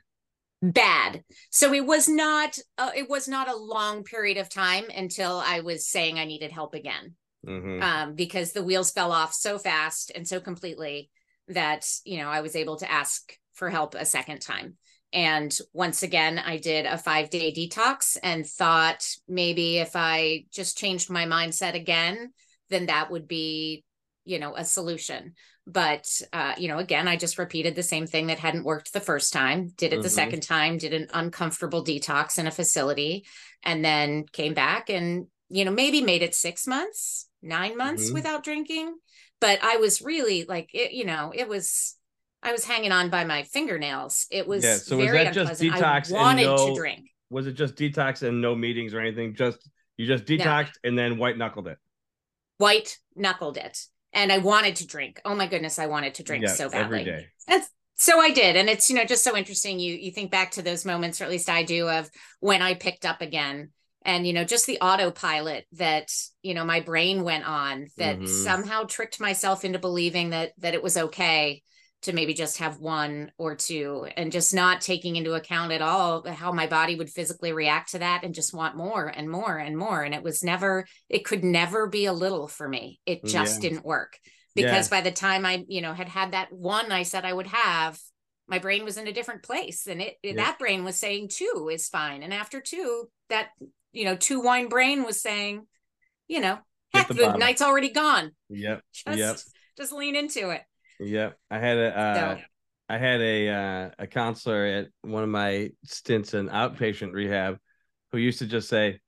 Bad. 0.60 1.22
So 1.50 1.72
it 1.72 1.86
was 1.86 2.08
not. 2.08 2.58
Uh, 2.78 2.90
it 2.96 3.08
was 3.08 3.28
not 3.28 3.48
a 3.48 3.56
long 3.56 4.02
period 4.02 4.38
of 4.38 4.48
time 4.48 4.84
until 4.96 5.42
I 5.44 5.60
was 5.60 5.86
saying 5.86 6.18
I 6.18 6.24
needed 6.24 6.50
help 6.50 6.74
again. 6.74 7.14
Mm-hmm. 7.46 7.82
Um, 7.82 8.14
because 8.14 8.52
the 8.52 8.64
wheels 8.64 8.90
fell 8.90 9.12
off 9.12 9.32
so 9.32 9.58
fast 9.58 10.10
and 10.14 10.26
so 10.26 10.40
completely 10.40 11.10
that 11.48 11.86
you 12.04 12.18
know 12.18 12.28
I 12.28 12.40
was 12.40 12.56
able 12.56 12.76
to 12.76 12.90
ask 12.90 13.32
for 13.54 13.70
help 13.70 13.94
a 13.94 14.04
second 14.04 14.40
time. 14.40 14.76
And 15.12 15.56
once 15.72 16.02
again, 16.02 16.38
I 16.38 16.58
did 16.58 16.86
a 16.86 16.98
five 16.98 17.30
day 17.30 17.52
detox 17.52 18.16
and 18.22 18.46
thought 18.46 19.06
maybe 19.26 19.78
if 19.78 19.92
I 19.94 20.44
just 20.52 20.78
changed 20.78 21.10
my 21.10 21.24
mindset 21.24 21.74
again, 21.74 22.32
then 22.68 22.86
that 22.86 23.10
would 23.10 23.26
be, 23.26 23.84
you 24.24 24.38
know, 24.38 24.54
a 24.54 24.64
solution. 24.64 25.34
But, 25.66 26.06
uh, 26.32 26.54
you 26.56 26.68
know, 26.68 26.78
again, 26.78 27.08
I 27.08 27.16
just 27.16 27.38
repeated 27.38 27.74
the 27.74 27.82
same 27.82 28.06
thing 28.06 28.28
that 28.28 28.38
hadn't 28.38 28.64
worked 28.64 28.92
the 28.92 29.00
first 29.00 29.32
time, 29.32 29.72
did 29.76 29.92
it 29.92 29.96
mm-hmm. 29.96 30.02
the 30.02 30.10
second 30.10 30.42
time, 30.42 30.78
did 30.78 30.94
an 30.94 31.08
uncomfortable 31.12 31.84
detox 31.84 32.38
in 32.38 32.46
a 32.46 32.50
facility, 32.50 33.26
and 33.62 33.84
then 33.84 34.24
came 34.32 34.54
back 34.54 34.88
and, 34.88 35.26
you 35.50 35.64
know, 35.64 35.70
maybe 35.70 36.00
made 36.00 36.22
it 36.22 36.34
six 36.34 36.66
months, 36.66 37.28
nine 37.42 37.76
months 37.76 38.06
mm-hmm. 38.06 38.14
without 38.14 38.44
drinking 38.44 38.94
but 39.40 39.58
I 39.62 39.76
was 39.76 40.02
really 40.02 40.44
like 40.48 40.70
it, 40.74 40.92
you 40.92 41.04
know, 41.04 41.32
it 41.34 41.48
was 41.48 41.96
I 42.42 42.52
was 42.52 42.64
hanging 42.64 42.92
on 42.92 43.10
by 43.10 43.24
my 43.24 43.42
fingernails. 43.42 44.26
It 44.30 44.46
was 44.46 44.64
yeah. 44.64 44.76
So 44.76 44.96
was 44.96 45.10
that 45.10 45.34
just 45.34 45.60
detox? 45.60 46.12
I 46.12 46.14
wanted 46.14 46.44
no, 46.44 46.68
to 46.68 46.74
drink. 46.74 47.10
Was 47.30 47.46
it 47.46 47.52
just 47.52 47.74
detox 47.74 48.22
and 48.22 48.40
no 48.40 48.54
meetings 48.54 48.94
or 48.94 49.00
anything? 49.00 49.34
Just 49.34 49.68
you 49.96 50.06
just 50.06 50.24
detoxed 50.24 50.76
no. 50.82 50.88
and 50.88 50.98
then 50.98 51.18
white 51.18 51.36
knuckled 51.36 51.66
it. 51.66 51.78
white 52.58 52.98
knuckled 53.16 53.56
it. 53.56 53.78
And 54.12 54.32
I 54.32 54.38
wanted 54.38 54.76
to 54.76 54.86
drink. 54.86 55.20
Oh 55.24 55.34
my 55.34 55.46
goodness, 55.46 55.78
I 55.78 55.86
wanted 55.86 56.14
to 56.14 56.22
drink 56.22 56.48
so 56.48 56.70
badly. 56.70 57.00
every 57.00 57.04
day. 57.04 57.26
And 57.46 57.62
so 57.96 58.20
I 58.20 58.30
did. 58.30 58.56
And 58.56 58.68
it's, 58.68 58.88
you 58.88 58.96
know, 58.96 59.04
just 59.04 59.24
so 59.24 59.36
interesting. 59.36 59.78
You 59.78 59.94
you 59.94 60.12
think 60.12 60.30
back 60.30 60.52
to 60.52 60.62
those 60.62 60.84
moments, 60.84 61.20
or 61.20 61.24
at 61.24 61.30
least 61.30 61.50
I 61.50 61.62
do, 61.64 61.88
of 61.88 62.08
when 62.40 62.62
I 62.62 62.74
picked 62.74 63.04
up 63.04 63.20
again. 63.20 63.70
And, 64.04 64.26
you 64.26 64.32
know, 64.32 64.44
just 64.44 64.66
the 64.66 64.78
autopilot 64.80 65.66
that, 65.72 66.10
you 66.42 66.54
know, 66.54 66.64
my 66.64 66.80
brain 66.80 67.24
went 67.24 67.44
on 67.46 67.88
that 67.96 68.18
Mhm. 68.18 68.28
somehow 68.28 68.84
tricked 68.84 69.20
myself 69.20 69.64
into 69.64 69.78
believing 69.78 70.30
that 70.30 70.52
that 70.58 70.74
it 70.74 70.82
was 70.82 70.96
okay 70.96 71.62
to 72.02 72.12
maybe 72.12 72.32
just 72.32 72.58
have 72.58 72.78
one 72.78 73.32
or 73.38 73.56
two 73.56 74.06
and 74.16 74.30
just 74.30 74.54
not 74.54 74.80
taking 74.80 75.16
into 75.16 75.34
account 75.34 75.72
at 75.72 75.82
all 75.82 76.24
how 76.28 76.52
my 76.52 76.68
body 76.68 76.94
would 76.94 77.10
physically 77.10 77.52
react 77.52 77.90
to 77.90 77.98
that 77.98 78.22
and 78.22 78.34
just 78.34 78.54
want 78.54 78.76
more 78.76 79.08
and 79.08 79.28
more 79.28 79.58
and 79.58 79.76
more. 79.76 80.02
And 80.04 80.14
it 80.14 80.22
was 80.22 80.44
never, 80.44 80.86
it 81.08 81.24
could 81.24 81.42
never 81.42 81.88
be 81.88 82.04
a 82.04 82.12
little 82.12 82.46
for 82.46 82.68
me. 82.68 83.00
It 83.04 83.24
just 83.24 83.60
Yeah. 83.60 83.70
didn't 83.70 83.84
work 83.84 84.16
because 84.54 84.86
Yeah. 84.86 84.98
by 84.98 85.00
the 85.00 85.10
time 85.10 85.44
I, 85.44 85.64
you 85.66 85.80
know, 85.80 85.92
had 85.92 86.08
had 86.08 86.32
that 86.32 86.52
one 86.52 86.92
I 86.92 87.02
said 87.02 87.24
I 87.24 87.32
would 87.32 87.48
have, 87.48 87.98
my 88.46 88.60
brain 88.60 88.84
was 88.84 88.96
in 88.96 89.08
a 89.08 89.12
different 89.12 89.42
place 89.42 89.88
and 89.88 90.00
it, 90.00 90.18
Yeah. 90.22 90.34
that 90.34 90.58
brain 90.60 90.84
was 90.84 90.96
saying 90.96 91.30
two 91.30 91.68
is 91.70 91.88
fine. 91.88 92.22
And 92.22 92.32
after 92.32 92.60
two, 92.60 93.10
that, 93.28 93.48
you 93.92 94.04
know, 94.04 94.16
two 94.16 94.40
wine 94.40 94.68
brain 94.68 95.04
was 95.04 95.20
saying, 95.20 95.66
you 96.28 96.40
know, 96.40 96.58
heck, 96.92 97.08
the 97.08 97.14
the, 97.14 97.36
night's 97.36 97.62
already 97.62 97.90
gone. 97.90 98.32
Yep. 98.48 98.82
Just, 98.92 99.18
Yep. 99.18 99.36
just 99.76 99.92
lean 99.92 100.16
into 100.16 100.50
it. 100.50 100.62
Yep. 101.00 101.38
I 101.50 101.58
had 101.58 101.78
a 101.78 101.98
uh, 101.98 102.14
So- 102.36 102.42
I 102.90 102.96
had 102.98 103.20
a 103.20 103.48
uh, 103.48 103.90
a 103.98 104.06
counselor 104.06 104.64
at 104.64 104.88
one 105.02 105.22
of 105.22 105.28
my 105.28 105.70
stints 105.84 106.32
in 106.34 106.48
outpatient 106.48 107.12
rehab 107.12 107.58
who 108.12 108.18
used 108.18 108.38
to 108.38 108.46
just 108.46 108.68
say, 108.70 108.98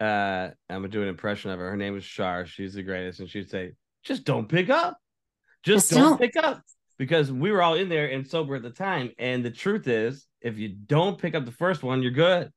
uh, 0.00 0.48
I'm 0.68 0.78
gonna 0.82 0.88
do 0.88 1.02
an 1.02 1.08
impression 1.08 1.50
of 1.52 1.58
her. 1.60 1.70
Her 1.70 1.76
name 1.76 1.94
was 1.94 2.02
Shar. 2.04 2.44
She's 2.46 2.74
the 2.74 2.82
greatest, 2.82 3.20
and 3.20 3.28
she'd 3.30 3.48
say, 3.48 3.72
"Just 4.02 4.24
don't 4.24 4.48
pick 4.48 4.68
up, 4.68 4.98
just, 5.62 5.90
Just 5.90 5.92
don't, 5.92 6.10
don't." 6.10 6.20
pick 6.20 6.36
up," 6.42 6.62
because 6.98 7.30
we 7.30 7.52
were 7.52 7.62
all 7.62 7.74
in 7.74 7.88
there 7.88 8.08
and 8.08 8.26
sober 8.26 8.56
at 8.56 8.62
the 8.62 8.70
time. 8.70 9.12
And 9.18 9.44
the 9.44 9.50
truth 9.52 9.86
is, 9.86 10.26
if 10.40 10.58
you 10.58 10.68
don't 10.70 11.16
pick 11.16 11.34
up 11.36 11.44
the 11.44 11.52
first 11.52 11.82
one, 11.84 12.02
you're 12.02 12.10
good. 12.10 12.50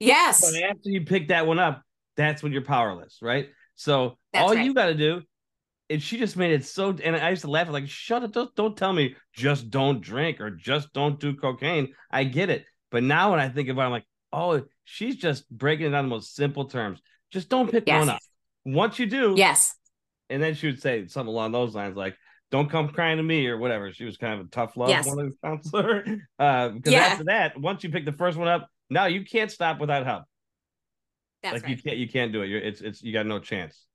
Yes. 0.00 0.40
But 0.40 0.62
after 0.62 0.90
you 0.90 1.04
pick 1.04 1.28
that 1.28 1.46
one 1.46 1.58
up, 1.58 1.82
that's 2.16 2.42
when 2.42 2.52
you're 2.52 2.62
powerless, 2.64 3.18
right? 3.22 3.48
So 3.74 4.18
That's 4.32 4.42
all 4.44 4.54
right. 4.54 4.64
you 4.64 4.74
got 4.74 4.86
to 4.86 4.94
do, 4.94 5.22
and 5.90 6.02
she 6.02 6.18
just 6.18 6.36
made 6.36 6.52
it 6.52 6.64
so. 6.64 6.90
And 7.02 7.16
I 7.16 7.30
used 7.30 7.42
to 7.42 7.50
laugh 7.50 7.68
like, 7.68 7.88
"Shut 7.88 8.22
up! 8.24 8.32
Don't, 8.32 8.54
don't 8.56 8.76
tell 8.76 8.92
me 8.92 9.14
just 9.32 9.70
don't 9.70 10.00
drink 10.00 10.40
or 10.40 10.50
just 10.50 10.92
don't 10.92 11.18
do 11.20 11.34
cocaine." 11.34 11.94
I 12.10 12.24
get 12.24 12.50
it, 12.50 12.64
but 12.90 13.02
now 13.02 13.30
when 13.30 13.40
I 13.40 13.48
think 13.48 13.68
about, 13.68 13.82
it, 13.82 13.86
I'm 13.86 13.92
like, 13.92 14.06
"Oh, 14.32 14.62
she's 14.84 15.16
just 15.16 15.48
breaking 15.50 15.86
it 15.86 15.90
down 15.90 16.04
the 16.04 16.10
most 16.10 16.34
simple 16.34 16.64
terms. 16.66 17.00
Just 17.30 17.48
don't 17.48 17.70
pick 17.70 17.84
Yes. 17.86 18.00
one 18.00 18.08
up. 18.10 18.20
Once 18.64 18.98
you 18.98 19.06
do, 19.06 19.34
Yes. 19.36 19.74
and 20.28 20.42
then 20.42 20.54
she 20.54 20.66
would 20.66 20.80
say 20.82 21.06
something 21.06 21.28
along 21.32 21.52
those 21.52 21.74
lines, 21.74 21.96
like." 21.96 22.16
Don't 22.50 22.70
come 22.70 22.88
crying 22.88 23.18
to 23.18 23.22
me 23.22 23.46
or 23.46 23.58
whatever. 23.58 23.92
She 23.92 24.06
was 24.06 24.16
kind 24.16 24.40
of 24.40 24.46
a 24.46 24.48
tough 24.48 24.74
love 24.74 24.88
Yes. 24.88 25.04
one 25.06 25.18
of 25.20 25.26
the 25.30 25.36
counselor. 25.46 26.02
Uh, 26.38 26.70
because 26.70 26.94
Yeah. 26.94 27.00
after 27.00 27.24
that, 27.24 27.60
once 27.60 27.84
you 27.84 27.90
pick 27.90 28.06
the 28.06 28.12
first 28.12 28.38
one 28.38 28.48
up, 28.48 28.70
now 28.90 29.06
you 29.06 29.24
can't 29.24 29.50
stop 29.50 29.80
without 29.80 30.06
help 30.06 30.24
That's 31.42 31.54
like 31.54 31.62
right. 31.64 31.76
you 31.76 31.82
can't 31.82 31.96
you 31.96 32.08
can't 32.08 32.32
do 32.32 32.42
it. 32.42 32.46
You're 32.46 32.60
it's 32.60 32.80
it's 32.80 33.02
you 33.02 33.12
got 33.12 33.26
no 33.26 33.38
chance. 33.38 33.86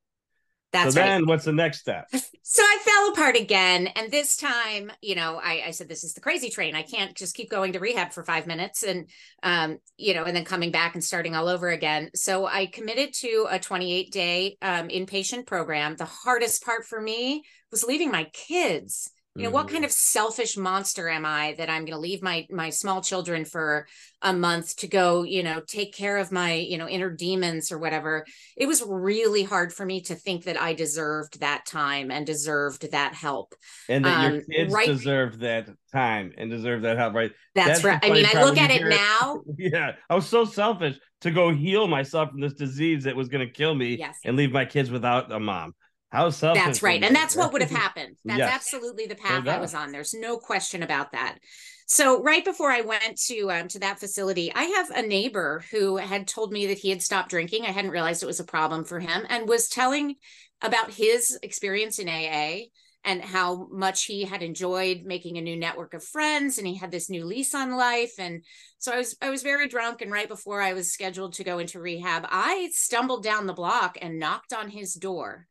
That's 0.72 0.96
so 0.96 1.02
right. 1.02 1.08
then 1.08 1.28
what's 1.28 1.46
the 1.46 1.54
next 1.54 1.80
step? 1.80 2.10
So 2.46 2.62
I 2.62 2.78
fell 2.84 3.14
apart 3.14 3.38
again. 3.38 3.88
And 3.96 4.12
this 4.12 4.36
time, 4.36 4.92
you 5.02 5.16
know, 5.16 5.40
I, 5.42 5.64
I 5.68 5.72
said, 5.72 5.88
this 5.88 6.04
is 6.04 6.14
the 6.14 6.20
crazy 6.20 6.50
train. 6.50 6.76
I 6.76 6.82
can't 6.82 7.16
just 7.16 7.36
keep 7.36 7.50
going 7.50 7.72
to 7.72 7.80
rehab 7.80 8.12
for 8.12 8.22
five 8.22 8.48
minutes 8.48 8.84
and, 8.84 9.10
um, 9.42 9.78
you 9.98 10.14
know, 10.14 10.26
and 10.26 10.36
then 10.36 10.44
coming 10.44 10.70
back 10.70 10.94
and 10.94 11.02
starting 11.02 11.36
all 11.36 11.48
over 11.48 11.70
again. 11.70 12.10
So 12.16 12.46
I 12.46 12.66
committed 12.66 13.14
to 13.22 13.48
a 13.50 13.60
28 13.60 14.12
day 14.12 14.58
um, 14.62 14.90
inpatient 14.90 15.48
program. 15.48 15.96
The 15.96 16.04
hardest 16.04 16.66
part 16.66 16.86
for 16.86 17.00
me 17.00 17.44
was 17.72 17.86
leaving 17.86 18.12
my 18.12 18.26
kids. 18.34 19.10
You 19.36 19.46
know, 19.46 19.50
what 19.50 19.66
Mhm. 19.66 19.72
kind 19.72 19.86
of 19.86 19.92
selfish 19.92 20.56
monster 20.58 21.10
am 21.10 21.26
I 21.26 21.56
that 21.58 21.68
I'm 21.68 21.86
going 21.86 21.94
to 21.94 21.98
leave 21.98 22.22
my 22.22 22.46
my 22.52 22.70
small 22.70 23.02
children 23.02 23.46
for 23.46 23.88
a 24.22 24.32
month 24.32 24.76
to 24.78 24.88
go, 24.88 25.24
you 25.24 25.42
know, 25.42 25.60
take 25.60 25.92
care 25.96 26.18
of 26.18 26.32
my, 26.32 26.54
you 26.54 26.78
know, 26.78 26.88
inner 26.88 27.10
demons 27.10 27.72
or 27.72 27.80
whatever. 27.80 28.26
It 28.56 28.68
was 28.68 28.84
really 28.88 29.42
hard 29.42 29.74
for 29.74 29.88
me 29.88 30.02
to 30.02 30.14
think 30.16 30.44
that 30.44 30.62
I 30.62 30.74
deserved 30.74 31.40
that 31.40 31.66
time 31.66 32.12
and 32.12 32.28
deserved 32.28 32.92
that 32.92 33.16
help. 33.16 33.56
and 33.90 34.06
that 34.06 34.22
your 34.32 34.40
um, 34.42 34.46
kids 34.52 34.72
right- 34.74 34.86
deserve 34.88 35.40
that 35.40 35.68
time 35.92 36.32
and 36.38 36.52
deserve 36.52 36.84
that 36.84 36.98
help, 36.98 37.16
right? 37.16 37.32
That's, 37.56 37.82
the 37.82 37.88
right. 37.88 38.00
I 38.04 38.10
mean, 38.12 38.26
I 38.28 38.44
look 38.44 38.58
at 38.60 38.70
it 38.70 38.86
now. 38.86 39.42
Yeah, 39.58 39.94
I 40.10 40.16
was 40.16 40.28
so 40.28 40.46
selfish 40.46 40.98
to 41.22 41.32
go 41.32 41.52
heal 41.52 41.88
myself 41.88 42.30
from 42.30 42.40
this 42.40 42.54
disease 42.54 43.06
that 43.06 43.16
was 43.16 43.30
going 43.30 43.46
to 43.46 43.52
kill 43.52 43.74
me 43.74 43.96
Yes. 43.96 44.16
and 44.26 44.38
leave 44.38 44.52
my 44.52 44.66
kids 44.66 44.92
without 44.92 45.32
a 45.32 45.40
mom. 45.40 45.74
How 46.14 46.30
selfish! 46.30 46.64
That's 46.64 46.84
right. 46.84 47.04
And 47.04 47.16
that's 47.16 47.36
what 47.36 47.52
would 47.52 47.64
have 47.64 47.72
happened. 47.72 48.18
That's 48.26 48.38
Yes. 48.38 48.54
absolutely 48.54 49.08
the 49.08 49.16
path 49.16 49.48
I 49.48 49.60
was 49.60 49.74
on. 49.74 49.92
There's 49.92 50.14
no 50.14 50.38
question 50.38 50.84
about 50.84 51.12
that. 51.12 51.40
So 51.88 52.22
right 52.22 52.46
before 52.46 52.72
I 52.72 52.82
went 52.82 53.20
to 53.28 53.52
um, 53.52 53.68
to 53.70 53.80
that 53.80 54.00
facility, 54.00 54.52
I 54.54 54.64
have 54.64 54.92
a 54.92 55.02
neighbor 55.02 55.64
who 55.72 55.98
had 55.98 56.28
told 56.28 56.52
me 56.52 56.68
that 56.68 56.78
he 56.78 56.90
had 56.90 57.02
stopped 57.02 57.30
drinking. 57.30 57.66
I 57.66 57.72
hadn't 57.72 57.92
realized 57.92 58.22
it 58.24 58.28
was 58.28 58.40
a 58.40 58.46
problem 58.46 58.86
for 58.86 59.00
him, 59.00 59.26
and 59.28 59.50
was 59.50 59.68
telling 59.68 60.16
about 60.62 60.92
his 60.92 61.38
experience 61.42 62.00
in 62.00 62.08
AA 62.08 62.68
and 63.06 63.22
how 63.22 63.68
much 63.70 64.06
he 64.06 64.24
had 64.24 64.42
enjoyed 64.42 65.02
making 65.04 65.38
a 65.38 65.42
new 65.42 65.58
network 65.58 65.94
of 65.94 66.04
friends, 66.04 66.58
and 66.58 66.66
he 66.66 66.76
had 66.76 66.92
this 66.92 67.10
new 67.10 67.26
lease 67.26 67.54
on 67.54 67.76
life. 67.76 68.14
And 68.18 68.44
so 68.78 68.94
I 68.94 68.98
was 68.98 69.18
I 69.22 69.30
was 69.30 69.44
very 69.44 69.68
drunk, 69.68 70.02
and 70.02 70.12
right 70.12 70.28
before 70.28 70.62
I 70.62 70.74
was 70.74 70.92
scheduled 70.94 71.34
to 71.34 71.44
go 71.44 71.60
into 71.60 71.80
rehab, 71.80 72.26
I 72.30 72.70
stumbled 72.72 73.24
down 73.24 73.48
the 73.48 73.54
block 73.54 73.98
and 74.02 74.20
knocked 74.20 74.54
on 74.54 74.70
his 74.70 74.94
door 74.94 75.48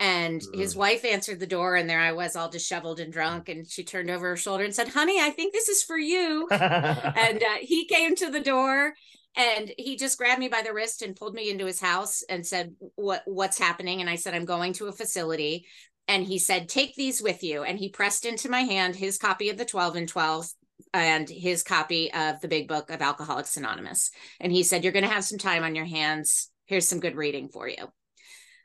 and 0.00 0.42
his 0.54 0.74
Mm. 0.74 0.78
wife 0.78 1.04
answered 1.04 1.38
the 1.38 1.46
door 1.46 1.76
and 1.76 1.88
there 1.88 2.00
i 2.00 2.10
was 2.12 2.34
all 2.34 2.48
disheveled 2.48 2.98
and 2.98 3.12
drunk 3.12 3.48
and 3.50 3.70
she 3.70 3.84
turned 3.84 4.10
over 4.10 4.30
her 4.30 4.36
shoulder 4.36 4.64
and 4.64 4.74
said 4.74 4.88
honey 4.88 5.20
i 5.20 5.30
think 5.30 5.52
this 5.52 5.68
is 5.68 5.82
for 5.82 5.98
you. 5.98 6.48
And 6.50 7.42
uh, 7.42 7.58
he 7.60 7.86
came 7.86 8.16
to 8.16 8.30
the 8.30 8.40
door 8.40 8.94
and 9.36 9.70
he 9.78 9.96
just 9.96 10.18
grabbed 10.18 10.40
me 10.40 10.48
by 10.48 10.62
the 10.62 10.72
wrist 10.72 11.02
and 11.02 11.14
pulled 11.14 11.34
me 11.34 11.50
into 11.50 11.66
his 11.66 11.80
house 11.80 12.22
and 12.28 12.44
said 12.44 12.74
what 12.96 13.22
what's 13.26 13.58
happening? 13.58 14.00
And 14.00 14.10
i 14.10 14.16
said 14.16 14.34
i'm 14.34 14.44
going 14.46 14.72
to 14.74 14.86
a 14.86 14.92
facility. 14.92 15.66
And 16.08 16.24
he 16.24 16.38
said 16.38 16.68
take 16.68 16.94
these 16.96 17.22
with 17.22 17.42
you. 17.44 17.62
And 17.62 17.78
he 17.78 17.88
pressed 17.90 18.24
into 18.24 18.48
my 18.50 18.62
hand 18.62 18.96
his 18.96 19.18
copy 19.18 19.50
of 19.50 19.58
the 19.58 19.64
12 19.64 19.96
and 19.96 20.08
12 20.08 20.48
and 20.94 21.28
his 21.28 21.62
copy 21.62 22.12
of 22.12 22.40
the 22.40 22.48
big 22.48 22.66
book 22.66 22.90
of 22.90 23.02
alcoholics 23.02 23.56
anonymous. 23.56 24.10
And 24.40 24.50
he 24.50 24.62
said 24.62 24.82
you're 24.82 24.92
going 24.94 25.04
to 25.04 25.14
have 25.14 25.24
some 25.24 25.38
time 25.38 25.62
on 25.62 25.74
your 25.74 25.84
hands. 25.84 26.50
Here's 26.66 26.88
some 26.88 27.00
good 27.00 27.16
reading 27.16 27.48
for 27.50 27.68
you 27.68 27.92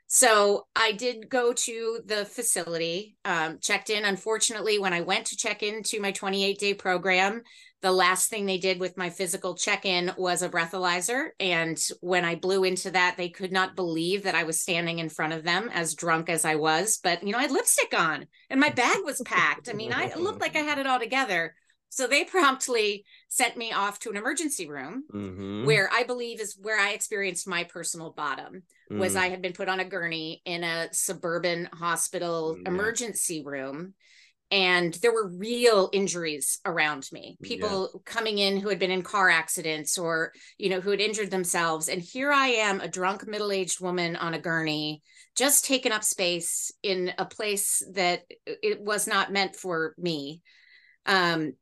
so 0.06 0.66
I 0.76 0.92
did 0.92 1.28
go 1.28 1.52
to 1.52 2.00
the 2.04 2.24
facility, 2.24 3.16
um, 3.24 3.58
checked 3.60 3.90
in. 3.90 4.04
Unfortunately, 4.04 4.78
when 4.78 4.92
I 4.92 5.00
went 5.00 5.26
to 5.26 5.36
check 5.36 5.62
into 5.62 6.00
my 6.00 6.12
28 6.12 6.58
day 6.58 6.74
program, 6.74 7.42
the 7.82 7.92
last 7.92 8.30
thing 8.30 8.46
they 8.46 8.58
did 8.58 8.80
with 8.80 8.96
my 8.96 9.10
physical 9.10 9.54
check 9.54 9.84
in 9.84 10.12
was 10.16 10.42
a 10.42 10.48
breathalyzer. 10.48 11.28
And 11.38 11.78
when 12.00 12.24
I 12.24 12.34
blew 12.34 12.64
into 12.64 12.90
that, 12.92 13.16
they 13.16 13.28
could 13.28 13.52
not 13.52 13.76
believe 13.76 14.22
that 14.22 14.34
I 14.34 14.44
was 14.44 14.60
standing 14.60 14.98
in 14.98 15.08
front 15.08 15.34
of 15.34 15.44
them 15.44 15.70
as 15.72 15.94
drunk 15.94 16.28
as 16.28 16.44
I 16.44 16.54
was. 16.54 16.98
But, 17.02 17.22
you 17.22 17.32
know, 17.32 17.38
I 17.38 17.42
had 17.42 17.52
lipstick 17.52 17.92
on 17.96 18.26
and 18.48 18.60
my 18.60 18.70
bag 18.70 18.98
was 19.04 19.20
packed. 19.24 19.68
I 19.68 19.72
mean, 19.74 19.92
I 19.92 20.14
looked 20.16 20.40
like 20.40 20.56
I 20.56 20.60
had 20.60 20.78
it 20.78 20.86
all 20.86 20.98
together. 20.98 21.54
So 21.90 22.06
they 22.06 22.24
promptly 22.36 23.04
sent 23.28 23.56
me 23.56 23.72
off 23.72 23.98
to 24.00 24.10
an 24.10 24.16
emergency 24.16 24.68
room 24.68 25.04
Mhm. 25.12 25.66
where 25.66 25.90
I 25.92 26.04
believe 26.04 26.40
is 26.40 26.56
where 26.60 26.78
I 26.80 26.90
experienced 26.90 27.46
my 27.46 27.64
personal 27.64 28.10
bottom 28.10 28.62
was 28.90 29.14
Mm. 29.14 29.20
I 29.20 29.28
had 29.28 29.42
been 29.42 29.52
put 29.52 29.68
on 29.68 29.80
a 29.80 29.84
gurney 29.84 30.42
in 30.44 30.64
a 30.64 30.88
suburban 30.92 31.68
hospital 31.72 32.56
Yeah. 32.56 32.70
emergency 32.70 33.42
room. 33.44 33.94
And 34.52 34.94
there 34.94 35.12
were 35.12 35.26
real 35.26 35.90
injuries 35.92 36.60
around 36.64 37.08
me, 37.10 37.36
people 37.42 38.00
coming 38.04 38.38
in 38.38 38.58
who 38.58 38.68
had 38.68 38.78
been 38.78 38.92
in 38.92 39.02
car 39.02 39.28
accidents 39.28 39.98
or, 39.98 40.32
you 40.56 40.68
know, 40.68 40.80
who 40.80 40.90
had 40.90 41.00
injured 41.00 41.32
themselves. 41.32 41.88
And 41.88 42.00
here 42.00 42.30
I 42.30 42.46
am, 42.48 42.80
a 42.80 42.86
drunk 42.86 43.26
middle 43.26 43.50
aged 43.50 43.80
woman 43.80 44.14
on 44.14 44.34
a 44.34 44.38
gurney, 44.38 45.02
just 45.34 45.64
taking 45.64 45.90
up 45.90 46.04
space 46.04 46.70
in 46.84 47.12
a 47.18 47.24
place 47.24 47.82
that 47.94 48.22
it 48.46 48.80
was 48.80 49.08
not 49.08 49.32
meant 49.32 49.56
for 49.56 49.96
me. 49.98 50.42
Um, 51.06 51.54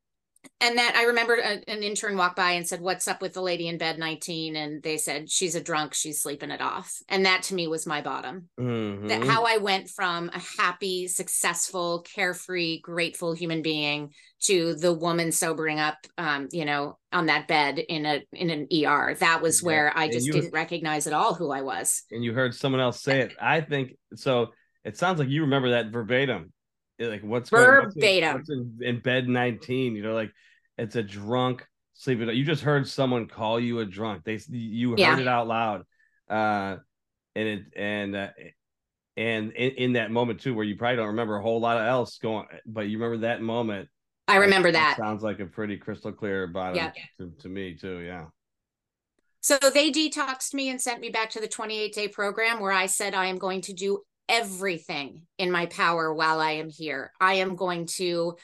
and 0.61 0.79
that 0.79 0.95
I 0.97 1.05
remember 1.05 1.35
a, 1.35 1.63
an 1.71 1.83
intern 1.83 2.17
walked 2.17 2.37
by 2.37 2.53
and 2.53 2.67
said, 2.67 2.81
"What's 2.81 3.09
up 3.09 3.21
with 3.23 3.33
the 3.35 3.43
lady 3.43 3.69
in 3.69 3.79
bed 3.79 3.99
19?" 3.99 4.57
And 4.57 4.83
they 4.83 4.97
said, 4.97 5.31
"She's 5.31 5.55
a 5.55 5.61
drunk. 5.61 5.95
She's 5.95 6.23
sleeping 6.23 6.51
it 6.51 6.61
off." 6.61 6.93
And 7.09 7.27
that 7.27 7.43
to 7.45 7.55
me 7.55 7.67
was 7.67 7.87
my 7.87 8.01
bottom. 8.01 8.49
Mhm. 8.59 9.09
That 9.09 9.25
how 9.25 9.45
I 9.45 9.59
went 9.59 9.91
from 9.91 10.31
a 10.33 10.39
happy, 10.63 11.09
successful, 11.09 12.03
carefree, 12.15 12.81
grateful 12.81 13.33
human 13.35 13.63
being 13.63 14.13
to 14.45 14.75
the 14.75 14.93
woman 14.93 15.33
sobering 15.33 15.81
up, 15.81 15.97
um, 16.19 16.49
you 16.53 16.65
know, 16.65 16.99
on 17.13 17.27
that 17.27 17.49
bed 17.49 17.79
in 17.79 18.07
a 18.07 18.23
in 18.33 18.51
an 18.51 18.67
ER. 18.73 19.15
That 19.21 19.43
was 19.43 19.61
Yeah. 19.63 19.67
where 19.67 19.97
I 19.97 20.05
And 20.05 20.13
just 20.13 20.27
you- 20.27 20.33
didn't 20.33 20.53
recognize 20.53 21.07
at 21.07 21.13
all 21.13 21.35
who 21.35 21.51
I 21.51 21.63
was. 21.63 22.03
and 22.11 22.25
you 22.25 22.33
heard 22.33 22.55
someone 22.55 22.81
else 22.81 23.03
say 23.03 23.21
it. 23.21 23.33
I 23.41 23.61
think 23.61 23.97
so. 24.15 24.53
It 24.85 24.97
sounds 24.97 25.19
like 25.19 25.29
you 25.29 25.43
remember 25.43 25.71
that 25.71 25.87
verbatim. 25.91 26.53
Like 26.99 27.23
what's 27.23 27.51
going- 27.51 27.85
what's 27.85 27.97
in- 27.97 28.03
Verbatim. 28.03 28.35
what's 28.35 28.51
in, 28.51 28.79
in 28.83 29.01
bed 29.01 29.29
nineteen? 29.29 29.97
You 29.97 30.03
know, 30.03 30.15
like 30.15 30.33
it's 30.79 30.97
a 30.97 31.03
drunk 31.03 31.67
sleeping. 31.95 32.29
You 32.29 32.45
just 32.45 32.63
heard 32.63 32.87
someone 32.87 33.27
call 33.27 33.59
you 33.59 33.81
a 33.81 33.85
drunk. 33.85 34.25
They 34.25 34.41
you 34.49 34.91
heard 34.91 34.99
Yeah. 34.99 35.19
it 35.19 35.29
out 35.29 35.49
loud, 35.49 35.83
uh, 36.29 36.77
and 37.35 37.49
it 37.49 37.65
and 37.77 38.17
uh, 38.17 38.29
and 39.17 39.53
in, 39.53 39.71
in, 39.73 39.93
that 39.95 40.11
moment 40.11 40.41
too, 40.41 40.55
where 40.55 40.65
you 40.65 40.77
probably 40.77 40.97
don't 40.97 41.09
remember 41.09 41.37
a 41.37 41.43
whole 41.43 41.61
lot 41.61 41.77
of 41.77 41.87
else 41.87 42.19
going, 42.19 42.47
but 42.67 42.83
you 42.83 42.99
remember 42.99 43.27
that 43.27 43.41
moment. 43.43 43.89
I 44.27 44.37
remember 44.37 44.73
that. 44.73 44.97
Sounds 44.97 45.23
like 45.23 45.39
a 45.41 45.47
pretty 45.47 45.77
crystal 45.77 46.13
clear 46.13 46.47
bottom 46.47 46.77
yeah. 46.77 46.93
to, 47.19 47.33
to 47.41 47.49
me 47.49 47.77
too. 47.77 47.99
Yeah. 47.99 48.27
So 49.41 49.59
they 49.59 49.91
detoxed 49.91 50.55
me 50.55 50.71
and 50.71 50.81
sent 50.81 51.01
me 51.01 51.11
back 51.11 51.31
to 51.31 51.41
the 51.41 51.47
28 51.47 51.95
day 51.95 52.09
program 52.09 52.61
where 52.61 52.73
I 52.73 52.87
said 52.87 53.15
I 53.15 53.27
am 53.27 53.37
going 53.37 53.61
to 53.63 53.75
do 53.75 54.01
everything 54.29 55.23
in 55.39 55.51
my 55.51 55.67
power 55.67 56.13
while 56.13 56.41
I 56.41 56.53
am 56.53 56.71
here. 56.71 57.13
I 57.21 57.35
am 57.35 57.57
going 57.57 57.87
to 57.97 58.37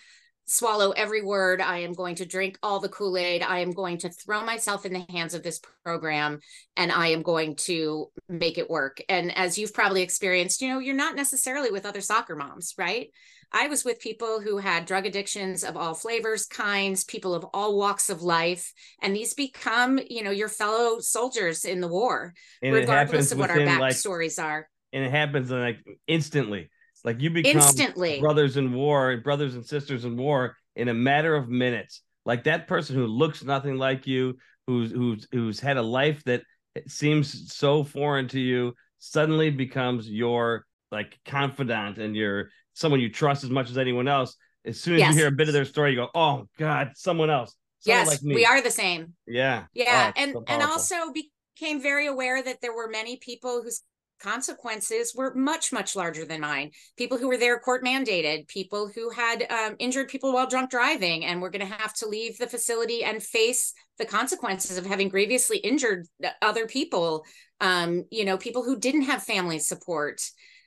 swallow 0.47 0.91
every 0.91 1.23
word. 1.23 1.61
I 1.61 1.79
am 1.79 1.93
going 1.93 2.17
to 2.17 2.27
drink 2.27 2.59
all 2.61 2.81
the 2.81 2.89
Kool 2.89 3.17
Aid. 3.17 3.41
I 3.41 3.61
am 3.61 3.71
going 3.71 3.99
to 3.99 4.09
throw 4.09 4.45
myself 4.45 4.85
in 4.85 4.93
the 4.93 5.07
hands 5.09 5.33
of 5.33 5.45
this 5.45 5.61
program 5.85 6.41
and 6.77 6.91
I 6.91 7.09
am 7.09 7.23
going 7.23 7.55
to 7.67 8.11
make 8.29 8.59
it 8.59 8.69
work. 8.69 9.01
And 9.09 9.37
as 9.37 9.59
you've 9.59 9.73
probably 9.73 10.03
experienced, 10.03 10.61
you 10.61 10.69
know, 10.69 10.81
you're 10.81 10.95
not 10.97 11.15
necessarily 11.15 11.71
with 11.71 11.87
other 11.87 12.01
soccer 12.01 12.35
moms, 12.35 12.75
right? 12.77 13.11
I 13.53 13.69
was 13.69 13.85
with 13.85 14.01
people 14.01 14.41
who 14.41 14.59
had 14.59 14.87
drug 14.87 15.07
addictions 15.07 15.63
of 15.63 15.77
all 15.77 15.95
flavors, 15.95 16.47
kinds, 16.47 17.05
people 17.05 17.35
of 17.35 17.45
all 17.53 17.77
walks 17.77 18.11
of 18.11 18.23
life. 18.23 18.73
And 19.03 19.15
these 19.15 19.35
become, 19.35 20.01
you 20.09 20.23
know, 20.23 20.31
your 20.31 20.49
fellow 20.49 20.99
soldiers 21.01 21.65
in 21.65 21.81
the 21.81 21.89
war, 21.89 22.35
and 22.63 22.75
regardless 22.75 23.33
of 23.33 23.39
what 23.39 23.51
our 23.51 23.59
backstories 23.59 24.39
like, 24.39 24.47
are. 24.47 24.69
And 24.93 25.05
it 25.05 25.11
happens 25.11 25.51
like 25.51 25.79
instantly 26.07 26.71
like 27.05 27.21
you 27.21 27.31
become 27.31 27.57
instantly 27.57 28.21
brothers 28.21 28.57
in 28.57 28.73
war 28.73 29.11
and 29.11 29.23
brothers 29.23 29.55
and 29.55 29.65
sisters 29.65 30.05
in 30.05 30.17
war 30.17 30.57
in 30.77 30.89
a 30.89 30.95
matter 30.95 31.35
of 31.35 31.49
minutes. 31.49 32.03
Like 32.27 32.45
that 32.45 32.69
person 32.69 32.97
who 32.97 33.07
looks 33.07 33.43
nothing 33.43 33.77
like 33.77 34.07
you, 34.07 34.37
who's 34.67 34.91
who's 34.91 35.27
who's 35.33 35.61
had 35.61 35.77
a 35.77 35.83
life 35.83 36.23
that 36.25 36.43
seems 36.87 37.53
so 37.53 37.83
foreign 37.83 38.29
to 38.29 38.41
you, 38.41 38.75
suddenly 38.99 39.51
becomes 39.51 40.09
your 40.09 40.67
like 40.93 41.19
confidant 41.25 41.99
and 41.99 42.15
you're 42.15 42.51
someone 42.75 43.01
you 43.01 43.11
trust 43.11 43.45
as 43.45 43.51
much 43.51 43.71
as 43.71 43.79
anyone 43.79 44.09
else. 44.09 44.37
As 44.65 44.79
soon 44.79 44.95
as 44.95 45.01
yes. 45.01 45.15
you 45.15 45.21
hear 45.21 45.29
a 45.29 45.33
bit 45.33 45.49
of 45.49 45.55
their 45.55 45.65
story, 45.65 45.93
you 45.93 45.97
go, 45.97 46.09
"Oh 46.15 46.47
God, 46.59 46.93
someone 46.95 47.31
else." 47.31 47.55
Someone 47.79 48.07
yes, 48.07 48.23
like 48.23 48.35
we 48.35 48.45
are 48.45 48.61
the 48.61 48.71
same. 48.71 49.15
Yeah, 49.27 49.65
yeah, 49.73 50.13
oh, 50.15 50.21
and 50.21 50.33
so 50.33 50.45
and 50.47 50.63
also 50.63 50.97
became 51.15 51.81
very 51.81 52.07
aware 52.07 52.43
that 52.43 52.61
there 52.61 52.75
were 52.75 52.89
many 52.89 53.17
people 53.17 53.63
whose 53.63 53.83
consequences 54.21 55.15
were 55.15 55.35
much 55.35 55.73
much 55.73 55.97
larger 55.97 56.25
than 56.25 56.41
mine. 56.41 56.71
People 56.97 57.19
who 57.19 57.29
were 57.29 57.37
there 57.37 57.59
court 57.59 57.85
mandated. 57.85 58.47
People 58.49 58.91
who 58.95 59.11
had 59.11 59.47
um, 59.51 59.77
injured 59.79 60.09
people 60.09 60.33
while 60.33 60.47
drunk 60.47 60.71
driving 60.71 61.25
and 61.25 61.41
were 61.41 61.51
going 61.51 61.67
to 61.67 61.75
have 61.75 61.95
to 61.95 62.09
leave 62.09 62.39
the 62.39 62.47
facility 62.47 63.03
and 63.03 63.23
face 63.23 63.73
the 63.99 64.05
consequences 64.05 64.79
of 64.79 64.87
having 64.87 65.09
grievously 65.09 65.59
injured 65.59 66.07
other 66.43 66.67
people. 66.67 67.25
Um, 67.61 68.05
you 68.11 68.25
know 68.25 68.39
people 68.39 68.63
who 68.63 68.79
didn't 68.79 69.03
have 69.03 69.23
family 69.23 69.59
support. 69.59 70.21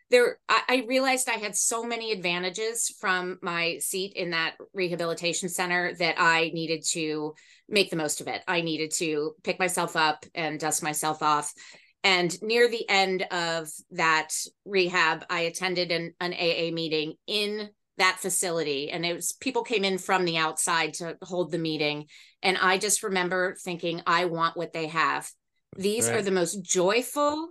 There 0.10 0.38
I, 0.49 0.62
I 0.68 0.86
realized 0.88 1.30
i 1.30 1.34
had 1.34 1.56
so 1.56 1.84
many 1.84 2.12
advantages 2.12 2.93
from 2.99 3.39
my 3.41 3.78
seat 3.80 4.14
in 4.16 4.32
that 4.32 4.56
rehabilitation 4.74 5.49
center 5.49 5.95
that 5.95 6.16
i 6.20 6.51
needed 6.54 6.84
to 6.91 7.34
make 7.70 7.89
the 7.89 7.95
most 7.95 8.22
of 8.22 8.28
it. 8.28 8.41
I 8.47 8.62
needed 8.62 8.91
to 8.95 9.36
pick 9.43 9.60
myself 9.60 9.95
up 9.95 10.26
and 10.36 10.60
dust 10.60 10.84
myself 10.84 11.22
off 11.22 11.54
and 12.04 12.41
near 12.41 12.70
the 12.70 12.88
end 12.89 13.24
of 13.32 13.70
that 13.91 14.30
rehab, 14.66 15.26
I 15.30 15.41
attended 15.41 15.91
an, 15.91 16.14
an 16.20 16.34
AA 16.34 16.74
meeting 16.74 17.14
in 17.28 17.70
that 17.97 18.20
facility. 18.20 18.91
And 18.91 19.06
it 19.06 19.14
was 19.14 19.34
people 19.34 19.64
came 19.64 19.86
in 19.86 19.97
from 19.97 20.26
the 20.26 20.38
outside 20.38 20.95
to 20.95 21.18
hold 21.22 21.51
the 21.51 21.58
meeting. 21.58 22.08
And 22.41 22.58
I 22.58 22.78
just 22.78 23.04
remember 23.04 23.56
thinking, 23.56 24.01
I 24.06 24.26
want 24.26 24.58
what 24.58 24.74
they 24.74 24.88
have. 24.88 25.30
These 25.78 26.08
right. 26.08 26.18
are 26.18 26.22
the 26.22 26.32
most 26.32 26.62
joyful 26.62 27.49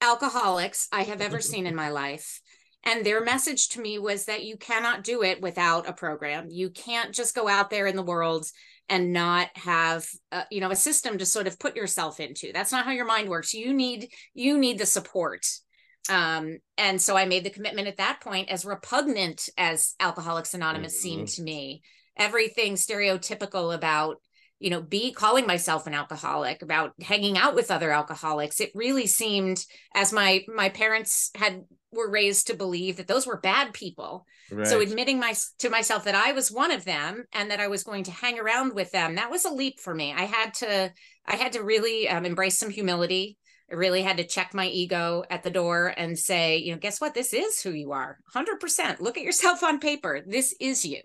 alcoholics 0.00 0.88
I 0.90 1.02
have 1.02 1.20
ever 1.20 1.40
seen 1.40 1.66
in 1.66 1.74
my 1.74 1.90
life. 1.90 2.40
And 2.82 3.04
their 3.04 3.24
message 3.24 3.70
to 3.70 3.80
me 3.80 3.98
was 3.98 4.26
that 4.26 4.44
you 4.44 4.56
cannot 4.56 5.04
do 5.04 5.22
it 5.22 5.40
without 5.40 5.88
a 5.88 5.92
program. 5.92 6.48
You 6.50 6.68
can't 6.68 7.14
just 7.14 7.34
go 7.34 7.48
out 7.48 7.70
there 7.70 7.86
in 7.86 7.96
the 7.96 8.02
world 8.02 8.46
and 8.88 9.12
not 9.12 9.48
have 9.54 10.06
uh, 10.32 10.44
you 10.50 10.60
know 10.60 10.70
a 10.70 10.76
system 10.76 11.18
to 11.18 11.26
sort 11.26 11.46
of 11.46 11.58
put 11.58 11.76
yourself 11.76 12.20
into 12.20 12.52
that's 12.52 12.72
not 12.72 12.84
how 12.84 12.90
your 12.90 13.06
mind 13.06 13.28
works 13.28 13.54
you 13.54 13.72
need 13.72 14.08
you 14.34 14.58
need 14.58 14.78
the 14.78 14.86
support 14.86 15.46
um, 16.10 16.58
and 16.76 17.00
so 17.00 17.16
i 17.16 17.24
made 17.24 17.44
the 17.44 17.50
commitment 17.50 17.88
at 17.88 17.96
that 17.96 18.20
point 18.20 18.48
as 18.48 18.64
repugnant 18.64 19.48
as 19.56 19.94
alcoholics 20.00 20.54
anonymous 20.54 20.94
mm-hmm. 20.94 21.02
seemed 21.02 21.28
to 21.28 21.42
me 21.42 21.82
everything 22.16 22.74
stereotypical 22.74 23.74
about 23.74 24.16
you 24.60 24.70
know 24.70 24.80
be 24.80 25.12
calling 25.12 25.46
myself 25.46 25.86
an 25.86 25.94
alcoholic 25.94 26.62
about 26.62 26.92
hanging 27.02 27.36
out 27.36 27.54
with 27.54 27.70
other 27.70 27.90
alcoholics 27.90 28.60
it 28.60 28.70
really 28.74 29.06
seemed 29.06 29.64
as 29.94 30.12
my 30.12 30.44
my 30.48 30.68
parents 30.68 31.30
had 31.34 31.64
were 31.94 32.10
raised 32.10 32.46
to 32.46 32.54
believe 32.54 32.96
that 32.96 33.06
those 33.06 33.26
were 33.26 33.40
bad 33.40 33.72
people. 33.72 34.26
Right. 34.50 34.66
So 34.66 34.80
admitting 34.80 35.18
my 35.18 35.34
to 35.60 35.70
myself 35.70 36.04
that 36.04 36.14
I 36.14 36.32
was 36.32 36.52
one 36.52 36.70
of 36.70 36.84
them 36.84 37.24
and 37.32 37.50
that 37.50 37.60
I 37.60 37.68
was 37.68 37.84
going 37.84 38.04
to 38.04 38.10
hang 38.10 38.38
around 38.38 38.74
with 38.74 38.90
them, 38.92 39.14
that 39.14 39.30
was 39.30 39.44
a 39.44 39.52
leap 39.52 39.80
for 39.80 39.94
me. 39.94 40.12
I 40.12 40.24
had 40.24 40.54
to 40.54 40.92
I 41.26 41.36
had 41.36 41.52
to 41.52 41.62
really 41.62 42.08
um, 42.08 42.24
embrace 42.24 42.58
some 42.58 42.70
humility. 42.70 43.38
I 43.70 43.76
really 43.76 44.02
had 44.02 44.18
to 44.18 44.26
check 44.26 44.52
my 44.52 44.66
ego 44.66 45.24
at 45.30 45.42
the 45.42 45.50
door 45.50 45.94
and 45.96 46.18
say, 46.18 46.58
you 46.58 46.72
know, 46.72 46.78
guess 46.78 47.00
what? 47.00 47.14
This 47.14 47.32
is 47.32 47.62
who 47.62 47.70
you 47.70 47.92
are. 47.92 48.18
100%. 48.34 49.00
Look 49.00 49.16
at 49.16 49.24
yourself 49.24 49.62
on 49.62 49.80
paper. 49.80 50.20
This 50.26 50.54
is 50.60 50.84
you. 50.84 51.00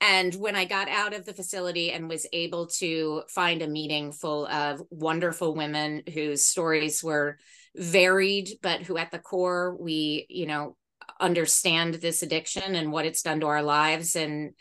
And 0.00 0.34
when 0.34 0.54
I 0.54 0.64
got 0.64 0.88
out 0.88 1.14
of 1.14 1.24
the 1.24 1.32
facility 1.32 1.90
and 1.92 2.08
was 2.08 2.26
able 2.32 2.66
to 2.78 3.22
find 3.30 3.62
a 3.62 3.68
meeting 3.68 4.12
full 4.12 4.46
of 4.46 4.82
wonderful 4.90 5.54
women 5.54 6.02
whose 6.12 6.44
stories 6.44 7.02
were 7.02 7.38
varied, 7.74 8.50
but 8.62 8.82
who 8.82 8.98
at 8.98 9.10
the 9.10 9.18
core 9.18 9.76
we, 9.76 10.26
you 10.28 10.46
know, 10.46 10.76
understand 11.20 11.94
this 11.94 12.22
addiction 12.22 12.74
and 12.74 12.92
what 12.92 13.06
it's 13.06 13.22
done 13.22 13.40
to 13.40 13.46
our 13.46 13.62
lives. 13.62 14.16
And 14.16 14.52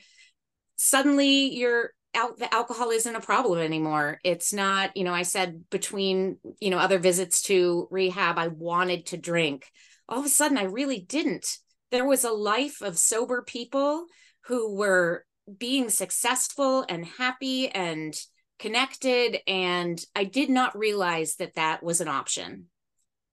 suddenly 0.78 1.54
you're 1.54 1.92
out 2.16 2.38
the 2.38 2.54
alcohol 2.54 2.92
isn't 2.92 3.16
a 3.16 3.20
problem 3.20 3.60
anymore. 3.60 4.20
It's 4.24 4.54
not, 4.54 4.96
you 4.96 5.04
know, 5.04 5.14
I 5.14 5.24
said 5.24 5.64
between, 5.70 6.38
you 6.60 6.70
know, 6.70 6.78
other 6.78 7.00
visits 7.00 7.42
to 7.44 7.88
rehab, 7.92 8.38
I 8.38 8.48
wanted 8.50 9.08
to 9.08 9.18
drink. 9.18 9.66
All 10.08 10.20
of 10.20 10.26
a 10.26 10.30
sudden 10.30 10.58
I 10.58 10.64
really 10.64 11.00
didn't. 11.00 11.58
There 11.92 12.06
was 12.06 12.24
a 12.24 12.32
life 12.32 12.82
of 12.82 12.98
sober 12.98 13.42
people 13.42 14.06
who 14.46 14.76
were 14.76 15.26
being 15.58 15.90
successful 15.90 16.86
and 16.88 17.06
happy 17.06 17.70
and 17.70 18.16
connected 18.60 19.40
and 19.48 20.04
i 20.16 20.24
did 20.24 20.50
not 20.50 20.78
realize 20.78 21.36
that 21.36 21.56
that 21.56 21.84
was 21.84 22.00
an 22.00 22.08
option 22.08 22.68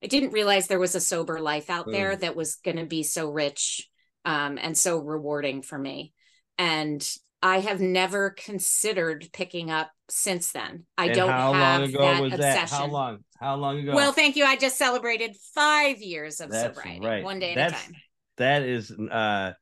I 0.02 0.06
didn't 0.06 0.32
realize 0.32 0.66
there 0.66 0.78
was 0.78 0.94
a 0.94 1.00
sober 1.00 1.40
life 1.40 1.68
out 1.68 1.86
mm. 1.86 1.92
there 1.92 2.16
that 2.16 2.36
was 2.36 2.56
going 2.56 2.78
to 2.78 2.86
be 2.86 3.02
so 3.02 3.30
rich 3.30 3.88
um, 4.24 4.58
and 4.60 4.76
so 4.76 4.98
rewarding 4.98 5.62
for 5.62 5.78
me. 5.78 6.12
And 6.58 7.06
I 7.42 7.60
have 7.60 7.80
never 7.80 8.30
considered 8.30 9.28
picking 9.32 9.70
up 9.70 9.90
since 10.08 10.52
then. 10.52 10.84
I 10.96 11.06
and 11.06 11.14
don't 11.14 11.30
how 11.30 11.52
have 11.52 11.80
long 11.80 11.88
ago 11.88 11.98
that 12.00 12.22
was 12.22 12.32
obsession. 12.34 12.60
That? 12.60 12.70
How 12.70 12.86
long? 12.86 13.18
How 13.38 13.54
long 13.56 13.78
ago? 13.78 13.94
Well, 13.94 14.12
thank 14.12 14.36
you. 14.36 14.44
I 14.44 14.56
just 14.56 14.76
celebrated 14.76 15.36
five 15.54 15.98
years 15.98 16.40
of 16.40 16.50
That's 16.50 16.76
sobriety, 16.76 17.06
right. 17.06 17.24
one 17.24 17.38
day 17.38 17.54
That's, 17.54 17.72
at 17.74 17.80
a 17.80 17.84
time. 17.84 17.94
That 18.36 18.62
is 18.62 18.90
uh, 18.90 19.52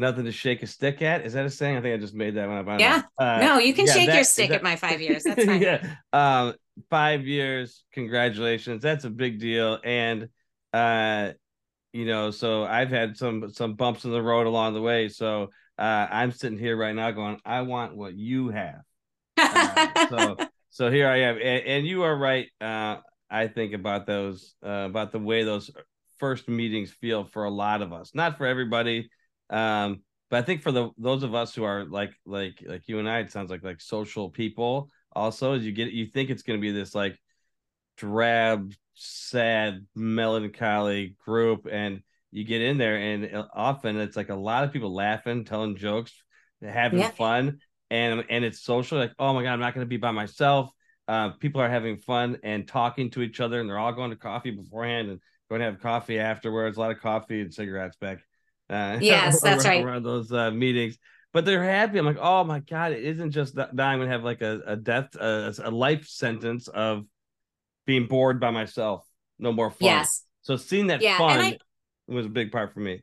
nothing 0.00 0.24
to 0.24 0.32
shake 0.32 0.62
a 0.62 0.66
stick 0.66 1.02
at. 1.02 1.24
Is 1.24 1.34
that 1.34 1.44
a 1.44 1.50
saying? 1.50 1.76
I 1.76 1.80
think 1.80 1.94
I 1.94 1.98
just 1.98 2.14
made 2.14 2.34
that 2.36 2.48
one 2.48 2.58
up. 2.58 2.80
Yeah. 2.80 3.02
Uh, 3.18 3.38
no, 3.40 3.58
you 3.58 3.74
can 3.74 3.86
yeah, 3.86 3.92
shake 3.92 4.06
that, 4.06 4.14
your 4.16 4.24
stick 4.24 4.48
that... 4.48 4.56
at 4.56 4.62
my 4.62 4.76
five 4.76 5.00
years. 5.00 5.22
That's 5.24 5.44
fine. 5.44 5.62
yeah. 5.62 5.96
Um, 6.12 6.54
five 6.88 7.26
years. 7.26 7.84
Congratulations. 7.92 8.82
That's 8.82 9.04
a 9.04 9.10
big 9.10 9.38
deal. 9.38 9.78
And 9.84 10.28
uh, 10.72 11.32
you 11.92 12.06
know, 12.06 12.30
so 12.30 12.64
I've 12.64 12.90
had 12.90 13.16
some 13.16 13.52
some 13.52 13.74
bumps 13.74 14.04
in 14.04 14.10
the 14.10 14.22
road 14.22 14.46
along 14.46 14.74
the 14.74 14.82
way. 14.82 15.08
So 15.08 15.50
uh, 15.78 16.06
I'm 16.10 16.32
sitting 16.32 16.58
here 16.58 16.76
right 16.76 16.94
now 16.94 17.10
going, 17.10 17.40
I 17.44 17.62
want 17.62 17.96
what 17.96 18.14
you 18.14 18.48
have. 18.50 18.82
Uh, 19.36 20.08
so 20.08 20.36
so 20.70 20.90
here 20.90 21.08
I 21.08 21.20
am, 21.22 21.36
and, 21.36 21.66
and 21.66 21.86
you 21.86 22.02
are 22.02 22.16
right. 22.16 22.46
Uh, 22.60 22.96
I 23.30 23.48
think 23.48 23.74
about 23.74 24.06
those 24.06 24.54
uh, 24.64 24.86
about 24.88 25.12
the 25.12 25.18
way 25.18 25.44
those 25.44 25.70
first 26.18 26.48
meetings 26.48 26.90
feel 26.90 27.24
for 27.24 27.44
a 27.44 27.50
lot 27.50 27.82
of 27.82 27.92
us. 27.92 28.14
Not 28.14 28.36
for 28.36 28.46
everybody, 28.46 29.10
um, 29.50 30.02
but 30.30 30.38
I 30.38 30.42
think 30.42 30.62
for 30.62 30.72
the 30.72 30.90
those 30.96 31.22
of 31.22 31.34
us 31.34 31.54
who 31.54 31.64
are 31.64 31.84
like 31.84 32.12
like 32.24 32.62
like 32.66 32.88
you 32.88 32.98
and 32.98 33.08
I, 33.08 33.18
it 33.18 33.32
sounds 33.32 33.50
like 33.50 33.64
like 33.64 33.80
social 33.80 34.30
people 34.30 34.90
also 35.12 35.54
you 35.54 35.72
get 35.72 35.92
you 35.92 36.06
think 36.06 36.30
it's 36.30 36.42
going 36.42 36.58
to 36.58 36.62
be 36.62 36.70
this 36.70 36.94
like 36.94 37.18
drab 37.96 38.72
sad 38.94 39.86
melancholy 39.94 41.16
group 41.24 41.66
and 41.70 42.02
you 42.30 42.44
get 42.44 42.60
in 42.60 42.78
there 42.78 42.96
and 42.96 43.34
uh, 43.34 43.46
often 43.54 43.96
it's 43.98 44.16
like 44.16 44.28
a 44.28 44.34
lot 44.34 44.62
of 44.62 44.72
people 44.72 44.94
laughing 44.94 45.44
telling 45.44 45.76
jokes 45.76 46.12
having 46.62 47.00
yeah. 47.00 47.10
fun 47.10 47.58
and 47.90 48.24
and 48.30 48.44
it's 48.44 48.62
social 48.62 48.98
like 48.98 49.12
oh 49.18 49.34
my 49.34 49.42
god 49.42 49.52
i'm 49.52 49.60
not 49.60 49.74
going 49.74 49.84
to 49.84 49.88
be 49.88 49.96
by 49.96 50.10
myself 50.10 50.70
uh, 51.08 51.30
people 51.30 51.60
are 51.60 51.68
having 51.68 51.96
fun 51.96 52.38
and 52.44 52.68
talking 52.68 53.10
to 53.10 53.20
each 53.20 53.40
other 53.40 53.58
and 53.58 53.68
they're 53.68 53.78
all 53.78 53.92
going 53.92 54.10
to 54.10 54.16
coffee 54.16 54.52
beforehand 54.52 55.10
and 55.10 55.18
going 55.48 55.58
to 55.58 55.64
have 55.64 55.80
coffee 55.80 56.20
afterwards 56.20 56.76
a 56.76 56.80
lot 56.80 56.92
of 56.92 57.00
coffee 57.00 57.40
and 57.40 57.52
cigarettes 57.52 57.96
back 57.96 58.18
uh, 58.70 58.98
yes 59.02 59.40
that's 59.40 59.64
right 59.64 59.84
around 59.84 60.04
those 60.04 60.32
uh, 60.32 60.50
meetings 60.50 60.98
but 61.32 61.44
they're 61.44 61.62
happy. 61.62 61.96
I'm 61.96 62.06
like, 62.06 62.18
oh 62.20 62.42
my 62.42 62.58
god, 62.58 62.90
it 62.90 63.04
isn't 63.04 63.30
just 63.30 63.54
that, 63.54 63.68
I'm 63.70 64.00
gonna 64.00 64.08
have 64.08 64.24
like 64.24 64.42
a, 64.42 64.60
a 64.66 64.76
death, 64.76 65.14
a, 65.14 65.54
a 65.62 65.70
life 65.70 66.08
sentence 66.08 66.66
of 66.66 67.04
being 67.86 68.06
bored 68.06 68.40
by 68.40 68.50
myself. 68.50 69.06
No 69.38 69.52
more 69.52 69.70
fun. 69.70 69.86
Yes. 69.88 70.24
So 70.42 70.56
seeing 70.56 70.88
that 70.88 71.02
Yeah, 71.02 71.18
fun 71.18 71.40
I 71.40 71.58
was 72.08 72.26
a 72.26 72.30
big 72.30 72.50
part 72.50 72.74
for 72.74 72.80
me. 72.80 73.02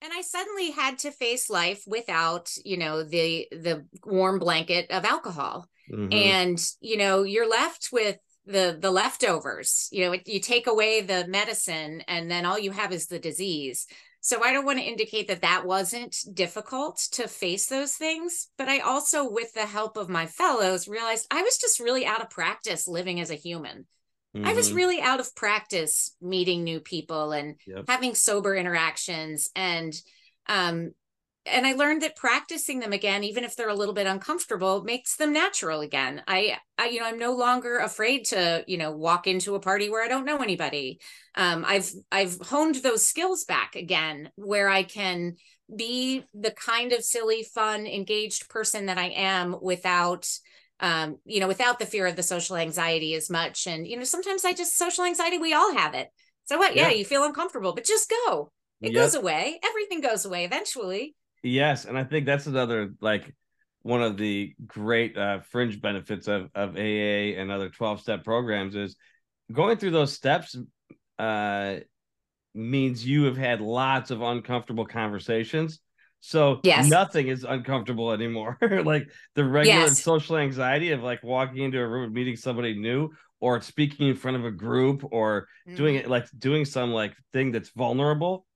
and 0.00 0.12
I 0.12 0.20
suddenly 0.20 0.70
had 0.70 0.98
to 1.00 1.10
face 1.10 1.48
life 1.50 1.82
without, 1.86 2.52
you 2.64 2.76
know, 2.76 3.02
the 3.02 3.48
the 3.50 3.84
warm 4.04 4.38
blanket 4.38 4.90
of 4.90 5.04
alcohol. 5.04 5.68
Mhm. 5.90 6.12
And, 6.12 6.70
you 6.80 6.96
know, 6.96 7.22
you're 7.22 7.48
left 7.48 7.88
with 7.92 8.18
the 8.46 8.76
the 8.78 8.90
leftovers. 8.90 9.88
You 9.90 10.04
know, 10.04 10.12
it, 10.12 10.28
you 10.28 10.40
take 10.40 10.66
away 10.66 11.00
the 11.00 11.26
medicine 11.26 12.02
and 12.06 12.30
then 12.30 12.44
all 12.44 12.58
you 12.58 12.70
have 12.70 12.92
is 12.92 13.06
the 13.06 13.18
disease. 13.18 13.86
So 14.26 14.42
I 14.42 14.54
don't 14.54 14.64
want 14.64 14.78
to 14.78 14.84
indicate 14.84 15.28
that 15.28 15.42
that 15.42 15.66
wasn't 15.66 16.16
difficult 16.32 16.96
to 17.12 17.28
face 17.28 17.66
those 17.66 17.92
things, 17.92 18.48
but 18.56 18.70
I 18.70 18.78
also 18.78 19.30
with 19.30 19.52
the 19.52 19.66
help 19.66 19.98
of 19.98 20.08
my 20.08 20.24
fellows 20.24 20.88
realized 20.88 21.26
I 21.30 21.42
was 21.42 21.58
just 21.58 21.78
really 21.78 22.06
out 22.06 22.22
of 22.22 22.30
practice 22.30 22.88
living 22.88 23.20
as 23.20 23.30
a 23.30 23.34
human. 23.34 23.86
I 24.42 24.54
was 24.54 24.70
Mhm. 24.70 24.76
really 24.76 25.00
out 25.02 25.20
of 25.20 25.34
practice 25.36 26.16
meeting 26.22 26.64
new 26.64 26.80
people 26.80 27.32
and 27.32 27.56
Yep. 27.66 27.84
having 27.86 28.14
sober 28.14 28.56
interactions 28.56 29.50
and 29.54 29.92
um 30.46 30.92
and 31.46 31.66
I 31.66 31.72
learned 31.72 32.02
that 32.02 32.16
practicing 32.16 32.80
them 32.80 32.92
again 32.92 33.22
even 33.24 33.44
if 33.44 33.54
they're 33.56 33.68
a 33.68 33.74
little 33.74 33.94
bit 33.94 34.06
uncomfortable 34.06 34.82
makes 34.82 35.16
them 35.16 35.32
natural 35.32 35.80
again. 35.80 36.22
I 36.26 36.58
I 36.78 36.86
you 36.86 37.00
know 37.00 37.06
I'm 37.06 37.18
no 37.18 37.32
longer 37.34 37.78
afraid 37.78 38.24
to, 38.26 38.64
you 38.66 38.78
know, 38.78 38.92
walk 38.92 39.26
into 39.26 39.54
a 39.54 39.60
party 39.60 39.90
where 39.90 40.02
I 40.04 40.08
don't 40.08 40.24
know 40.24 40.38
anybody. 40.38 41.00
Um 41.34 41.64
I've 41.66 41.90
I've 42.10 42.38
honed 42.40 42.76
those 42.76 43.06
skills 43.06 43.44
back 43.44 43.76
again 43.76 44.30
where 44.36 44.68
I 44.68 44.82
can 44.82 45.36
be 45.74 46.24
the 46.34 46.50
kind 46.52 46.92
of 46.92 47.04
silly 47.04 47.42
fun 47.42 47.86
engaged 47.86 48.48
person 48.48 48.86
that 48.86 48.98
I 48.98 49.08
am 49.08 49.56
without 49.60 50.28
um, 50.80 51.18
you 51.24 51.40
know, 51.40 51.46
without 51.46 51.78
the 51.78 51.86
fear 51.86 52.06
of 52.06 52.16
the 52.16 52.22
social 52.22 52.56
anxiety 52.56 53.14
as 53.14 53.30
much. 53.30 53.66
And, 53.66 53.86
you 53.86 53.96
know, 53.96 54.04
sometimes 54.04 54.44
I 54.44 54.52
just 54.52 54.76
social 54.76 55.04
anxiety, 55.04 55.38
we 55.38 55.54
all 55.54 55.72
have 55.74 55.94
it. 55.94 56.08
So 56.46 56.58
what? 56.58 56.74
Yeah, 56.74 56.88
Yeah. 56.88 56.90
you 56.90 57.04
feel 57.04 57.24
uncomfortable, 57.24 57.72
but 57.74 57.84
just 57.84 58.12
go. 58.26 58.50
It 58.82 58.90
Yep. 58.90 59.04
goes 59.04 59.14
away. 59.14 59.60
Everything 59.64 60.00
goes 60.00 60.24
away 60.24 60.44
eventually. 60.44 61.14
Yes, 61.44 61.84
and 61.84 61.96
I 61.98 62.04
think 62.04 62.24
that's 62.24 62.46
another 62.46 62.94
like 63.00 63.34
one 63.82 64.02
of 64.02 64.16
the 64.16 64.54
great 64.66 65.16
uh, 65.16 65.40
fringe 65.40 65.80
benefits 65.80 66.26
of 66.26 66.48
of 66.54 66.76
AA 66.76 67.36
and 67.36 67.52
other 67.52 67.68
twelve 67.68 68.00
step 68.00 68.24
programs 68.24 68.74
is 68.74 68.96
going 69.52 69.76
through 69.76 69.90
those 69.90 70.14
steps 70.14 70.56
uh, 71.18 71.76
means 72.54 73.06
you 73.06 73.24
have 73.24 73.36
had 73.36 73.60
lots 73.60 74.10
of 74.10 74.22
uncomfortable 74.22 74.86
conversations. 74.86 75.80
So 76.20 76.62
Yes. 76.62 76.88
nothing 76.88 77.28
is 77.28 77.44
uncomfortable 77.44 78.12
anymore. 78.12 78.58
like 78.84 79.10
the 79.34 79.44
regular 79.44 79.88
Yes. 79.90 80.00
social 80.00 80.38
anxiety 80.38 80.92
of 80.92 81.02
like 81.02 81.22
walking 81.22 81.62
into 81.64 81.80
a 81.80 81.86
room 81.86 82.04
and 82.04 82.14
meeting 82.14 82.36
somebody 82.36 82.74
new 82.78 83.10
or 83.40 83.60
speaking 83.60 84.08
in 84.08 84.16
front 84.16 84.38
of 84.38 84.44
a 84.46 84.50
group 84.50 85.04
or 85.12 85.48
doing 85.76 85.96
Mm-hmm. 85.96 86.06
it 86.06 86.10
like 86.10 86.26
doing 86.38 86.64
some 86.64 86.92
like 86.92 87.14
thing 87.32 87.52
that's 87.52 87.70
vulnerable. 87.70 88.46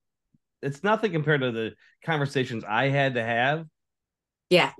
It's 0.61 0.83
nothing 0.83 1.11
compared 1.11 1.41
to 1.41 1.51
the 1.51 1.73
conversations 2.05 2.63
I 2.67 2.89
had 2.89 3.15
to 3.15 3.23
have 3.23 3.65
Yeah. 4.49 4.71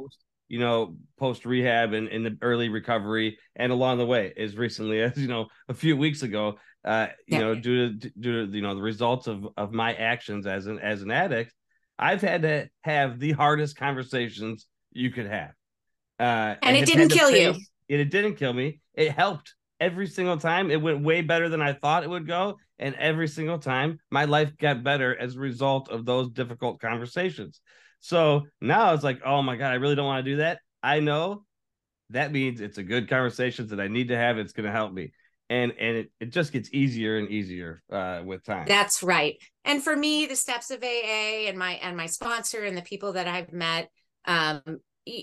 you 0.48 0.60
know, 0.60 0.98
post 1.18 1.46
rehab 1.46 1.94
and 1.94 2.08
in 2.08 2.24
the 2.24 2.38
early 2.42 2.70
recovery 2.70 3.38
and 3.56 3.72
along 3.72 4.00
the 4.00 4.06
way, 4.06 4.34
as 4.36 4.58
recently 4.58 5.02
as 5.02 5.18
you 5.18 5.28
know, 5.28 5.48
a 5.68 5.74
few 5.74 5.96
weeks 5.96 6.24
ago, 6.24 6.58
uh, 6.84 7.08
you 7.28 7.38
Yeah. 7.38 7.40
know, 7.40 7.56
due 7.56 8.00
to 8.00 8.10
due 8.20 8.46
to 8.48 8.56
you 8.56 8.62
know 8.62 8.76
the 8.76 8.82
results 8.82 9.28
of 9.28 9.48
of 9.58 9.72
my 9.72 9.94
actions 9.94 10.48
as 10.48 10.66
an 10.66 10.80
as 10.80 11.02
an 11.02 11.12
addict, 11.12 11.54
I've 11.98 12.22
had 12.22 12.42
to 12.44 12.70
have 12.82 13.20
the 13.20 13.32
hardest 13.32 13.76
conversations 13.78 14.68
you 14.92 15.12
could 15.12 15.28
have. 15.28 15.52
Uh, 16.20 16.56
And 16.64 16.76
it 16.76 16.86
didn't 16.86 17.10
kill 17.10 17.30
you. 17.30 17.56
It, 17.88 18.00
it 18.00 18.10
didn't 18.10 18.36
kill 18.36 18.54
me. 18.54 18.82
It 18.94 19.12
helped 19.12 19.56
every 19.80 20.08
single 20.08 20.38
time. 20.38 20.72
It 20.72 20.82
went 20.82 21.04
way 21.04 21.22
better 21.22 21.50
than 21.50 21.62
I 21.62 21.74
thought 21.74 22.04
it 22.04 22.10
would 22.10 22.28
go, 22.28 22.58
and 22.78 22.96
every 22.96 23.28
single 23.28 23.60
time 23.60 24.00
my 24.12 24.26
life 24.26 24.58
got 24.58 24.84
better 24.84 25.16
as 25.18 25.36
a 25.36 25.40
result 25.40 25.90
of 25.90 26.06
those 26.06 26.30
difficult 26.32 26.80
conversations. 26.80 27.62
So 28.00 28.48
now 28.62 28.94
it's 28.94 29.04
like, 29.04 29.22
oh 29.26 29.42
my 29.42 29.56
God, 29.56 29.72
I 29.72 29.76
really 29.76 29.96
don't 29.96 30.06
want 30.06 30.24
to 30.24 30.32
do 30.32 30.38
that. 30.38 30.60
I 30.82 31.00
know 31.00 31.46
that 32.12 32.32
means 32.32 32.62
it's 32.62 32.78
a 32.78 32.84
good 32.84 33.10
conversation 33.10 33.68
that 33.68 33.80
I 33.80 33.88
need 33.88 34.08
to 34.10 34.18
have. 34.18 34.38
It's 34.38 34.54
going 34.54 34.66
to 34.66 34.72
help 34.72 34.94
me. 34.94 35.12
And 35.52 35.74
and 35.80 35.98
it, 35.98 36.12
it 36.20 36.30
just 36.32 36.52
gets 36.52 36.70
easier 36.74 37.18
and 37.18 37.28
easier 37.30 37.82
uh, 37.92 38.22
with 38.24 38.44
time. 38.44 38.66
That's 38.68 39.02
right. 39.02 39.36
And 39.66 39.84
for 39.84 39.96
me, 39.96 40.28
the 40.28 40.36
steps 40.36 40.70
of 40.70 40.84
AA 40.84 41.48
and 41.48 41.58
my 41.58 41.74
and 41.74 41.98
my 41.98 42.06
sponsor 42.06 42.64
and 42.64 42.78
the 42.78 42.84
people 42.84 43.14
that 43.14 43.28
I've 43.28 43.52
met, 43.52 43.90
um, 44.26 44.62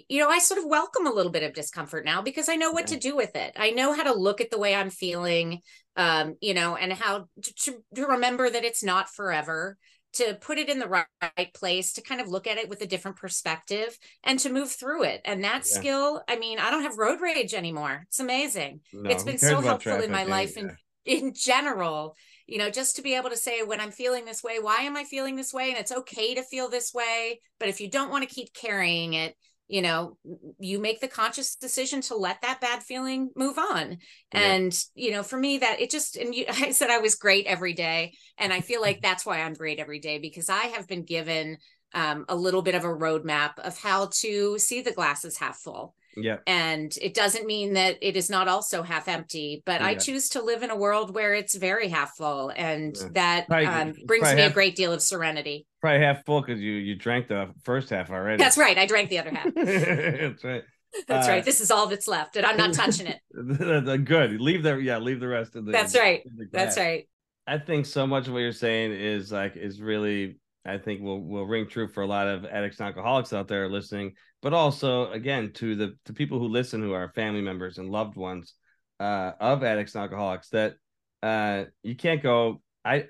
you 0.08 0.20
know, 0.20 0.28
I 0.28 0.38
sort 0.38 0.58
of 0.58 0.66
welcome 0.66 1.06
a 1.06 1.12
little 1.12 1.32
bit 1.32 1.42
of 1.42 1.54
discomfort 1.54 2.04
now 2.04 2.22
because 2.22 2.48
I 2.48 2.56
know 2.56 2.72
what 2.72 2.86
Yeah. 2.86 2.94
to 2.94 2.98
do 2.98 3.16
with 3.16 3.34
it. 3.36 3.52
I 3.56 3.70
know 3.70 3.92
how 3.92 4.02
to 4.04 4.14
look 4.14 4.40
at 4.40 4.50
the 4.50 4.58
way 4.58 4.74
I'm 4.74 4.90
feeling, 4.90 5.60
um, 5.96 6.34
you 6.40 6.54
know, 6.54 6.76
and 6.76 6.92
how 6.92 7.26
to, 7.42 7.54
to, 7.54 7.84
to 7.94 8.06
remember 8.06 8.48
that 8.50 8.64
it's 8.64 8.82
not 8.82 9.08
forever, 9.10 9.76
to 10.14 10.34
put 10.40 10.58
it 10.58 10.68
in 10.68 10.78
the 10.78 10.88
right, 10.88 11.54
place, 11.54 11.92
to 11.94 12.02
kind 12.02 12.20
of 12.20 12.28
look 12.28 12.46
at 12.46 12.58
it 12.58 12.68
with 12.68 12.80
a 12.80 12.86
different 12.86 13.18
perspective 13.18 13.96
and 14.24 14.38
to 14.40 14.52
move 14.52 14.70
through 14.72 15.04
it. 15.04 15.20
And 15.24 15.44
that 15.44 15.66
Yeah. 15.66 15.76
skill, 15.76 16.22
I 16.28 16.36
mean, 16.36 16.58
I 16.58 16.70
don't 16.70 16.82
have 16.82 16.98
road 16.98 17.20
rage 17.20 17.54
anymore. 17.54 18.04
It's 18.08 18.20
amazing 18.20 18.80
No, 18.92 19.10
it's 19.10 19.24
been 19.24 19.38
so 19.38 19.60
helpful 19.60 20.00
in 20.00 20.10
my 20.10 20.22
traffic? 20.22 20.30
life 20.30 20.56
and 20.56 20.72
in 21.04 21.32
general 21.34 22.16
you 22.48 22.58
know 22.58 22.68
just 22.68 22.96
to 22.96 23.02
be 23.02 23.14
able 23.14 23.30
to 23.30 23.36
say 23.36 23.62
when 23.62 23.80
i'm 23.80 23.92
feeling 23.92 24.24
this 24.24 24.42
way 24.42 24.58
why 24.58 24.78
am 24.78 24.96
i 24.96 25.04
feeling 25.04 25.36
this 25.36 25.52
way 25.54 25.68
and 25.70 25.78
it's 25.78 25.92
okay 25.92 26.34
to 26.34 26.42
feel 26.42 26.68
this 26.68 26.92
way 26.92 27.40
but 27.60 27.68
if 27.68 27.80
you 27.80 27.88
don't 27.88 28.10
want 28.10 28.28
to 28.28 28.34
keep 28.34 28.52
carrying 28.52 29.12
it 29.14 29.36
you 29.68 29.82
know 29.82 30.16
you 30.58 30.78
make 30.78 31.00
the 31.00 31.08
conscious 31.08 31.56
decision 31.56 32.00
to 32.00 32.16
let 32.16 32.40
that 32.42 32.60
bad 32.60 32.82
feeling 32.82 33.30
move 33.34 33.58
on 33.58 33.98
Yeah. 34.32 34.40
and 34.40 34.78
you 34.94 35.10
know 35.10 35.22
for 35.22 35.36
me 35.36 35.58
that 35.58 35.80
it 35.80 35.90
just 35.90 36.16
and 36.16 36.34
you, 36.34 36.44
i 36.48 36.70
said 36.70 36.90
i 36.90 36.98
was 36.98 37.14
great 37.16 37.46
every 37.46 37.72
day 37.72 38.12
and 38.38 38.52
i 38.52 38.60
feel 38.60 38.80
like 38.80 39.00
that's 39.02 39.26
why 39.26 39.40
i'm 39.42 39.54
great 39.54 39.78
every 39.78 39.98
day 39.98 40.18
because 40.18 40.48
i 40.48 40.64
have 40.66 40.86
been 40.86 41.04
given 41.04 41.58
um, 41.94 42.24
a 42.28 42.36
little 42.36 42.62
bit 42.62 42.74
of 42.74 42.84
a 42.84 42.88
roadmap 42.88 43.58
of 43.58 43.78
how 43.78 44.10
to 44.20 44.58
see 44.58 44.82
the 44.82 44.92
glasses 44.92 45.38
half 45.38 45.58
full 45.58 45.94
yeah. 46.16 46.36
and 46.46 46.92
it 47.02 47.14
doesn't 47.14 47.46
mean 47.46 47.74
that 47.74 47.96
it 48.00 48.16
is 48.16 48.28
not 48.30 48.48
also 48.48 48.82
half 48.82 49.06
empty 49.08 49.62
but 49.66 49.82
i 49.82 49.94
choose 49.94 50.30
to 50.30 50.42
live 50.42 50.62
in 50.62 50.70
a 50.70 50.76
world 50.76 51.14
where 51.14 51.34
it's 51.34 51.54
very 51.54 51.88
half 51.88 52.16
full 52.16 52.50
and 52.56 52.96
Yeah. 52.96 53.08
that 53.12 53.46
Probably- 53.48 53.66
um, 53.66 53.94
brings 54.06 54.32
me 54.34 54.42
a 54.42 54.50
great 54.50 54.76
deal 54.76 54.92
of 54.92 55.02
serenity 55.02 55.66
Probably 55.80 56.00
half 56.00 56.24
full 56.24 56.40
because 56.40 56.60
you 56.60 56.72
you 56.72 56.94
drank 56.96 57.28
the 57.28 57.50
first 57.64 57.90
half 57.90 58.10
already. 58.10 58.42
that's 58.42 58.56
right 58.58 58.76
i 58.78 58.86
drank 58.86 59.10
the 59.10 59.18
other 59.18 59.30
half 59.30 59.52
that's 59.54 60.44
right. 60.44 60.62
that's 61.06 61.28
Uh, 61.28 61.30
right 61.32 61.44
this 61.44 61.60
is 61.60 61.70
all 61.70 61.86
that's 61.86 62.08
left 62.08 62.36
and 62.36 62.46
i'm 62.46 62.56
not 62.56 62.72
touching 62.72 63.06
it 63.06 63.20
Good. 64.04 64.40
Leave 64.40 64.62
the 64.62 64.76
yeah. 64.76 64.98
Leave 64.98 65.20
the 65.20 65.28
rest 65.28 65.56
of 65.56 65.66
the. 65.66 65.72
That's 65.72 65.94
right. 65.96 66.22
the 66.24 66.46
that's 66.50 66.76
right 66.78 67.06
I 67.46 67.58
think 67.58 67.86
so 67.86 68.06
much 68.06 68.26
of 68.26 68.32
what 68.32 68.40
you're 68.40 68.52
saying 68.52 68.92
is 68.92 69.30
like 69.30 69.56
is 69.56 69.80
really 69.80 70.38
I 70.64 70.78
think 70.78 71.00
will 71.02 71.20
will 71.22 71.44
ring 71.46 71.68
true 71.68 71.86
for 71.88 72.02
a 72.02 72.06
lot 72.06 72.26
of 72.26 72.44
addicts 72.44 72.80
and 72.80 72.88
alcoholics 72.88 73.32
out 73.32 73.46
there 73.46 73.68
listening, 73.68 74.14
but 74.42 74.52
also 74.52 75.10
again 75.12 75.52
to 75.52 75.74
the 75.74 75.96
to 76.04 76.12
people 76.12 76.38
who 76.38 76.48
listen 76.48 76.80
who 76.80 76.92
are 76.92 77.12
family 77.14 77.40
members 77.40 77.78
and 77.78 77.90
loved 77.90 78.16
ones 78.16 78.54
uh, 79.00 79.32
of 79.40 79.62
addicts 79.62 79.94
and 79.94 80.02
alcoholics 80.02 80.48
that 80.50 80.74
uh, 81.22 81.64
you 81.82 81.96
can't 81.96 82.22
go. 82.22 82.62
I 82.84 83.06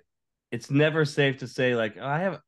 it's 0.51 0.71
never 0.71 1.05
safe 1.05 1.39
to 1.39 1.49
say 1.49 1.75
like 1.75 1.97
oh, 2.01 2.07
I 2.07 2.21
have 2.21 2.41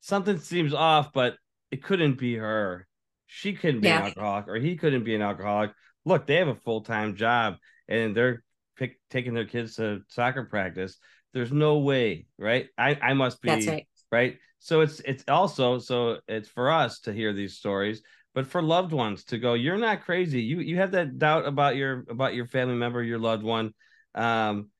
something 0.00 0.38
seems 0.38 0.74
off, 0.74 1.12
but 1.12 1.36
it 1.70 1.82
couldn't 1.82 2.18
be 2.18 2.36
her. 2.36 2.86
She 3.26 3.54
couldn't 3.54 3.80
be 3.80 3.88
an 3.88 4.02
alcoholic 4.04 4.48
or 4.48 4.56
he 4.56 4.76
couldn't 4.76 5.04
be 5.04 5.14
an 5.14 5.22
alcoholic. 5.22 5.72
Look, 6.04 6.26
they 6.26 6.36
have 6.36 6.48
a 6.48 6.54
full 6.54 6.82
time 6.82 7.16
job 7.16 7.56
and 7.88 8.16
they're 8.16 8.42
pick, 8.76 8.98
taking 9.10 9.34
their 9.34 9.46
kids 9.46 9.76
to 9.76 10.02
soccer 10.08 10.44
practice. 10.44 10.98
There's 11.32 11.52
no 11.52 11.78
way, 11.78 12.26
right? 12.38 12.68
I 12.78 12.98
I 13.00 13.14
must 13.14 13.40
be 13.42 13.48
that's 13.48 13.66
right 13.66 13.86
right. 14.14 14.38
So 14.60 14.80
it's 14.80 15.00
it's 15.00 15.24
also 15.28 15.78
so 15.78 16.18
it's 16.28 16.48
for 16.48 16.70
us 16.70 17.00
to 17.00 17.12
hear 17.12 17.32
these 17.32 17.56
stories, 17.56 18.02
but 18.34 18.46
for 18.46 18.62
loved 18.62 18.92
ones 18.92 19.24
to 19.24 19.38
go, 19.38 19.54
you're 19.54 19.76
not 19.76 20.04
crazy. 20.04 20.40
You 20.42 20.60
you 20.60 20.76
have 20.78 20.92
that 20.92 21.18
doubt 21.18 21.46
about 21.46 21.76
your 21.76 22.04
about 22.08 22.34
your 22.34 22.46
family 22.46 22.76
member, 22.76 23.02
your 23.02 23.18
loved 23.18 23.42
one. 23.42 23.74
Um, 24.14 24.70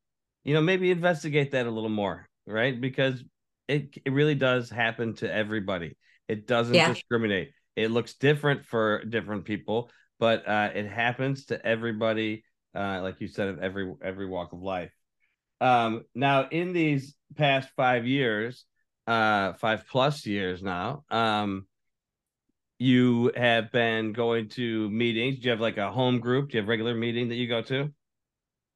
you 0.45 0.55
know, 0.55 0.61
maybe 0.63 0.91
investigate 0.91 1.53
that 1.53 1.67
a 1.67 1.71
little 1.71 1.91
more, 1.91 2.29
right? 2.47 2.81
Because 2.81 3.23
it 3.69 3.97
it 4.05 4.13
really 4.13 4.35
does 4.37 4.71
happen 4.71 5.15
to 5.17 5.33
everybody. 5.33 5.97
It 6.29 6.47
doesn't 6.47 6.77
Yeah. 6.77 6.85
discriminate. 6.85 7.53
It 7.77 7.91
looks 7.91 8.15
different 8.15 8.65
for 8.65 9.05
different 9.05 9.45
people, 9.45 9.91
but 10.19 10.47
uh, 10.49 10.71
it 10.75 10.87
happens 10.87 11.47
to 11.47 11.67
everybody. 11.67 12.45
Uh, 12.75 13.01
like 13.03 13.21
you 13.21 13.29
said, 13.29 13.49
of 13.49 13.59
every 13.61 13.93
every 14.03 14.27
walk 14.27 14.53
of 14.53 14.61
life. 14.61 14.93
Um, 15.61 16.05
now, 16.15 16.49
in 16.51 16.73
these 16.73 17.15
past 17.37 17.69
five 17.77 18.07
years, 18.07 18.65
uh, 19.07 19.53
five 19.55 19.87
plus 19.89 20.27
years 20.27 20.63
now, 20.63 21.05
um, 21.11 21.67
you 22.79 23.33
have 23.37 23.71
been 23.71 24.13
going 24.13 24.49
to 24.51 24.91
meetings. 24.91 25.37
Do 25.39 25.45
you 25.45 25.51
have 25.51 25.61
like 25.61 25.77
a 25.77 25.91
home 25.93 26.21
group? 26.21 26.51
Do 26.51 26.57
you 26.57 26.63
have 26.63 26.69
regular 26.69 26.95
meeting 26.95 27.29
that 27.29 27.37
you 27.37 27.49
go 27.49 27.63
to? 27.63 27.93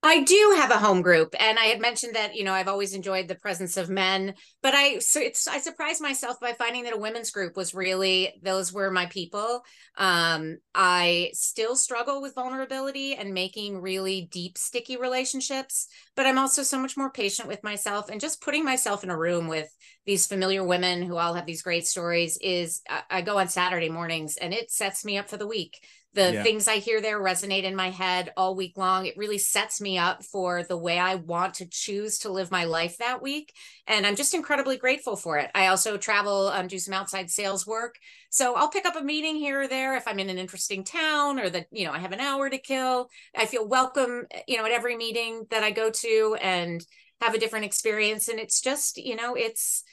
I 0.01 0.22
do 0.22 0.55
have 0.57 0.70
a 0.70 0.78
home 0.78 1.03
group, 1.03 1.34
and 1.40 1.59
I 1.59 1.64
had 1.64 1.80
mentioned 1.80 2.14
that 2.14 2.36
you 2.36 2.44
know 2.44 2.53
I've 2.53 2.68
always 2.68 2.94
enjoyed 2.94 3.26
the 3.26 3.34
presence 3.34 3.76
of 3.76 3.90
men, 3.90 4.34
but 4.62 4.72
I 4.72 5.01
so 5.01 5.20
it's 5.20 5.49
I 5.49 5.59
surprised 5.59 6.01
myself 6.01 6.38
by 6.40 6.53
finding 6.53 6.84
that 6.84 6.94
a 6.94 6.99
women's 6.99 7.32
group 7.32 7.57
was 7.57 7.74
really 7.74 8.32
those 8.40 8.72
were 8.72 8.92
my 8.92 9.07
people. 9.07 9.62
Um, 9.96 10.59
I 10.72 11.30
still 11.34 11.74
struggle 11.74 12.22
with 12.22 12.36
vulnerability 12.36 13.16
and 13.16 13.34
making 13.34 13.80
really 13.80 14.28
deep, 14.30 14.57
sticky 14.57 14.99
relationships, 14.99 15.88
but 16.14 16.26
I'm 16.26 16.38
also 16.38 16.62
so 16.62 16.78
much 16.78 16.96
more 16.96 17.11
patient 17.11 17.49
with 17.49 17.64
myself 17.64 18.09
and 18.09 18.20
just 18.20 18.40
putting 18.40 18.64
myself 18.64 19.03
in 19.03 19.11
a 19.11 19.18
room 19.18 19.49
with 19.49 19.68
these 20.07 20.28
familiar 20.28 20.62
women 20.62 21.03
who 21.03 21.16
all 21.16 21.34
have 21.34 21.44
these 21.44 21.62
great 21.62 21.88
stories. 21.88 22.38
Is 22.40 22.82
I, 22.88 23.03
I 23.11 23.22
go 23.22 23.38
on 23.38 23.49
Saturday 23.49 23.88
mornings, 23.88 24.36
and 24.36 24.55
it 24.55 24.70
sets 24.70 25.05
me 25.05 25.18
up 25.18 25.28
for 25.28 25.38
the 25.38 25.49
week 25.49 25.80
the 26.15 26.33
yeah. 26.33 26.43
things 26.43 26.67
I 26.67 26.77
hear 26.77 27.01
there 27.01 27.21
resonate 27.21 27.65
in 27.65 27.77
my 27.77 27.91
head 27.91 28.33
all 28.37 28.57
week 28.57 28.77
long. 28.77 29.07
It 29.07 29.17
really 29.17 29.39
sets 29.39 29.81
me 29.81 29.99
up 29.99 30.25
for 30.25 30.63
the 30.63 30.77
way 30.77 30.99
I 30.99 31.17
want 31.17 31.55
to 31.55 31.67
choose 31.67 32.19
to 32.21 32.33
live 32.33 32.51
my 32.51 32.65
life 32.65 32.97
that 32.99 33.21
week. 33.21 33.53
And 33.87 34.07
I'm 34.07 34.17
just 34.17 34.35
incredibly 34.35 34.79
grateful 34.79 35.17
for 35.17 35.39
it. 35.39 35.51
I 35.55 35.67
also 35.67 35.99
travel, 35.99 36.49
um, 36.49 36.67
do 36.67 36.79
some 36.79 36.95
outside 36.95 37.31
sales 37.31 37.67
work. 37.67 37.97
So 38.31 38.55
I'll 38.57 38.71
pick 38.71 38.87
up 38.87 38.97
a 38.97 39.03
meeting 39.03 39.37
here 39.37 39.63
or 39.63 39.69
there 39.69 39.97
if 39.97 40.09
I'm 40.09 40.19
in 40.19 40.31
an 40.31 40.39
interesting 40.39 40.83
town 40.83 41.39
or 41.39 41.51
that, 41.51 41.67
you 41.71 41.87
know, 41.87 41.93
I 41.93 41.99
have 41.99 42.13
an 42.13 42.21
hour 42.21 42.49
to 42.49 42.59
kill. 42.59 43.11
I 43.37 43.47
feel 43.47 43.69
welcome, 43.69 44.27
you 44.47 44.57
know, 44.57 44.65
at 44.65 44.73
every 44.73 44.97
meeting 44.97 45.47
that 45.51 45.63
I 45.63 45.71
go 45.71 45.91
to 45.91 46.37
and 46.43 46.85
have 47.21 47.35
a 47.35 47.39
different 47.39 47.67
experience. 47.67 48.29
And 48.29 48.41
it's 48.41 48.61
just, 48.61 48.97
you 48.97 49.15
know, 49.15 49.35
it's, 49.35 49.85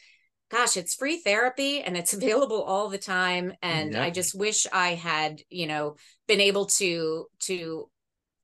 gosh, 0.51 0.77
it's 0.77 0.95
free 0.95 1.17
therapy 1.17 1.81
and 1.81 1.97
it's 1.97 2.13
available 2.19 2.61
all 2.61 2.89
the 2.89 2.97
time. 2.97 3.53
And 3.61 3.93
yeah. 3.93 4.03
I 4.03 4.09
just 4.09 4.37
wish 4.37 4.67
I 4.71 4.89
had, 4.95 5.41
you 5.49 5.67
know, 5.67 5.95
been 6.27 6.41
able 6.41 6.65
to 6.65 7.27
to 7.41 7.89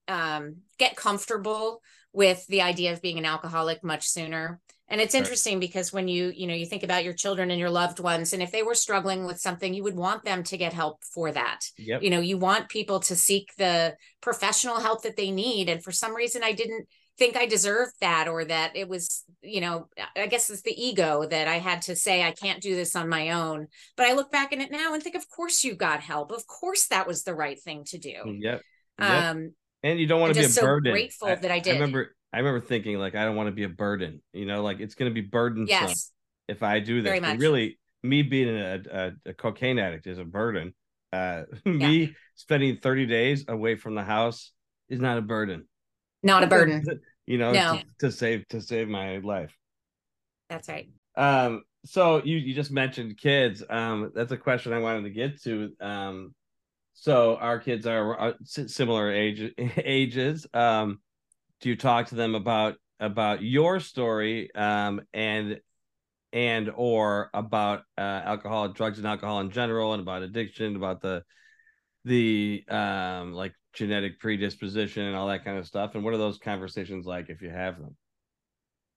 um, 0.07 0.57
get 0.77 0.95
comfortable 0.95 1.81
with 2.13 2.45
the 2.47 2.61
idea 2.61 2.91
of 2.93 3.01
being 3.01 3.17
an 3.17 3.25
alcoholic 3.25 3.83
much 3.83 4.07
sooner. 4.07 4.59
And 4.89 4.99
it's 4.99 5.15
interesting 5.15 5.61
because 5.61 5.93
when 5.93 6.09
you, 6.09 6.33
you 6.35 6.47
know, 6.47 6.53
you 6.53 6.65
think 6.65 6.83
about 6.83 7.05
your 7.05 7.13
children 7.13 7.49
and 7.49 7.57
your 7.57 7.69
loved 7.69 8.01
ones, 8.01 8.33
and 8.33 8.43
if 8.43 8.51
they 8.51 8.61
were 8.61 8.75
struggling 8.75 9.23
with 9.23 9.39
something, 9.39 9.73
you 9.73 9.83
would 9.83 9.95
want 9.95 10.25
them 10.25 10.43
to 10.43 10.57
get 10.57 10.73
help 10.73 11.01
for 11.05 11.31
that. 11.31 11.61
Yep. 11.77 12.03
You 12.03 12.09
know, 12.09 12.19
you 12.19 12.37
want 12.37 12.67
people 12.67 12.99
to 13.01 13.15
seek 13.15 13.55
the 13.57 13.95
professional 14.19 14.81
help 14.81 15.03
that 15.03 15.15
they 15.15 15.31
need. 15.31 15.69
And 15.69 15.81
for 15.81 15.93
some 15.93 16.13
reason, 16.13 16.43
I 16.43 16.51
didn't 16.51 16.89
think 17.17 17.35
I 17.35 17.45
deserved 17.45 17.93
that 18.01 18.27
or 18.27 18.45
that 18.45 18.75
it 18.75 18.87
was, 18.87 19.23
you 19.41 19.61
know, 19.61 19.87
I 20.15 20.27
guess 20.27 20.49
it's 20.49 20.61
the 20.61 20.75
ego 20.75 21.25
that 21.27 21.47
I 21.47 21.59
had 21.59 21.83
to 21.83 21.95
say 21.95 22.23
I 22.23 22.31
can't 22.31 22.61
do 22.61 22.75
this 22.75 22.95
on 22.95 23.09
my 23.09 23.31
own. 23.31 23.67
But 23.97 24.07
I 24.07 24.13
look 24.13 24.31
back 24.31 24.53
in 24.53 24.61
it 24.61 24.71
now 24.71 24.93
and 24.93 25.03
think, 25.03 25.15
of 25.15 25.29
course 25.29 25.63
you 25.63 25.75
got 25.75 26.01
help. 26.01 26.31
Of 26.31 26.47
course 26.47 26.87
that 26.87 27.07
was 27.07 27.23
the 27.23 27.35
right 27.35 27.61
thing 27.61 27.83
to 27.85 27.97
do. 27.97 28.15
Mm, 28.25 28.37
yep. 28.41 28.61
yep. 28.99 29.09
Um, 29.09 29.53
and 29.83 29.99
you 29.99 30.07
don't 30.07 30.21
want 30.21 30.33
to 30.33 30.39
be 30.39 30.45
a 30.45 30.49
so 30.49 30.61
burden. 30.61 30.93
Grateful 30.93 31.27
I, 31.27 31.35
that 31.35 31.51
I 31.51 31.59
did. 31.59 31.71
I 31.71 31.73
remember. 31.75 32.15
I 32.33 32.37
remember 32.37 32.61
thinking 32.61 32.97
like 32.97 33.15
I 33.15 33.25
don't 33.25 33.35
want 33.35 33.47
to 33.47 33.51
be 33.51 33.63
a 33.63 33.69
burden. 33.69 34.21
You 34.33 34.45
know, 34.45 34.63
like 34.63 34.79
it's 34.79 34.95
going 34.95 35.09
to 35.09 35.13
be 35.13 35.27
burdensome 35.27 35.67
yes. 35.67 36.11
if 36.47 36.63
I 36.63 36.79
do 36.79 37.01
this. 37.01 37.39
Really, 37.39 37.79
me 38.03 38.21
being 38.23 38.49
a, 38.49 38.81
a, 38.91 39.11
a, 39.29 39.33
cocaine 39.33 39.79
addict 39.79 40.07
is 40.07 40.17
a 40.17 40.23
burden. 40.23 40.73
Uh, 41.11 41.43
yeah. 41.65 41.71
me 41.71 42.15
spending 42.35 42.77
30 42.77 43.05
days 43.05 43.45
away 43.47 43.75
from 43.75 43.95
the 43.95 44.03
house 44.03 44.51
is 44.89 44.99
not 44.99 45.17
a 45.17 45.21
burden. 45.21 45.67
Not 46.23 46.43
a 46.43 46.47
burden 46.47 46.83
you 47.31 47.37
know, 47.37 47.51
no. 47.51 47.77
to, 47.77 47.83
to 47.99 48.11
save 48.11 48.47
to 48.49 48.61
save 48.61 48.89
my 48.89 49.17
life. 49.19 49.55
That's 50.49 50.67
right. 50.67 50.89
Um, 51.15 51.63
so 51.85 52.21
you 52.23 52.37
you 52.37 52.53
just 52.53 52.71
mentioned 52.71 53.17
kids. 53.17 53.63
Um, 53.69 54.11
that's 54.13 54.31
a 54.31 54.37
question 54.37 54.73
I 54.73 54.79
wanted 54.79 55.03
to 55.03 55.11
get 55.11 55.41
to. 55.43 55.71
Um, 55.79 56.35
so 56.93 57.37
our 57.37 57.59
kids 57.59 57.87
are, 57.87 58.15
are 58.17 58.35
similar 58.43 59.11
age 59.11 59.53
ages. 59.77 60.45
Um, 60.53 60.99
do 61.61 61.69
you 61.69 61.77
talk 61.77 62.07
to 62.07 62.15
them 62.15 62.35
about 62.35 62.75
about 62.99 63.41
your 63.41 63.79
story 63.79 64.53
um 64.53 65.01
and 65.11 65.59
and 66.33 66.69
or 66.75 67.31
about 67.33 67.83
uh, 67.97 68.01
alcohol 68.01 68.67
drugs 68.67 68.99
and 68.99 69.07
alcohol 69.07 69.39
in 69.39 69.51
general 69.51 69.93
and 69.93 70.01
about 70.01 70.21
addiction 70.21 70.75
about 70.75 71.01
the 71.01 71.23
the 72.05 72.63
um 72.69 73.33
like 73.33 73.53
genetic 73.73 74.19
predisposition 74.19 75.03
and 75.03 75.15
all 75.15 75.27
that 75.27 75.45
kind 75.45 75.57
of 75.57 75.65
stuff 75.65 75.95
and 75.95 76.03
what 76.03 76.13
are 76.13 76.17
those 76.17 76.37
conversations 76.37 77.05
like 77.05 77.29
if 77.29 77.41
you 77.41 77.49
have 77.49 77.77
them 77.79 77.95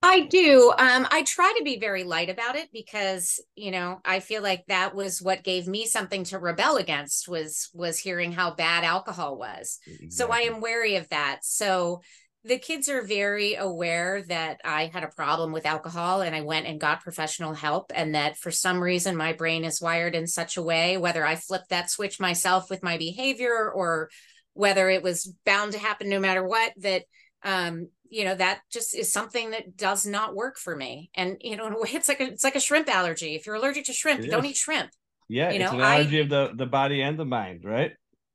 I 0.07 0.21
do. 0.21 0.71
Um, 0.77 1.09
I 1.11 1.23
try 1.23 1.55
to 1.57 1.65
be 1.65 1.79
very 1.79 2.05
light 2.05 2.29
about 2.29 2.57
it 2.57 2.69
because, 2.75 3.41
you 3.57 3.71
know, 3.71 4.01
I 4.05 4.21
feel 4.21 4.43
like 4.43 4.67
that 4.69 4.95
was 4.95 5.23
what 5.23 5.43
gave 5.43 5.67
me 5.67 5.87
something 5.87 6.25
to 6.25 6.39
rebel 6.39 6.77
against 6.77 7.27
was 7.27 7.71
was 7.73 7.99
hearing 7.99 8.31
how 8.31 8.55
bad 8.55 8.85
alcohol 8.85 9.39
was. 9.39 9.79
Exactly. 9.87 10.11
So 10.11 10.29
I 10.31 10.41
am 10.41 10.61
wary 10.61 10.97
of 10.97 11.09
that. 11.09 11.39
So 11.43 12.03
the 12.45 12.59
kids 12.59 12.91
are 12.91 13.01
very 13.01 13.55
aware 13.55 14.23
that 14.29 14.61
I 14.63 14.91
had 14.93 15.05
a 15.05 15.09
problem 15.09 15.53
with 15.53 15.65
alcohol 15.65 16.21
and 16.21 16.37
I 16.37 16.43
went 16.43 16.67
and 16.67 16.79
got 16.79 17.01
professional 17.01 17.55
help, 17.55 17.91
and 17.95 18.15
that 18.15 18.37
for 18.37 18.51
some 18.51 18.83
reason 18.83 19.17
my 19.17 19.33
brain 19.33 19.65
is 19.65 19.81
wired 19.81 20.15
in 20.15 20.27
such 20.27 20.59
a 20.59 20.63
way, 20.63 20.99
whether 20.99 21.25
I 21.25 21.37
flip 21.37 21.63
that 21.71 21.89
switch 21.89 22.21
myself 22.21 22.69
with 22.69 22.83
my 22.83 22.99
behavior 22.99 23.71
or 23.75 24.11
whether 24.55 24.89
it 24.89 25.03
was 25.03 25.33
bound 25.45 25.73
to 25.73 25.79
happen 25.79 26.09
no 26.09 26.19
matter 26.19 26.47
what, 26.47 26.73
that 26.79 27.03
um, 27.45 27.89
you 28.09 28.25
know 28.25 28.35
that 28.35 28.61
just 28.71 28.95
is 28.95 29.13
something 29.13 29.51
that 29.51 29.77
does 29.77 30.07
not 30.07 30.35
work 30.35 30.57
for 30.57 30.75
me. 30.75 31.11
And 31.15 31.37
you 31.41 31.57
know 31.57 31.67
in 31.67 31.75
a 31.75 31.79
way 31.79 31.91
it's 31.93 32.09
like 32.09 32.21
a 32.21 32.25
it's 32.25 32.45
like 32.45 32.57
a 32.57 32.61
shrimp 32.61 32.89
allergy. 32.89 33.35
If 33.35 33.47
you're 33.47 33.57
allergic 33.57 33.85
to 33.87 33.93
shrimp 33.93 34.21
it 34.21 34.31
don't 34.31 34.45
is. 34.45 34.53
eat 34.53 34.57
shrimp. 34.57 34.91
Yeah 35.29 35.51
you 35.51 35.59
know, 35.59 35.67
it's 35.67 35.75
an 35.75 35.81
allergy 35.81 36.19
I, 36.19 36.23
of 36.23 36.29
the 36.29 36.53
the 36.55 36.67
body 36.67 37.03
and 37.03 37.19
the 37.19 37.25
mind 37.25 37.65
right 37.65 37.93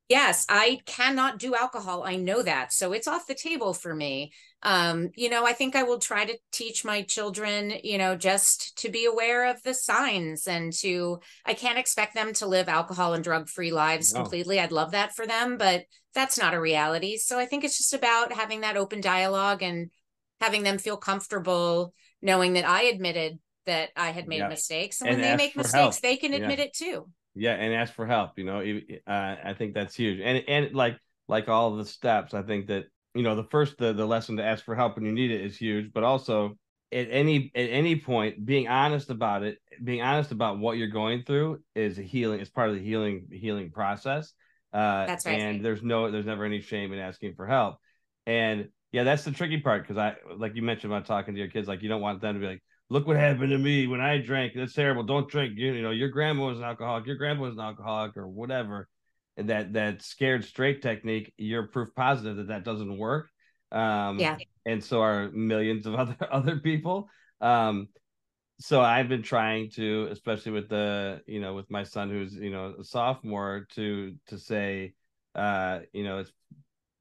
yes 0.10 0.46
i 0.50 0.80
cannot 0.86 1.38
do 1.38 1.56
alcohol 1.56 2.04
i 2.04 2.16
know 2.16 2.42
that 2.42 2.74
so 2.74 2.92
it's 2.92 3.08
off 3.08 3.28
the 3.28 3.36
table 3.36 3.74
for 3.74 3.96
me 3.96 4.32
um 4.64 5.10
you 5.16 5.30
know 5.30 5.46
i 5.46 5.54
think 5.54 5.76
i 5.76 5.84
will 5.84 6.00
try 6.00 6.26
to 6.26 6.38
teach 6.52 6.84
my 6.84 7.02
children 7.04 7.72
you 7.84 7.98
know 7.98 8.16
just 8.16 8.78
to 8.78 8.90
be 8.90 9.06
aware 9.06 9.50
of 9.50 9.62
the 9.64 9.74
signs 9.74 10.48
and 10.48 10.74
to 10.74 11.20
i 11.46 11.54
can't 11.54 11.78
expect 11.78 12.14
them 12.14 12.34
to 12.34 12.48
live 12.48 12.68
alcohol 12.68 13.14
and 13.14 13.24
drug 13.24 13.48
free 13.48 13.72
lives 13.72 14.14
no. 14.14 14.22
completely 14.22 14.60
i'd 14.60 14.72
love 14.72 14.92
that 14.92 15.16
for 15.16 15.26
them 15.26 15.58
but 15.58 15.84
that's 16.14 16.38
not 16.38 16.54
a 16.54 16.60
reality 16.60 17.16
so 17.16 17.40
i 17.40 17.46
think 17.46 17.64
it's 17.64 17.78
just 17.78 17.94
about 17.94 18.34
having 18.34 18.62
that 18.62 18.76
open 18.76 19.00
dialogue 19.00 19.62
and 19.62 19.90
having 20.42 20.64
them 20.64 20.78
feel 20.78 20.98
comfortable 20.98 21.94
knowing 22.22 22.54
that 22.54 22.68
i 22.68 22.84
admitted 22.84 23.40
that 23.66 23.90
i 23.96 24.10
had 24.10 24.28
made 24.28 24.40
yeah. 24.40 24.50
mistakes 24.50 25.02
and, 25.02 25.12
and 25.12 25.22
when 25.22 25.30
they 25.30 25.38
make 25.38 25.56
mistakes 25.56 25.74
help. 25.74 26.02
they 26.02 26.18
can 26.18 26.34
admit 26.34 26.58
yeah. 26.58 26.66
it 26.66 26.74
too 26.74 27.08
yeah 27.36 27.54
and 27.54 27.74
ask 27.74 27.94
for 27.94 28.06
help 28.06 28.32
you 28.38 28.44
know 28.44 28.60
uh, 29.08 29.36
i 29.44 29.54
think 29.58 29.74
that's 29.74 29.96
huge. 29.96 30.20
And 30.20 30.44
and 30.48 30.76
like 30.76 30.98
like 31.28 31.48
all 31.48 31.76
the 31.76 31.86
steps 31.86 32.34
i 32.34 32.42
think 32.42 32.68
that 32.68 32.86
you 33.14 33.24
know 33.24 33.36
the 33.36 33.44
first 33.44 33.78
the, 33.78 33.94
the 33.94 34.06
lesson 34.06 34.38
to 34.38 34.44
ask 34.44 34.64
for 34.64 34.76
help 34.76 34.96
when 34.96 35.06
you 35.06 35.12
need 35.12 35.32
it 35.32 35.42
is 35.42 35.58
huge 35.58 35.92
but 35.94 36.04
also 36.04 36.58
at 36.92 37.08
any 37.12 37.52
at 37.56 37.70
any 37.70 37.96
point 37.96 38.44
being 38.46 38.68
honest 38.68 39.10
about 39.10 39.44
it 39.44 39.60
being 39.84 40.02
honest 40.02 40.32
about 40.32 40.60
what 40.60 40.78
you're 40.78 40.88
going 40.88 41.24
through 41.24 41.62
is 41.76 42.00
a 42.00 42.02
healing 42.04 42.40
it's 42.40 42.50
part 42.50 42.70
of 42.70 42.76
the 42.76 42.82
healing 42.82 43.28
healing 43.32 43.70
process 43.72 44.34
uh 44.74 45.06
that's 45.06 45.26
right. 45.26 45.40
and 45.40 45.64
there's 45.64 45.84
no 45.84 46.10
there's 46.12 46.26
never 46.26 46.46
any 46.46 46.62
shame 46.62 46.94
in 46.94 47.00
asking 47.00 47.34
for 47.36 47.46
help. 47.46 47.78
And 48.26 48.70
yeah 48.92 49.04
that's 49.04 49.24
the 49.24 49.32
tricky 49.32 49.60
part 49.60 49.84
because 49.84 49.98
i 49.98 50.16
like 50.38 50.56
you 50.56 50.62
mentioned 50.62 50.92
about 50.92 51.06
talking 51.06 51.34
to 51.34 51.40
your 51.40 51.50
kids 51.50 51.68
like 51.68 51.82
you 51.82 51.90
don't 51.90 52.02
want 52.02 52.22
them 52.22 52.36
to 52.36 52.40
be 52.40 52.48
like 52.48 52.64
look 52.90 53.08
what 53.08 53.18
happened 53.18 53.52
to 53.52 53.58
me 53.58 53.88
when 53.88 54.02
I 54.02 54.18
drank. 54.18 54.54
That's 54.56 54.74
terrible. 54.74 55.04
Don't 55.04 55.30
drink. 55.30 55.54
You, 55.58 55.74
you 55.74 55.82
know, 55.82 55.92
your 55.92 56.10
grandma 56.10 56.48
was 56.48 56.58
an 56.58 56.64
alcoholic. 56.64 57.06
Your 57.06 57.16
grandpa 57.16 57.44
was 57.44 57.54
an 57.54 57.62
alcoholic, 57.62 58.18
or 58.18 58.28
whatever. 58.28 58.88
And 59.38 59.50
that 59.50 59.74
that 59.74 60.02
scared 60.02 60.44
straight 60.44 60.82
technique, 60.82 61.34
you're 61.38 61.68
proof 61.68 61.90
positive 61.96 62.38
that 62.38 62.48
that 62.48 62.64
doesn't 62.64 62.98
work. 62.98 63.30
Um, 63.72 64.20
yeah. 64.20 64.38
And 64.66 64.84
so 64.84 65.02
are 65.02 65.30
millions 65.32 65.86
of 65.86 65.96
other 65.96 66.18
other 66.32 66.58
people. 66.60 67.10
Um, 67.42 67.90
so 68.60 68.82
I've 68.82 69.08
been 69.08 69.24
trying 69.24 69.70
to, 69.76 70.10
especially 70.12 70.52
with 70.52 70.68
the, 70.68 71.22
you 71.26 71.40
know, 71.40 71.54
with 71.54 71.72
my 71.72 71.84
son 71.84 72.10
who's, 72.10 72.34
you 72.34 72.52
know, 72.52 72.76
a 72.80 72.84
sophomore, 72.84 73.68
to 73.76 74.16
to 74.28 74.38
say, 74.38 74.94
uh, 75.36 75.80
you 75.94 76.04
know, 76.04 76.18
it's 76.18 76.34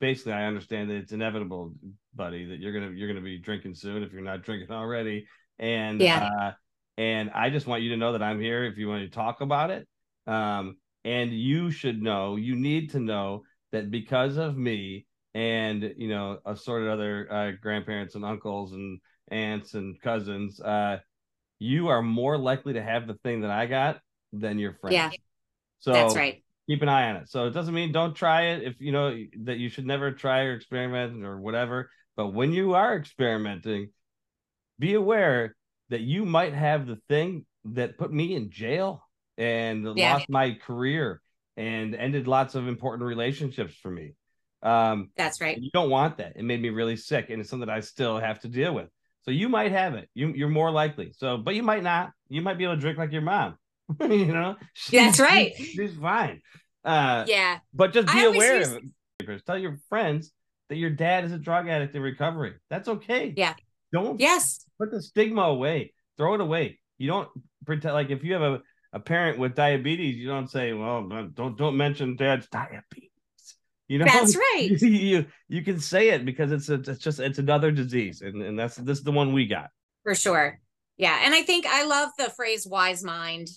basically 0.01 0.34
I 0.34 0.45
understand 0.45 0.91
that 0.91 0.97
it's 0.97 1.12
inevitable, 1.12 1.72
buddy, 2.14 2.45
that 2.45 2.61
you're 2.61 2.78
gonna 2.78 2.93
you're 2.93 3.09
gonna 3.09 3.24
be 3.24 3.39
drinking 3.39 3.74
soon 3.74 4.03
if 4.05 4.12
you're 4.12 4.22
not 4.22 4.43
drinking 4.43 4.70
already 4.70 5.26
and 5.59 6.00
yeah. 6.00 6.30
Uh, 6.40 6.52
and 6.98 7.30
I 7.30 7.50
just 7.50 7.66
want 7.66 7.82
you 7.82 7.90
to 7.90 7.96
know 7.96 8.12
that 8.12 8.22
I'm 8.22 8.40
here 8.40 8.64
if 8.64 8.76
you 8.76 8.88
want 8.88 9.04
to 9.04 9.09
talk 9.09 9.40
about 9.40 9.70
it. 9.70 9.86
Um, 10.26 10.78
and 11.04 11.32
you 11.32 11.70
should 11.70 12.02
know, 12.02 12.34
you 12.34 12.56
need 12.56 12.90
to 12.90 12.98
know 12.98 13.44
that 13.70 13.90
because 13.90 14.36
of 14.36 14.56
me 14.56 15.06
and 15.32 15.94
you 15.96 16.09
know 16.09 16.38
assorted 16.44 16.88
other 16.88 17.28
uh, 17.30 17.52
grandparents 17.62 18.14
and 18.16 18.24
uncles 18.24 18.72
and 18.72 19.00
aunts 19.30 19.74
and 19.74 20.00
cousins, 20.00 20.61
uh, 20.61 20.98
you 21.61 21.88
are 21.88 22.02
more 22.02 22.36
likely 22.36 22.72
to 22.72 22.82
have 22.82 23.06
the 23.06 23.14
thing 23.22 23.42
that 23.42 23.50
I 23.50 23.66
got 23.66 24.00
than 24.32 24.59
your 24.59 24.74
friends. 24.74 24.94
Yeah, 24.94 25.11
so 25.78 25.92
that's 25.92 26.16
right. 26.16 26.42
Keep 26.68 26.82
an 26.82 26.88
eye 26.88 27.09
on 27.11 27.16
it. 27.16 27.30
So 27.30 27.46
it 27.46 27.50
doesn't 27.50 27.74
mean 27.74 27.92
don't 27.92 28.14
try 28.14 28.48
it 28.48 28.64
if 28.64 28.80
you 28.80 28.92
know 28.92 29.16
that 29.44 29.59
you 29.59 29.68
should 29.68 29.86
never 29.86 30.12
try 30.12 30.40
or 30.40 30.54
experiment 30.54 31.24
or 31.24 31.40
whatever. 31.40 31.90
But 32.16 32.34
when 32.34 32.52
you 32.52 32.74
are 32.74 32.96
experimenting, 32.96 33.90
be 34.78 34.94
aware 34.94 35.56
that 35.90 36.00
you 36.00 36.24
might 36.24 36.54
have 36.54 36.86
the 36.86 36.98
thing 37.08 37.46
that 37.64 37.98
put 37.98 38.12
me 38.12 38.34
in 38.34 38.50
jail 38.50 39.02
and 39.36 39.96
yeah. 39.96 40.14
lost 40.14 40.28
my 40.28 40.58
career 40.66 41.20
and 41.56 41.94
ended 41.94 42.26
lots 42.26 42.54
of 42.54 42.68
important 42.68 43.06
relationships 43.06 43.74
for 43.74 43.90
me. 43.90 44.14
Um, 44.62 45.10
That's 45.16 45.40
right. 45.40 45.58
You 45.58 45.70
don't 45.72 45.90
want 45.90 46.18
that. 46.18 46.34
It 46.36 46.44
made 46.44 46.60
me 46.60 46.70
really 46.70 46.96
sick, 46.96 47.30
and 47.30 47.40
it's 47.40 47.50
something 47.50 47.68
I 47.68 47.80
still 47.80 48.18
have 48.18 48.40
to 48.40 48.48
deal 48.48 48.74
with. 48.74 48.88
So 49.22 49.30
you 49.30 49.48
might 49.48 49.72
have 49.72 49.94
it. 49.94 50.08
You 50.14 50.32
you're 50.34 50.48
more 50.48 50.70
likely. 50.70 51.12
So, 51.16 51.36
but 51.36 51.54
you 51.54 51.62
might 51.62 51.82
not. 51.82 52.10
You 52.28 52.42
might 52.42 52.58
be 52.58 52.64
able 52.64 52.74
to 52.74 52.80
drink 52.80 52.98
like 52.98 53.12
your 53.12 53.22
mom. 53.22 53.56
you 54.00 54.26
know, 54.26 54.56
she's, 54.72 55.00
that's 55.00 55.20
right. 55.20 55.52
She's, 55.56 55.68
she's 55.68 55.94
fine. 55.96 56.40
Uh, 56.84 57.24
yeah, 57.26 57.58
but 57.74 57.92
just 57.92 58.12
be 58.12 58.24
aware 58.24 58.62
of 58.62 58.78
it. 59.26 59.44
Tell 59.46 59.58
your 59.58 59.78
friends 59.88 60.32
that 60.68 60.76
your 60.76 60.90
dad 60.90 61.24
is 61.24 61.32
a 61.32 61.38
drug 61.38 61.68
addict 61.68 61.94
in 61.94 62.02
recovery. 62.02 62.54
That's 62.70 62.88
okay. 62.88 63.34
Yeah. 63.36 63.54
Don't 63.93 64.20
yes 64.20 64.64
put 64.78 64.91
the 64.91 65.03
stigma 65.03 65.43
away. 65.43 65.93
Throw 66.16 66.34
it 66.34 66.41
away. 66.41 66.78
You 66.99 67.09
don't 67.09 67.28
pretend 67.64 67.95
like 67.95 68.11
if 68.11 68.24
you 68.24 68.32
have 68.34 68.43
a, 68.43 68.61
a 68.93 69.01
parent 69.01 69.39
with 69.39 69.55
diabetes, 69.55 70.16
you 70.16 70.28
don't 70.28 70.51
say, 70.51 70.72
"Well, 70.72 71.09
don't 71.34 71.57
don't 71.57 71.76
mention 71.76 72.16
dad's 72.16 72.49
diabetes." 72.49 73.11
You 73.89 73.99
know, 73.99 74.05
that's 74.05 74.36
right. 74.55 74.68
you 74.70 75.26
you 75.49 75.62
can 75.62 75.80
say 75.80 76.11
it 76.11 76.24
because 76.24 76.53
it's 76.53 76.68
a, 76.68 76.74
it's 76.74 76.99
just 76.99 77.20
it's 77.20 77.39
another 77.39 77.70
disease, 77.70 78.20
and 78.20 78.43
and 78.43 78.59
that's 78.59 78.76
this 78.76 78.99
is 78.99 79.05
the 79.05 79.12
one 79.12 79.32
we 79.32 79.47
got 79.47 79.70
for 80.03 80.14
sure. 80.14 80.61
Yeah, 80.97 81.20
and 81.22 81.34
I 81.34 81.43
think 81.43 81.66
I 81.66 81.84
love 81.84 82.11
the 82.18 82.30
phrase 82.30 82.66
"wise 82.66 83.05
mind." 83.05 83.49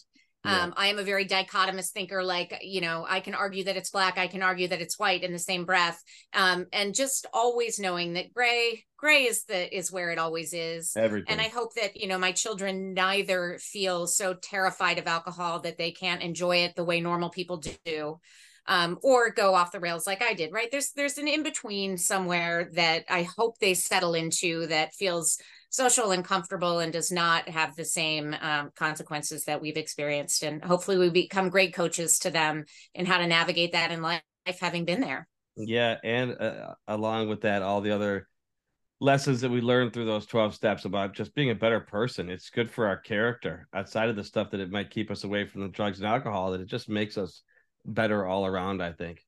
Yeah. 0.43 0.63
Um, 0.63 0.73
I 0.75 0.87
am 0.87 0.97
a 0.97 1.03
very 1.03 1.25
dichotomous 1.27 1.91
thinker. 1.91 2.23
Like, 2.23 2.57
you 2.61 2.81
know, 2.81 3.05
I 3.07 3.19
can 3.19 3.35
argue 3.35 3.63
that 3.65 3.77
it's 3.77 3.91
black, 3.91 4.17
I 4.17 4.27
can 4.27 4.41
argue 4.41 4.67
that 4.69 4.81
it's 4.81 4.97
white 4.97 5.23
in 5.23 5.31
the 5.31 5.39
same 5.39 5.65
breath. 5.65 6.01
Um, 6.33 6.65
and 6.73 6.95
just 6.95 7.27
always 7.31 7.77
knowing 7.77 8.13
that 8.13 8.33
gray, 8.33 8.85
gray 8.97 9.25
is 9.25 9.43
the 9.43 9.75
is 9.75 9.91
where 9.91 10.09
it 10.09 10.17
always 10.17 10.53
is. 10.53 10.93
Everything. 10.97 11.27
And 11.29 11.41
I 11.41 11.49
hope 11.49 11.75
that, 11.75 11.95
you 11.95 12.07
know, 12.07 12.17
my 12.17 12.31
children 12.31 12.93
neither 12.93 13.59
feel 13.61 14.07
so 14.07 14.33
terrified 14.33 14.97
of 14.97 15.07
alcohol 15.07 15.59
that 15.59 15.77
they 15.77 15.91
can't 15.91 16.23
enjoy 16.23 16.57
it 16.57 16.75
the 16.75 16.85
way 16.85 17.01
normal 17.01 17.29
people 17.29 17.61
do. 17.85 18.19
Um, 18.67 18.99
or 19.01 19.31
go 19.31 19.55
off 19.55 19.71
the 19.71 19.79
rails 19.79 20.05
like 20.05 20.21
I 20.21 20.35
did, 20.35 20.53
right? 20.53 20.69
There's 20.71 20.91
there's 20.91 21.17
an 21.17 21.27
in-between 21.27 21.97
somewhere 21.97 22.69
that 22.73 23.05
I 23.09 23.23
hope 23.23 23.57
they 23.57 23.73
settle 23.73 24.13
into 24.13 24.67
that 24.67 24.93
feels 24.93 25.39
social 25.71 26.11
and 26.11 26.23
comfortable 26.23 26.79
and 26.79 26.93
does 26.93 27.11
not 27.11 27.49
have 27.49 27.75
the 27.75 27.85
same 27.85 28.35
um, 28.39 28.69
consequences 28.75 29.45
that 29.45 29.61
we've 29.61 29.77
experienced. 29.77 30.43
And 30.43 30.63
hopefully, 30.63 30.97
we 30.97 31.09
become 31.09 31.49
great 31.49 31.73
coaches 31.73 32.19
to 32.19 32.29
them 32.29 32.65
in 32.93 33.05
how 33.07 33.17
to 33.17 33.25
navigate 33.25 33.71
that 33.71 33.91
in 33.91 34.01
life, 34.01 34.21
having 34.59 34.85
been 34.85 35.01
there. 35.01 35.27
Yeah, 35.55 35.97
and 36.03 36.39
uh, 36.39 36.75
along 36.87 37.29
with 37.29 37.41
that, 37.41 37.61
all 37.61 37.81
the 37.81 37.91
other 37.91 38.27
lessons 38.99 39.41
that 39.41 39.49
we 39.49 39.61
learned 39.61 39.93
through 39.93 40.05
those 40.05 40.27
12 40.27 40.53
steps 40.53 40.85
about 40.85 41.13
just 41.13 41.33
being 41.33 41.49
a 41.49 41.55
better 41.55 41.79
person. 41.79 42.29
It's 42.29 42.51
good 42.51 42.69
for 42.69 42.87
our 42.87 42.97
character 42.97 43.67
outside 43.73 44.09
of 44.09 44.15
the 44.15 44.23
stuff 44.23 44.51
that 44.51 44.59
it 44.59 44.71
might 44.71 44.91
keep 44.91 45.09
us 45.09 45.23
away 45.23 45.45
from 45.45 45.61
the 45.61 45.69
drugs 45.69 45.99
and 45.99 46.07
alcohol, 46.07 46.51
that 46.51 46.61
it 46.61 46.67
just 46.67 46.87
makes 46.87 47.17
us 47.17 47.41
better 47.85 48.25
all 48.25 48.45
around, 48.45 48.81
I 48.81 48.93
think. 48.93 49.25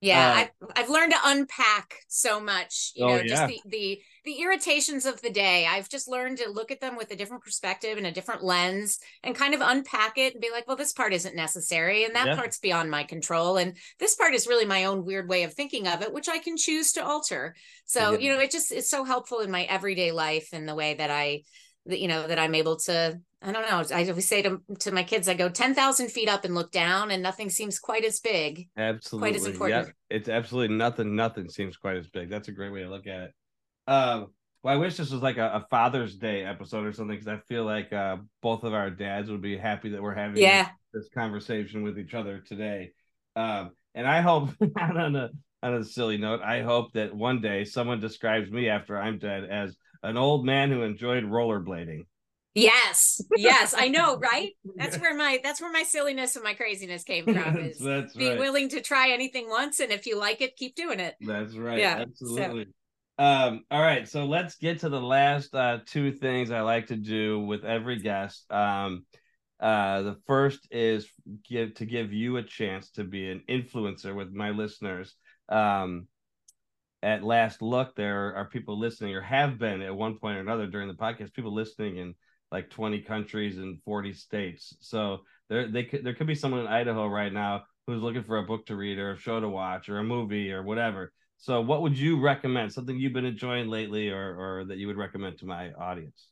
Yeah, 0.00 0.28
uh, 0.28 0.34
I've, 0.34 0.70
I've 0.76 0.90
learned 0.90 1.12
to 1.12 1.18
unpack 1.24 2.00
so 2.08 2.38
much, 2.38 2.92
you 2.94 3.04
oh, 3.04 3.08
know, 3.08 3.16
yeah. 3.16 3.26
just 3.26 3.46
the, 3.46 3.60
the 3.66 4.00
the 4.26 4.42
irritations 4.42 5.06
of 5.06 5.22
the 5.22 5.30
day. 5.30 5.66
I've 5.66 5.88
just 5.88 6.08
learned 6.08 6.38
to 6.38 6.50
look 6.50 6.70
at 6.70 6.80
them 6.80 6.96
with 6.96 7.10
a 7.12 7.16
different 7.16 7.44
perspective 7.44 7.96
and 7.96 8.06
a 8.06 8.12
different 8.12 8.42
lens 8.42 8.98
and 9.22 9.34
kind 9.34 9.54
of 9.54 9.60
unpack 9.62 10.18
it 10.18 10.34
and 10.34 10.42
be 10.42 10.50
like, 10.50 10.66
well, 10.66 10.76
this 10.76 10.92
part 10.92 11.12
isn't 11.12 11.36
necessary 11.36 12.04
and 12.04 12.14
that 12.14 12.26
yeah. 12.26 12.36
part's 12.36 12.58
beyond 12.58 12.90
my 12.90 13.04
control. 13.04 13.56
And 13.56 13.76
this 14.00 14.16
part 14.16 14.34
is 14.34 14.48
really 14.48 14.66
my 14.66 14.84
own 14.84 15.04
weird 15.04 15.28
way 15.28 15.44
of 15.44 15.54
thinking 15.54 15.86
of 15.86 16.02
it, 16.02 16.12
which 16.12 16.28
I 16.28 16.38
can 16.38 16.56
choose 16.56 16.92
to 16.92 17.04
alter. 17.06 17.54
So, 17.84 18.12
yeah. 18.12 18.18
you 18.18 18.32
know, 18.32 18.40
it 18.40 18.50
just 18.50 18.72
it's 18.72 18.90
so 18.90 19.04
helpful 19.04 19.40
in 19.40 19.50
my 19.50 19.62
everyday 19.62 20.10
life 20.10 20.48
and 20.52 20.68
the 20.68 20.74
way 20.74 20.94
that 20.94 21.10
I 21.10 21.42
that 21.86 22.00
you 22.00 22.08
know 22.08 22.26
that 22.26 22.38
I'm 22.38 22.54
able 22.54 22.76
to 22.80 23.20
I 23.46 23.52
don't 23.52 23.62
know. 23.62 23.96
I 23.96 24.08
always 24.08 24.26
say 24.26 24.42
to, 24.42 24.60
to 24.80 24.90
my 24.90 25.04
kids, 25.04 25.28
I 25.28 25.34
go 25.34 25.48
10,000 25.48 26.08
feet 26.08 26.28
up 26.28 26.44
and 26.44 26.54
look 26.54 26.72
down, 26.72 27.12
and 27.12 27.22
nothing 27.22 27.48
seems 27.48 27.78
quite 27.78 28.04
as 28.04 28.18
big. 28.18 28.68
Absolutely. 28.76 29.30
Quite 29.30 29.36
as 29.36 29.46
important. 29.46 29.86
Yeah, 29.86 30.16
it's 30.16 30.28
absolutely 30.28 30.76
nothing. 30.76 31.14
Nothing 31.14 31.48
seems 31.48 31.76
quite 31.76 31.96
as 31.96 32.08
big. 32.08 32.28
That's 32.28 32.48
a 32.48 32.52
great 32.52 32.72
way 32.72 32.82
to 32.82 32.90
look 32.90 33.06
at 33.06 33.20
it. 33.20 33.34
Um, 33.86 34.32
well, 34.64 34.74
I 34.74 34.78
wish 34.78 34.96
this 34.96 35.12
was 35.12 35.22
like 35.22 35.36
a, 35.36 35.46
a 35.46 35.66
Father's 35.70 36.16
Day 36.16 36.44
episode 36.44 36.86
or 36.86 36.92
something 36.92 37.16
because 37.16 37.28
I 37.28 37.38
feel 37.46 37.64
like 37.64 37.92
uh, 37.92 38.16
both 38.42 38.64
of 38.64 38.74
our 38.74 38.90
dads 38.90 39.30
would 39.30 39.42
be 39.42 39.56
happy 39.56 39.90
that 39.90 40.02
we're 40.02 40.14
having 40.14 40.42
yeah. 40.42 40.70
this, 40.92 41.04
this 41.04 41.08
conversation 41.14 41.84
with 41.84 42.00
each 42.00 42.14
other 42.14 42.40
today. 42.40 42.90
Um, 43.36 43.70
and 43.94 44.08
I 44.08 44.22
hope, 44.22 44.50
on 44.80 45.14
a 45.14 45.30
on 45.62 45.74
a 45.74 45.84
silly 45.84 46.16
note, 46.16 46.40
I 46.42 46.62
hope 46.62 46.92
that 46.94 47.14
one 47.14 47.40
day 47.40 47.64
someone 47.64 48.00
describes 48.00 48.50
me 48.50 48.68
after 48.68 48.98
I'm 48.98 49.18
dead 49.18 49.44
as 49.44 49.76
an 50.02 50.16
old 50.16 50.44
man 50.44 50.70
who 50.70 50.82
enjoyed 50.82 51.24
rollerblading. 51.24 52.06
Yes, 52.56 53.20
yes, 53.36 53.74
I 53.76 53.88
know, 53.88 54.16
right? 54.16 54.52
That's 54.76 54.98
where 54.98 55.14
my 55.14 55.38
that's 55.44 55.60
where 55.60 55.70
my 55.70 55.82
silliness 55.82 56.36
and 56.36 56.44
my 56.44 56.54
craziness 56.54 57.04
came 57.04 57.24
from. 57.24 57.58
Is 57.58 57.78
that's 57.78 58.14
being 58.14 58.32
right. 58.32 58.40
willing 58.40 58.70
to 58.70 58.80
try 58.80 59.10
anything 59.10 59.48
once, 59.48 59.78
and 59.80 59.92
if 59.92 60.06
you 60.06 60.18
like 60.18 60.40
it, 60.40 60.56
keep 60.56 60.74
doing 60.74 60.98
it. 60.98 61.16
That's 61.20 61.54
right. 61.54 61.78
Yeah, 61.78 61.98
absolutely. 62.00 62.64
So. 63.18 63.24
Um, 63.24 63.64
all 63.70 63.80
right, 63.82 64.08
so 64.08 64.24
let's 64.24 64.56
get 64.56 64.80
to 64.80 64.88
the 64.88 65.00
last 65.00 65.54
uh, 65.54 65.78
two 65.86 66.12
things 66.12 66.50
I 66.50 66.62
like 66.62 66.86
to 66.86 66.96
do 66.96 67.40
with 67.40 67.64
every 67.64 67.98
guest. 67.98 68.50
Um, 68.50 69.04
uh, 69.60 70.02
the 70.02 70.16
first 70.26 70.66
is 70.70 71.06
give 71.46 71.74
to 71.74 71.84
give 71.84 72.12
you 72.12 72.38
a 72.38 72.42
chance 72.42 72.90
to 72.92 73.04
be 73.04 73.30
an 73.30 73.42
influencer 73.48 74.14
with 74.14 74.32
my 74.32 74.50
listeners. 74.50 75.14
Um, 75.50 76.08
at 77.02 77.22
last 77.22 77.60
look, 77.60 77.94
there 77.96 78.34
are 78.34 78.48
people 78.48 78.78
listening, 78.78 79.14
or 79.14 79.20
have 79.20 79.58
been 79.58 79.82
at 79.82 79.94
one 79.94 80.18
point 80.18 80.38
or 80.38 80.40
another 80.40 80.66
during 80.66 80.88
the 80.88 80.94
podcast, 80.94 81.34
people 81.34 81.54
listening 81.54 81.98
in 81.98 82.14
like 82.52 82.70
20 82.70 83.00
countries 83.00 83.58
and 83.58 83.80
40 83.84 84.12
states. 84.12 84.76
So 84.80 85.20
there 85.48 85.68
they 85.70 85.84
could 85.84 86.04
there 86.04 86.14
could 86.14 86.26
be 86.26 86.34
someone 86.34 86.60
in 86.60 86.66
Idaho 86.66 87.06
right 87.06 87.32
now 87.32 87.64
who's 87.86 88.02
looking 88.02 88.24
for 88.24 88.38
a 88.38 88.42
book 88.42 88.66
to 88.66 88.76
read 88.76 88.98
or 88.98 89.12
a 89.12 89.18
show 89.18 89.40
to 89.40 89.48
watch 89.48 89.88
or 89.88 89.98
a 89.98 90.04
movie 90.04 90.52
or 90.52 90.62
whatever. 90.62 91.12
So 91.38 91.60
what 91.60 91.82
would 91.82 91.98
you 91.98 92.20
recommend? 92.20 92.72
Something 92.72 92.98
you've 92.98 93.12
been 93.12 93.24
enjoying 93.24 93.68
lately 93.68 94.10
or 94.10 94.36
or 94.36 94.64
that 94.66 94.78
you 94.78 94.86
would 94.86 94.96
recommend 94.96 95.38
to 95.38 95.46
my 95.46 95.72
audience? 95.72 96.28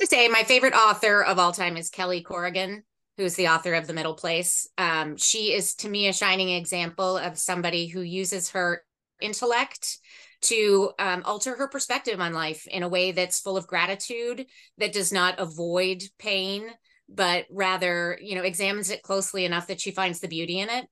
To 0.00 0.06
say 0.06 0.28
my 0.28 0.44
favorite 0.44 0.74
author 0.74 1.22
of 1.22 1.38
all 1.38 1.52
time 1.52 1.76
is 1.76 1.90
Kelly 1.90 2.22
Corrigan, 2.22 2.84
who's 3.16 3.34
the 3.34 3.48
author 3.48 3.74
of 3.74 3.86
The 3.86 3.92
Middle 3.92 4.14
Place. 4.14 4.68
Um, 4.78 5.16
she 5.16 5.52
is 5.52 5.74
to 5.76 5.88
me 5.88 6.08
a 6.08 6.12
shining 6.12 6.50
example 6.50 7.18
of 7.18 7.36
somebody 7.36 7.86
who 7.86 8.00
uses 8.00 8.50
her 8.50 8.82
intellect 9.20 9.98
to 10.42 10.90
um, 10.98 11.22
alter 11.24 11.56
her 11.56 11.68
perspective 11.68 12.20
on 12.20 12.32
life 12.32 12.66
in 12.66 12.82
a 12.82 12.88
way 12.88 13.12
that's 13.12 13.40
full 13.40 13.56
of 13.56 13.66
gratitude, 13.66 14.46
that 14.78 14.92
does 14.92 15.12
not 15.12 15.38
avoid 15.38 16.02
pain, 16.18 16.68
but 17.08 17.46
rather, 17.50 18.18
you 18.22 18.34
know, 18.34 18.42
examines 18.42 18.90
it 18.90 19.02
closely 19.02 19.44
enough 19.44 19.66
that 19.66 19.80
she 19.80 19.90
finds 19.90 20.20
the 20.20 20.28
beauty 20.28 20.60
in 20.60 20.70
it. 20.70 20.86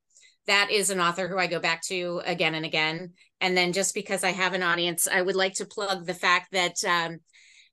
That 0.47 0.71
is 0.71 0.91
an 0.91 1.01
author 1.01 1.29
who 1.29 1.39
I 1.39 1.47
go 1.47 1.61
back 1.61 1.83
to 1.85 2.21
again 2.25 2.55
and 2.55 2.65
again. 2.65 3.13
And 3.41 3.57
then 3.57 3.73
just 3.73 3.95
because 3.95 4.25
I 4.25 4.31
have 4.33 4.55
an 4.55 4.63
audience, 4.63 5.07
I 5.07 5.23
would 5.23 5.37
like 5.37 5.55
to 5.55 5.67
plug 5.67 6.07
the 6.07 6.15
fact 6.15 6.53
that 6.53 6.83
um, 6.85 7.19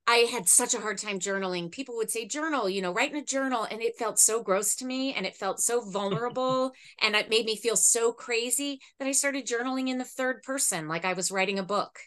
I 0.08 0.18
had 0.32 0.47
such 0.47 0.74
a 0.74 0.80
hard 0.80 0.99
time 0.99 1.20
journaling. 1.20 1.72
People 1.72 1.95
would 1.97 2.12
say, 2.12 2.26
journal, 2.28 2.70
you 2.70 2.82
know, 2.82 2.93
write 2.93 3.12
in 3.12 3.18
a 3.18 3.24
journal. 3.24 3.68
And 3.70 3.82
it 3.82 3.97
felt 3.97 4.20
so 4.20 4.43
gross 4.43 4.76
to 4.76 4.86
me 4.86 5.14
and 5.14 5.26
it 5.26 5.36
felt 5.36 5.60
so 5.60 5.82
vulnerable. 5.89 6.74
and 7.01 7.16
it 7.16 7.30
made 7.30 7.45
me 7.45 7.56
feel 7.56 7.76
so 7.76 8.12
crazy 8.12 8.80
that 8.99 9.08
I 9.08 9.12
started 9.12 9.47
journaling 9.47 9.89
in 9.89 9.97
the 9.97 10.06
third 10.06 10.43
person, 10.43 10.88
like 10.88 11.06
I 11.06 11.14
was 11.14 11.32
writing 11.32 11.60
a 11.60 11.64
book 11.64 11.99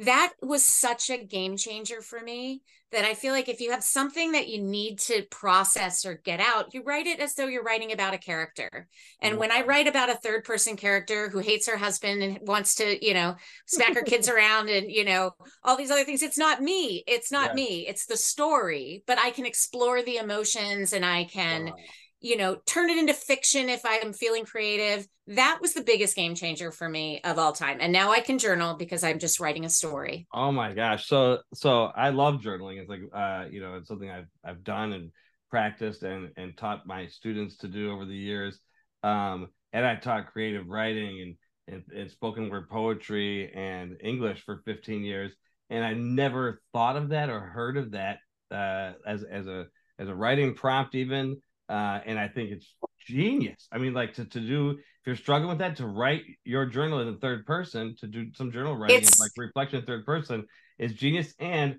that 0.00 0.32
was 0.40 0.64
such 0.64 1.10
a 1.10 1.24
game 1.24 1.56
changer 1.56 2.00
for 2.00 2.20
me 2.20 2.62
that 2.92 3.04
I 3.04 3.14
feel 3.14 3.32
like 3.32 3.48
if 3.48 3.60
you 3.60 3.70
have 3.70 3.84
something 3.84 4.32
that 4.32 4.48
you 4.48 4.60
need 4.60 4.98
to 5.00 5.22
process 5.30 6.04
or 6.04 6.14
get 6.14 6.40
out, 6.40 6.74
you 6.74 6.82
write 6.82 7.06
it 7.06 7.20
as 7.20 7.34
though 7.34 7.46
you're 7.46 7.62
writing 7.62 7.92
about 7.92 8.14
a 8.14 8.18
character. 8.18 8.88
And 9.20 9.38
when 9.38 9.52
I 9.52 9.62
write 9.62 9.86
about 9.86 10.10
a 10.10 10.16
third 10.16 10.44
person 10.44 10.76
character 10.76 11.28
who 11.28 11.38
hates 11.38 11.68
her 11.68 11.76
husband 11.76 12.22
and 12.22 12.38
wants 12.42 12.74
to, 12.76 13.04
you 13.04 13.14
know, 13.14 13.36
smack 13.66 13.94
her 13.94 14.02
kids 14.02 14.28
around 14.30 14.70
and, 14.70 14.90
you 14.90 15.04
know, 15.04 15.32
all 15.62 15.76
these 15.76 15.90
other 15.92 16.04
things, 16.04 16.22
it's 16.22 16.38
not 16.38 16.62
me. 16.62 17.04
It's 17.06 17.30
not 17.30 17.54
me. 17.54 17.86
It's 17.86 18.06
the 18.06 18.16
story, 18.16 19.04
but 19.06 19.18
I 19.18 19.30
can 19.30 19.46
explore 19.46 20.02
the 20.02 20.16
emotions 20.16 20.92
and 20.92 21.04
I 21.04 21.24
can, 21.24 21.66
wow 21.66 21.74
you 22.20 22.36
know, 22.36 22.56
turn 22.66 22.90
it 22.90 22.98
into 22.98 23.14
fiction 23.14 23.68
if 23.68 23.82
I'm 23.84 24.12
feeling 24.12 24.44
creative. 24.44 25.06
That 25.26 25.58
was 25.60 25.72
the 25.72 25.82
biggest 25.82 26.14
game 26.14 26.34
changer 26.34 26.70
for 26.70 26.88
me 26.88 27.20
of 27.24 27.38
all 27.38 27.52
time. 27.52 27.78
And 27.80 27.92
now 27.92 28.12
I 28.12 28.20
can 28.20 28.38
journal 28.38 28.74
because 28.74 29.02
I'm 29.02 29.18
just 29.18 29.40
writing 29.40 29.64
a 29.64 29.70
story. 29.70 30.26
Oh 30.32 30.52
my 30.52 30.74
gosh. 30.74 31.06
So 31.06 31.38
so 31.54 31.84
I 31.84 32.10
love 32.10 32.40
journaling. 32.40 32.78
It's 32.78 32.90
like 32.90 33.02
uh, 33.14 33.46
you 33.50 33.60
know, 33.60 33.74
it's 33.74 33.88
something 33.88 34.10
I've 34.10 34.28
I've 34.44 34.62
done 34.62 34.92
and 34.92 35.10
practiced 35.50 36.02
and 36.02 36.30
and 36.36 36.56
taught 36.56 36.86
my 36.86 37.06
students 37.06 37.56
to 37.58 37.68
do 37.68 37.92
over 37.92 38.04
the 38.04 38.16
years. 38.16 38.58
Um, 39.02 39.48
and 39.72 39.86
I 39.86 39.96
taught 39.96 40.32
creative 40.32 40.66
writing 40.68 41.36
and, 41.68 41.74
and, 41.74 41.98
and 42.00 42.10
spoken 42.10 42.50
word 42.50 42.68
poetry 42.68 43.52
and 43.54 43.96
English 44.02 44.44
for 44.44 44.62
15 44.66 45.04
years. 45.04 45.32
And 45.70 45.84
I 45.84 45.94
never 45.94 46.60
thought 46.72 46.96
of 46.96 47.10
that 47.10 47.30
or 47.30 47.40
heard 47.40 47.76
of 47.76 47.92
that 47.92 48.18
uh, 48.50 48.92
as 49.06 49.22
as 49.22 49.46
a 49.46 49.66
as 49.98 50.08
a 50.08 50.14
writing 50.14 50.54
prompt 50.54 50.94
even 50.94 51.40
uh, 51.70 52.00
and 52.04 52.18
I 52.18 52.28
think 52.28 52.50
it's 52.50 52.74
genius. 53.06 53.68
I 53.72 53.78
mean, 53.78 53.94
like 53.94 54.14
to, 54.14 54.24
to 54.24 54.40
do 54.40 54.70
if 54.70 55.06
you're 55.06 55.16
struggling 55.16 55.48
with 55.48 55.58
that, 55.58 55.76
to 55.76 55.86
write 55.86 56.24
your 56.44 56.66
journal 56.66 57.00
in 57.00 57.06
the 57.06 57.18
third 57.18 57.46
person, 57.46 57.96
to 58.00 58.06
do 58.06 58.26
some 58.34 58.52
journal 58.52 58.76
writing, 58.76 58.98
it's... 58.98 59.20
like 59.20 59.30
reflection 59.38 59.78
in 59.78 59.86
third 59.86 60.04
person, 60.04 60.46
is 60.78 60.92
genius. 60.92 61.32
And 61.38 61.76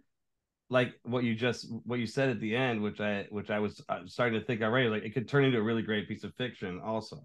like 0.69 0.93
what 1.03 1.23
you 1.23 1.35
just 1.35 1.67
what 1.83 1.99
you 1.99 2.07
said 2.07 2.29
at 2.29 2.39
the 2.39 2.55
end, 2.55 2.81
which 2.81 2.99
I 2.99 3.27
which 3.29 3.51
I 3.51 3.59
was 3.59 3.81
uh, 3.89 3.99
starting 4.05 4.39
to 4.39 4.45
think 4.45 4.61
already, 4.61 4.87
like 4.87 5.03
it 5.03 5.13
could 5.13 5.27
turn 5.27 5.43
into 5.43 5.59
a 5.59 5.61
really 5.61 5.83
great 5.83 6.07
piece 6.07 6.23
of 6.23 6.33
fiction, 6.35 6.81
also. 6.83 7.23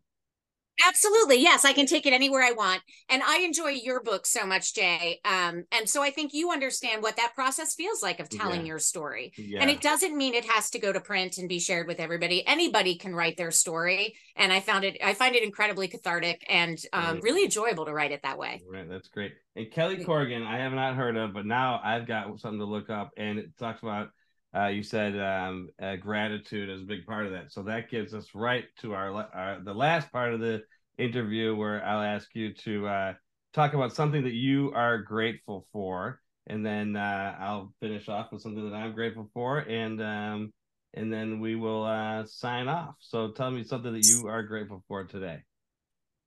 Absolutely. 0.87 1.37
Yes, 1.37 1.65
I 1.65 1.73
can 1.73 1.87
take 1.87 2.07
it 2.07 2.13
anywhere 2.13 2.43
I 2.43 2.53
want. 2.53 2.83
And 3.09 3.23
I 3.23 3.39
enjoy 3.41 3.71
your 3.71 4.03
book 4.03 4.27
so 4.27 4.45
much, 4.45 4.75
Jay. 4.75 5.21
Um, 5.25 5.65
and 5.73 5.89
so 5.89 6.03
I 6.03 6.11
think 6.11 6.35
you 6.35 6.51
understand 6.51 7.03
what 7.03 7.17
that 7.17 7.35
process 7.35 7.75
feels 7.75 8.03
like 8.03 8.21
of 8.21 8.29
telling 8.29 8.61
Yeah. 8.61 8.67
your 8.67 8.79
story. 8.79 9.33
Yeah. 9.37 9.61
And 9.63 9.71
it 9.71 9.81
doesn't 9.81 10.17
mean 10.17 10.35
it 10.35 10.45
has 10.45 10.71
to 10.71 10.79
go 10.79 10.93
to 10.93 11.01
print 11.01 11.39
and 11.39 11.49
be 11.49 11.59
shared 11.61 11.87
with 11.87 12.01
everybody. 12.01 12.47
Anybody 12.47 12.97
can 12.97 13.15
write 13.15 13.37
their 13.37 13.51
story. 13.51 14.17
And 14.37 14.53
I 14.53 14.61
found 14.61 14.85
it, 14.85 14.99
I 15.03 15.15
find 15.15 15.35
it 15.35 15.43
incredibly 15.43 15.89
cathartic 15.89 16.45
and 16.49 16.79
um, 16.93 17.15
Right. 17.15 17.23
really 17.23 17.45
enjoyable 17.45 17.87
to 17.87 17.93
write 17.93 18.13
it 18.13 18.23
that 18.23 18.39
way. 18.39 18.63
Right, 18.69 18.89
that's 18.89 19.09
great. 19.09 19.33
And 19.55 19.71
Kelly 19.71 20.05
Corrigan, 20.05 20.43
I 20.43 20.59
have 20.59 20.73
not 20.73 20.95
heard 20.97 21.17
of, 21.17 21.33
but 21.33 21.47
now 21.47 21.81
I've 21.83 22.07
got 22.07 22.39
something 22.41 22.59
to 22.59 22.67
look 22.67 22.91
up, 22.91 23.13
and 23.17 23.39
it 23.39 23.57
talks 23.59 23.83
about. 23.83 24.11
Uh, 24.57 24.69
you 24.69 24.83
said 24.83 25.19
um, 25.21 25.69
uh, 25.83 25.97
gratitude 25.97 26.71
is 26.71 26.83
a 26.83 26.87
big 26.87 27.05
part 27.05 27.27
of 27.27 27.33
that, 27.33 27.53
so 27.53 27.63
that 27.63 27.91
gives 27.91 28.15
us 28.15 28.29
right 28.35 28.65
to 28.81 28.95
our, 28.95 29.13
our 29.35 29.61
the 29.63 29.75
last 29.75 30.11
part 30.11 30.33
of 30.33 30.41
the 30.41 30.63
interview, 30.97 31.55
where 31.55 31.85
I'll 31.85 32.01
ask 32.01 32.35
you 32.35 32.55
to 32.65 32.87
uh, 32.87 33.13
talk 33.53 33.75
about 33.75 33.95
something 33.95 34.25
that 34.25 34.33
you 34.33 34.73
are 34.75 34.99
grateful 34.99 35.67
for, 35.73 36.21
and 36.47 36.65
then 36.65 36.97
uh, 36.97 37.37
I'll 37.39 37.75
finish 37.81 38.09
off 38.09 38.33
with 38.33 38.41
something 38.41 38.71
that 38.71 38.77
I'm 38.77 38.95
grateful 38.95 39.29
for, 39.35 39.59
and 39.59 40.01
um, 40.01 40.53
and 40.95 41.13
then 41.13 41.41
we 41.41 41.55
will 41.55 41.85
uh, 41.85 42.25
sign 42.25 42.69
off. 42.69 42.95
So 43.01 43.33
tell 43.33 43.51
me 43.51 43.63
something 43.63 43.93
that 43.93 44.07
you 44.07 44.27
are 44.27 44.43
grateful 44.43 44.83
for 44.89 45.05
today. 45.05 45.41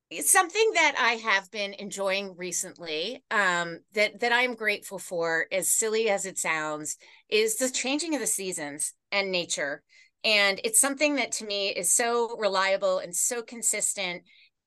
It's 0.09 0.31
something 0.31 0.71
that 0.73 0.95
I 0.97 1.13
have 1.13 1.51
been 1.51 1.73
enjoying 1.73 2.35
recently, 2.35 3.23
um, 3.29 3.81
that 3.93 4.19
that 4.21 4.33
I'm 4.33 4.55
grateful 4.55 4.97
for, 4.97 5.45
as 5.51 5.71
silly 5.71 6.09
as 6.09 6.25
it 6.25 6.39
sounds, 6.39 6.97
is 7.29 7.57
the 7.57 7.69
changing 7.69 8.15
of 8.15 8.21
the 8.21 8.27
seasons 8.27 8.93
and 9.11 9.31
nature. 9.31 9.83
And 10.23 10.59
it's 10.63 10.79
something 10.79 11.15
that 11.15 11.31
to 11.33 11.45
me 11.45 11.69
is 11.69 11.93
so 11.93 12.35
reliable 12.37 12.97
and 12.97 13.15
so 13.15 13.43
consistent. 13.43 14.23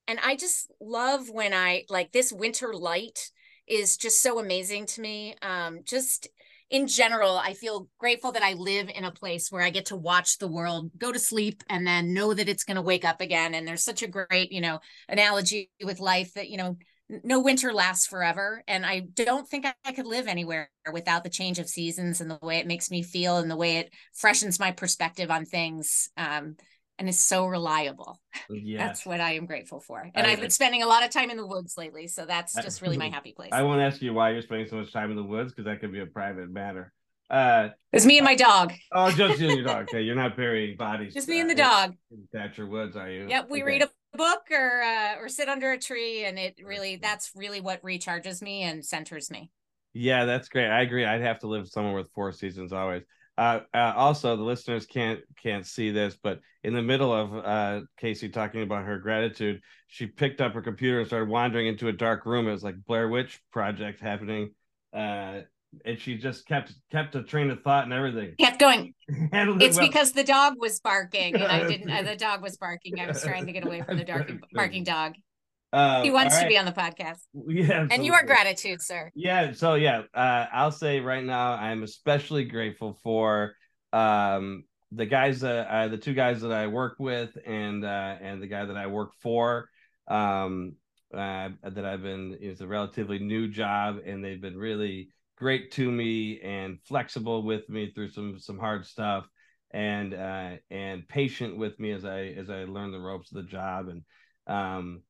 And 0.06 0.20
I 0.22 0.36
just 0.36 0.70
love 0.80 1.28
when 1.28 1.52
I 1.52 1.84
like 1.88 2.12
this 2.12 2.32
winter 2.32 2.72
light 2.72 3.30
is 3.66 3.96
just 3.96 4.22
so 4.22 4.38
amazing 4.38 4.86
to 4.86 5.00
me. 5.00 5.34
Um, 5.42 5.80
just 5.84 6.28
in 6.72 6.86
general, 6.86 7.36
I 7.36 7.52
feel 7.52 7.88
grateful 7.98 8.32
that 8.32 8.42
I 8.42 8.54
live 8.54 8.90
in 8.92 9.04
a 9.04 9.12
place 9.12 9.52
where 9.52 9.62
I 9.62 9.68
get 9.68 9.86
to 9.86 9.96
watch 9.96 10.38
the 10.38 10.48
world 10.48 10.90
go 10.96 11.12
to 11.12 11.18
sleep 11.18 11.62
and 11.68 11.86
then 11.86 12.14
know 12.14 12.32
that 12.32 12.48
it's 12.48 12.64
going 12.64 12.76
to 12.76 12.82
wake 12.82 13.04
up 13.04 13.20
again. 13.20 13.54
And 13.54 13.68
there's 13.68 13.84
such 13.84 14.02
a 14.02 14.08
great, 14.08 14.50
you 14.50 14.62
know, 14.62 14.80
analogy 15.06 15.70
with 15.84 16.00
life 16.00 16.32
that 16.32 16.48
you 16.48 16.56
know 16.56 16.78
no 17.24 17.40
winter 17.40 17.74
lasts 17.74 18.06
forever 18.06 18.62
and 18.66 18.86
i 18.86 19.00
don't 19.00 19.46
think 19.46 19.66
I, 19.84 19.92
could 19.92 20.06
live 20.06 20.26
anywhere 20.26 20.70
without 20.90 21.24
the 21.24 21.30
change 21.30 21.58
of 21.58 21.68
seasons 21.68 22.22
and 22.22 22.30
the 22.30 22.38
way 22.40 22.56
it 22.56 22.66
makes 22.66 22.90
me 22.90 23.02
feel 23.02 23.36
and 23.36 23.50
the 23.50 23.56
way 23.56 23.76
it 23.76 23.92
freshens 24.14 24.58
my 24.58 24.70
perspective 24.70 25.30
on 25.30 25.44
things 25.44 26.08
um, 26.16 26.56
and 27.02 27.08
is 27.08 27.18
so 27.20 27.46
reliable 27.46 28.20
Yes. 28.48 28.78
that's 28.80 29.06
what 29.06 29.20
i 29.20 29.32
am 29.32 29.46
grateful 29.46 29.80
for 29.80 30.08
and 30.14 30.24
I- 30.26 30.30
i've 30.30 30.40
been 30.40 30.50
spending 30.50 30.82
a 30.84 30.86
lot 30.86 31.02
of 31.04 31.10
time 31.10 31.30
in 31.30 31.36
the 31.36 31.46
woods 31.46 31.74
lately 31.76 32.06
so 32.06 32.24
that's 32.24 32.54
just 32.54 32.80
really 32.80 32.96
my 32.96 33.08
happy 33.16 33.32
place 33.32 33.50
I 33.52 33.62
won't 33.62 33.80
ask 33.82 34.00
you 34.00 34.14
why 34.14 34.30
you're 34.30 34.42
spending 34.42 34.68
so 34.68 34.76
much 34.76 34.92
time 34.92 35.10
in 35.10 35.16
the 35.16 35.24
woods 35.24 35.52
because 35.52 35.64
that 35.66 35.80
could 35.80 35.92
be 35.92 36.00
a 36.00 36.06
private 36.06 36.48
matter. 36.50 36.92
Uh, 37.28 37.70
it's 37.92 38.06
me 38.06 38.18
and 38.18 38.24
my 38.24 38.34
dog 38.36 38.72
oh, 38.92 39.10
just 39.10 39.40
you 39.40 39.48
and 39.48 39.56
your 39.56 39.66
dog. 39.66 39.86
Okay, 39.88 40.02
you're 40.02 40.14
not 40.14 40.36
burying 40.36 40.76
bodies. 40.76 41.12
just 41.14 41.28
me 41.28 41.40
and 41.40 41.50
uh, 41.50 41.54
the 41.54 41.60
dog 41.60 41.94
in 42.12 42.28
Thatcher 42.32 42.66
Woods, 42.66 42.94
are 42.96 43.10
you? 43.10 43.26
yep 43.28 43.48
we 43.50 43.62
Okay. 43.62 43.72
read 43.72 43.82
a 43.82 43.90
book 44.16 44.42
or 44.50 44.82
uh, 44.82 45.16
or 45.18 45.28
sit 45.28 45.48
under 45.48 45.72
a 45.72 45.78
tree 45.78 46.24
and 46.24 46.38
it 46.38 46.54
really 46.64 46.96
that's 46.96 47.32
really 47.34 47.60
what 47.60 47.82
recharges 47.82 48.42
me 48.42 48.62
and 48.62 48.84
centers 48.84 49.30
me 49.30 49.50
Yeah, 49.92 50.24
that's 50.24 50.48
great. 50.48 50.68
I 50.68 50.82
agree. 50.82 51.04
I'd 51.04 51.22
have 51.22 51.40
to 51.40 51.46
live 51.48 51.68
somewhere 51.68 51.94
with 51.94 52.10
four 52.14 52.32
seasons 52.32 52.72
always. 52.72 53.02
Uh, 53.38 53.60
uh, 53.72 53.92
also, 53.96 54.36
the 54.36 54.42
listeners 54.42 54.84
can't 54.86 55.20
can't 55.42 55.66
see 55.66 55.90
this, 55.90 56.16
but 56.22 56.40
in 56.62 56.74
the 56.74 56.82
middle 56.82 57.12
of 57.12 57.34
uh, 57.34 57.80
Kacey 58.00 58.30
talking 58.32 58.62
about 58.62 58.84
her 58.84 58.98
gratitude, 58.98 59.62
she 59.86 60.06
picked 60.06 60.40
up 60.40 60.52
her 60.52 60.60
computer 60.62 60.98
and 60.98 61.06
started 61.06 61.28
wandering 61.28 61.66
into 61.66 61.88
a 61.88 61.92
dark 61.92 62.26
room. 62.26 62.46
It 62.46 62.52
was 62.52 62.62
like 62.62 62.76
Blair 62.86 63.08
Witch 63.08 63.40
Project 63.50 64.00
happening, 64.00 64.50
uh, 64.92 65.40
and 65.86 65.98
she 65.98 66.18
just 66.18 66.46
kept 66.46 66.74
kept 66.90 67.14
a 67.14 67.22
train 67.22 67.50
of 67.50 67.62
thought 67.62 67.84
and 67.84 67.92
everything. 67.94 68.34
kept 68.38 68.58
going 68.60 68.94
Handled 69.32 69.62
it 69.62 69.66
It's 69.66 69.78
well. 69.78 69.86
because 69.88 70.12
the 70.12 70.24
dog 70.24 70.54
was 70.58 70.80
barking 70.80 71.34
and 71.34 71.44
I 71.44 71.66
didn't. 71.66 71.90
Uh, 71.90 72.02
the 72.02 72.16
dog 72.28 72.42
was 72.42 72.58
barking. 72.58 73.00
I 73.00 73.06
was 73.06 73.22
trying 73.22 73.46
to 73.46 73.52
get 73.52 73.64
away 73.66 73.80
from 73.80 73.96
the 73.96 74.04
dark, 74.04 74.30
barking 74.52 74.84
dog. 74.84 75.14
Uh, 75.72 76.02
He 76.02 76.10
wants 76.10 76.34
all 76.36 76.42
to 76.42 76.48
be 76.48 76.58
on 76.58 76.64
the 76.64 76.72
podcast. 76.72 77.18
Yeah, 77.48 77.86
And 77.90 78.04
your 78.04 78.16
absolutely. 78.16 78.26
gratitude, 78.26 78.82
sir. 78.82 79.10
Yeah, 79.14 79.52
so 79.52 79.74
yeah, 79.74 80.02
uh, 80.14 80.46
I'll 80.52 80.72
say 80.72 81.00
right 81.00 81.24
now 81.24 81.52
I'm 81.52 81.82
especially 81.82 82.44
grateful 82.44 82.98
for 83.02 83.54
um, 83.92 84.64
the 84.90 85.06
guys 85.06 85.40
that 85.40 85.66
uh, 85.68 85.88
the 85.88 85.98
two 85.98 86.14
guys 86.14 86.42
that 86.42 86.52
I 86.52 86.66
work 86.66 86.96
with 86.98 87.30
and 87.46 87.84
uh, 87.84 88.16
and 88.20 88.42
the 88.42 88.46
guy 88.46 88.64
that 88.64 88.76
I 88.76 88.86
work 88.86 89.12
for. 89.22 89.68
Um, 90.08 90.74
uh, 91.14 91.50
that 91.62 91.84
I've 91.84 92.02
been 92.02 92.38
it's 92.40 92.62
a 92.62 92.66
relatively 92.66 93.18
new 93.18 93.46
job 93.46 93.98
and 94.04 94.24
they've 94.24 94.40
been 94.40 94.56
really 94.56 95.10
great 95.36 95.70
to 95.72 95.90
me 95.90 96.40
and 96.40 96.78
flexible 96.84 97.42
with 97.42 97.68
me 97.68 97.92
through 97.92 98.10
some 98.10 98.38
some 98.38 98.58
hard 98.58 98.86
stuff 98.86 99.26
and 99.72 100.14
uh, 100.14 100.52
and 100.70 101.06
patient 101.08 101.58
with 101.58 101.78
me 101.78 101.92
as 101.92 102.04
I 102.04 102.34
as 102.38 102.48
I 102.48 102.64
learn 102.64 102.92
the 102.92 102.98
ropes 102.98 103.30
of 103.30 103.36
the 103.36 103.50
job 103.50 103.88
and 103.88 104.02
um, 104.46 105.02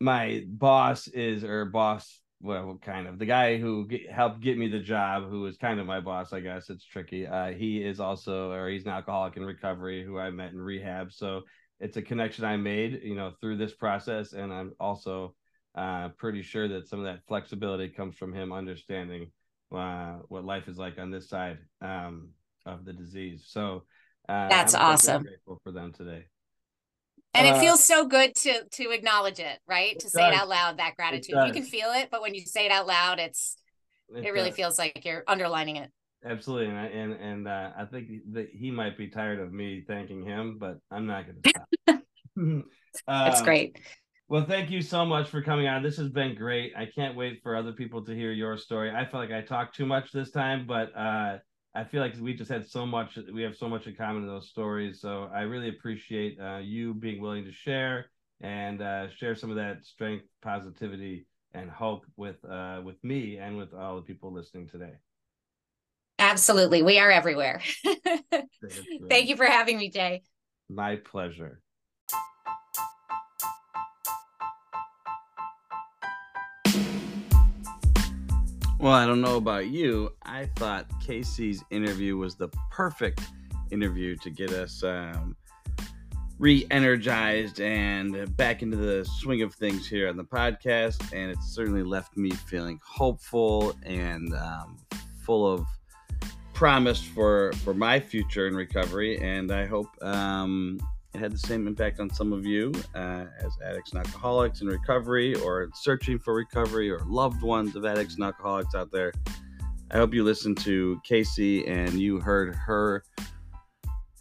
my 0.00 0.44
boss 0.46 1.08
is 1.08 1.44
or 1.44 1.64
boss 1.64 2.20
well 2.40 2.78
kind 2.82 3.08
of 3.08 3.18
the 3.18 3.26
guy 3.26 3.58
who 3.58 3.86
get, 3.88 4.08
helped 4.10 4.40
get 4.40 4.56
me 4.56 4.68
the 4.68 4.78
job 4.78 5.28
who 5.28 5.46
is 5.46 5.56
kind 5.56 5.80
of 5.80 5.86
my 5.86 6.00
boss 6.00 6.32
i 6.32 6.40
guess. 6.40 6.70
It's 6.70 6.84
tricky. 6.84 7.26
Uh 7.26 7.52
he 7.52 7.82
is 7.82 7.98
also 7.98 8.52
or 8.52 8.68
he's 8.68 8.84
an 8.84 8.92
alcoholic 8.92 9.36
in 9.36 9.44
recovery 9.44 10.04
who 10.04 10.18
i 10.18 10.30
met 10.30 10.52
in 10.52 10.60
rehab. 10.60 11.12
So 11.12 11.42
it's 11.80 11.96
a 11.96 12.02
connection 12.02 12.44
i 12.44 12.56
made 12.56 13.00
you 13.02 13.14
know 13.16 13.32
through 13.40 13.56
this 13.56 13.74
process. 13.74 14.32
And 14.32 14.52
i'm 14.52 14.72
also 14.78 15.34
uh 15.74 16.10
pretty 16.10 16.42
sure 16.42 16.68
that 16.68 16.88
some 16.88 17.00
of 17.00 17.04
that 17.06 17.26
flexibility 17.26 17.88
comes 17.88 18.16
from 18.16 18.32
him 18.32 18.52
understanding 18.52 19.32
uh 19.74 20.18
what 20.28 20.44
life 20.44 20.68
is 20.68 20.78
like 20.78 20.98
on 20.98 21.10
this 21.10 21.28
side 21.28 21.58
um 21.82 22.28
of 22.66 22.84
the 22.84 22.92
disease. 22.92 23.46
So 23.48 23.82
uh 24.28 24.48
That's 24.48 24.74
I'm 24.74 24.82
awesome. 24.82 25.24
grateful 25.24 25.60
for 25.64 25.72
them 25.72 25.92
today 25.92 26.26
And 27.34 27.46
Uh, 27.46 27.54
it 27.54 27.60
feels 27.60 27.82
so 27.82 28.06
good 28.06 28.34
to 28.36 28.64
to 28.64 28.90
acknowledge 28.90 29.38
it, 29.38 29.58
right? 29.68 29.92
It 29.92 30.00
To 30.00 30.10
say 30.10 30.26
it 30.26 30.34
out 30.34 30.48
loud, 30.48 30.78
that 30.78 30.96
gratitude. 30.96 31.36
You 31.46 31.52
can 31.52 31.62
feel 31.64 31.92
it, 31.92 32.08
but 32.10 32.20
when 32.22 32.34
you 32.34 32.44
say 32.46 32.66
it 32.66 32.72
out 32.72 32.86
loud, 32.86 33.18
it's 33.18 33.56
it 34.14 34.32
really 34.32 34.48
does. 34.48 34.56
feels 34.56 34.78
like 34.78 35.04
you're 35.04 35.24
underlining 35.26 35.76
it. 35.76 35.90
Absolutely, 36.24 36.66
and 36.66 36.78
I, 36.78 36.86
and 36.86 37.12
and 37.12 37.48
uh, 37.48 37.70
I 37.78 37.84
think 37.84 38.08
that 38.32 38.48
he 38.50 38.70
might 38.70 38.98
be 38.98 39.08
tired 39.08 39.38
of 39.38 39.52
me 39.52 39.84
thanking 39.86 40.24
him, 40.24 40.58
but 40.58 40.78
I'm 40.90 41.06
not 41.06 41.26
going 41.26 41.42
to 41.42 41.48
stop. 41.48 41.68
That's 43.06 43.38
Um, 43.40 43.44
great. 43.44 43.78
Well, 44.28 44.44
thank 44.44 44.70
you 44.70 44.82
so 44.82 45.06
much 45.06 45.28
for 45.28 45.42
coming 45.42 45.68
on. 45.68 45.82
This 45.82 45.96
has 45.96 46.08
been 46.10 46.34
great. 46.34 46.72
I 46.76 46.86
can't 46.86 47.16
wait 47.16 47.40
for 47.42 47.56
other 47.56 47.72
people 47.72 48.04
to 48.04 48.14
hear 48.14 48.32
your 48.32 48.58
story. 48.58 48.90
I 48.90 49.06
feel 49.06 49.20
like 49.20 49.30
I 49.30 49.40
talked 49.42 49.76
too 49.76 49.86
much 49.86 50.12
this 50.12 50.30
time, 50.30 50.66
but 50.66 50.94
uh, 50.96 51.38
I 51.78 51.84
feel 51.84 52.00
like 52.00 52.14
we 52.20 52.34
just 52.34 52.50
had 52.50 52.68
so 52.68 52.84
much. 52.84 53.16
We 53.32 53.42
have 53.42 53.56
so 53.56 53.68
much 53.68 53.86
in 53.86 53.94
common 53.94 54.22
in 54.22 54.28
those 54.28 54.48
stories. 54.48 55.00
So 55.00 55.30
I 55.32 55.42
really 55.42 55.68
appreciate 55.68 56.36
uh, 56.40 56.58
you 56.58 56.92
being 56.92 57.22
willing 57.22 57.44
to 57.44 57.52
share 57.52 58.06
and 58.40 58.82
uh, 58.82 59.08
share 59.10 59.36
some 59.36 59.50
of 59.50 59.56
that 59.56 59.84
strength, 59.84 60.24
positivity, 60.42 61.28
and 61.54 61.70
hope 61.70 62.04
with 62.16 62.44
uh, 62.44 62.80
with 62.84 62.96
me 63.04 63.36
and 63.36 63.56
with 63.56 63.72
all 63.74 63.94
the 63.94 64.02
people 64.02 64.32
listening 64.32 64.66
today. 64.66 64.94
Absolutely. 66.18 66.82
We 66.82 66.98
are 66.98 67.12
everywhere. 67.12 67.62
Thank 69.08 69.28
you 69.28 69.36
for 69.36 69.46
having 69.46 69.78
me, 69.78 69.88
Jay. 69.88 70.22
My 70.68 70.96
pleasure. 70.96 71.60
Well, 78.80 78.92
I 78.92 79.06
don't 79.06 79.20
know 79.20 79.38
about 79.38 79.66
you. 79.66 80.12
I 80.22 80.46
thought 80.54 80.88
Kacey's 81.00 81.64
interview 81.70 82.16
was 82.16 82.36
the 82.36 82.48
perfect 82.70 83.22
interview 83.72 84.14
to 84.18 84.30
get 84.30 84.52
us 84.52 84.84
um, 84.84 85.36
re 86.38 86.64
energized 86.70 87.60
and 87.60 88.36
back 88.36 88.62
into 88.62 88.76
the 88.76 89.04
swing 89.04 89.42
of 89.42 89.52
things 89.52 89.88
here 89.88 90.08
on 90.08 90.16
the 90.16 90.22
podcast. 90.22 91.12
And 91.12 91.28
it 91.28 91.38
certainly 91.42 91.82
left 91.82 92.16
me 92.16 92.30
feeling 92.30 92.78
hopeful 92.84 93.74
and 93.82 94.32
um, 94.34 94.76
full 95.24 95.52
of 95.52 95.66
promise 96.54 97.02
for, 97.02 97.52
for 97.64 97.74
my 97.74 97.98
future 97.98 98.46
in 98.46 98.54
recovery. 98.54 99.20
And 99.20 99.50
I 99.50 99.66
hope 99.66 99.88
um, 100.02 100.78
it 101.14 101.18
had 101.18 101.32
the 101.32 101.38
same 101.38 101.66
impact 101.66 102.00
on 102.00 102.10
some 102.10 102.32
of 102.32 102.44
you 102.44 102.72
uh, 102.94 103.24
as 103.40 103.52
addicts 103.64 103.92
and 103.92 104.00
alcoholics 104.00 104.60
in 104.60 104.66
recovery 104.66 105.34
or 105.36 105.68
searching 105.74 106.18
for 106.18 106.34
recovery 106.34 106.90
or 106.90 107.00
loved 107.06 107.42
ones 107.42 107.74
of 107.76 107.84
addicts 107.84 108.14
and 108.14 108.24
alcoholics 108.24 108.74
out 108.74 108.92
there. 108.92 109.12
I 109.90 109.96
hope 109.96 110.12
you 110.12 110.22
listened 110.22 110.58
to 110.58 111.00
Kacey 111.08 111.66
and 111.66 111.94
you 111.94 112.20
heard 112.20 112.54
her 112.54 113.04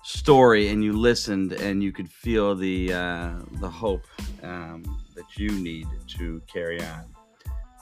story 0.04 0.70
and 0.70 0.82
you 0.82 0.94
listened 0.94 1.52
and 1.52 1.84
you 1.84 1.92
could 1.92 2.10
feel 2.10 2.56
the 2.56 2.94
uh, 2.94 3.34
the 3.60 3.70
hope 3.70 4.06
um, 4.42 4.84
that 5.16 5.38
you 5.38 5.50
need 5.52 5.88
to 6.08 6.42
carry 6.48 6.82
on. 6.82 7.04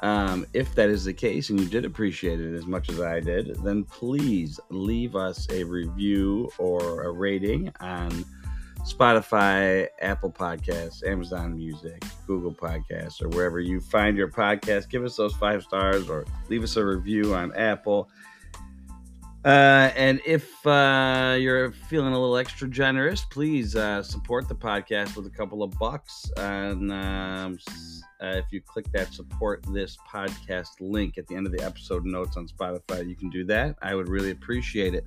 Um, 0.02 0.46
if 0.54 0.74
that 0.76 0.90
is 0.90 1.06
the 1.06 1.14
case 1.14 1.52
and 1.52 1.60
you 1.60 1.68
did 1.68 1.86
appreciate 1.86 2.42
it 2.42 2.56
as 2.56 2.66
much 2.66 2.90
as 2.90 3.00
I 3.00 3.20
did, 3.20 3.56
then 3.64 3.84
please 3.84 4.60
leave 4.70 5.16
us 5.16 5.48
a 5.52 5.64
review 5.64 6.50
or 6.58 7.04
a 7.04 7.12
rating 7.12 7.72
on 7.80 8.26
Spotify, 8.86 9.88
Apple 10.00 10.32
Podcasts, 10.32 11.06
Amazon 11.06 11.56
Music, 11.56 12.04
Google 12.28 12.54
Podcasts, 12.54 13.22
or 13.22 13.30
wherever 13.30 13.60
you 13.60 13.82
find 13.82 14.16
your 14.16 14.28
podcast. 14.28 14.90
Give 14.90 15.04
us 15.04 15.16
those 15.16 15.34
five 15.34 15.64
stars 15.64 16.08
or 16.08 16.26
leave 16.50 16.64
us 16.64 16.78
a 16.78 16.86
review 16.86 17.34
on 17.34 17.54
Apple. 17.56 18.10
Uh, 19.44 19.92
and 19.96 20.22
if 20.26 20.66
uh, 20.66 21.36
you're 21.40 21.72
feeling 21.72 22.14
a 22.14 22.20
little 22.20 22.38
extra 22.38 22.68
generous, 22.68 23.26
please 23.26 23.76
uh, 23.76 24.02
support 24.02 24.48
the 24.48 24.56
podcast 24.56 25.16
with 25.16 25.28
a 25.28 25.30
couple 25.32 25.62
of 25.62 25.72
bucks. 25.80 26.32
And 26.38 26.92
um, 26.92 27.60
uh, 28.22 28.38
if 28.38 28.46
you 28.52 28.62
click 28.62 28.92
that 28.94 29.14
support 29.14 29.64
this 29.72 29.98
podcast 30.12 30.70
link 30.80 31.18
at 31.18 31.28
the 31.28 31.36
end 31.36 31.46
of 31.46 31.52
the 31.52 31.64
episode 31.64 32.06
notes 32.06 32.38
on 32.38 32.48
Spotify, 32.48 33.08
you 33.08 33.16
can 33.16 33.30
do 33.30 33.44
that. 33.46 33.76
I 33.82 33.94
would 33.94 34.10
really 34.10 34.32
appreciate 34.32 34.96
it. 34.96 35.06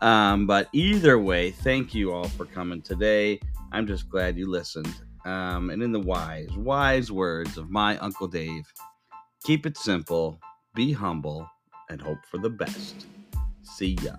Um, 0.00 0.46
but 0.46 0.68
either 0.72 1.18
way, 1.18 1.50
thank 1.50 1.94
you 1.94 2.12
all 2.12 2.28
for 2.28 2.46
coming 2.46 2.82
today. 2.82 3.40
I'm 3.72 3.86
just 3.86 4.08
glad 4.08 4.36
you 4.36 4.48
listened. 4.48 4.94
Um, 5.24 5.70
and 5.70 5.82
in 5.82 5.92
the 5.92 6.00
wise, 6.00 6.50
wise 6.56 7.12
words 7.12 7.58
of 7.58 7.70
my 7.70 7.98
Uncle 7.98 8.28
Dave, 8.28 8.72
keep 9.44 9.66
it 9.66 9.76
simple, 9.76 10.40
be 10.74 10.92
humble, 10.92 11.48
and 11.90 12.00
hope 12.00 12.24
for 12.30 12.38
the 12.38 12.50
best. 12.50 13.06
See 13.62 13.98
ya. 14.02 14.14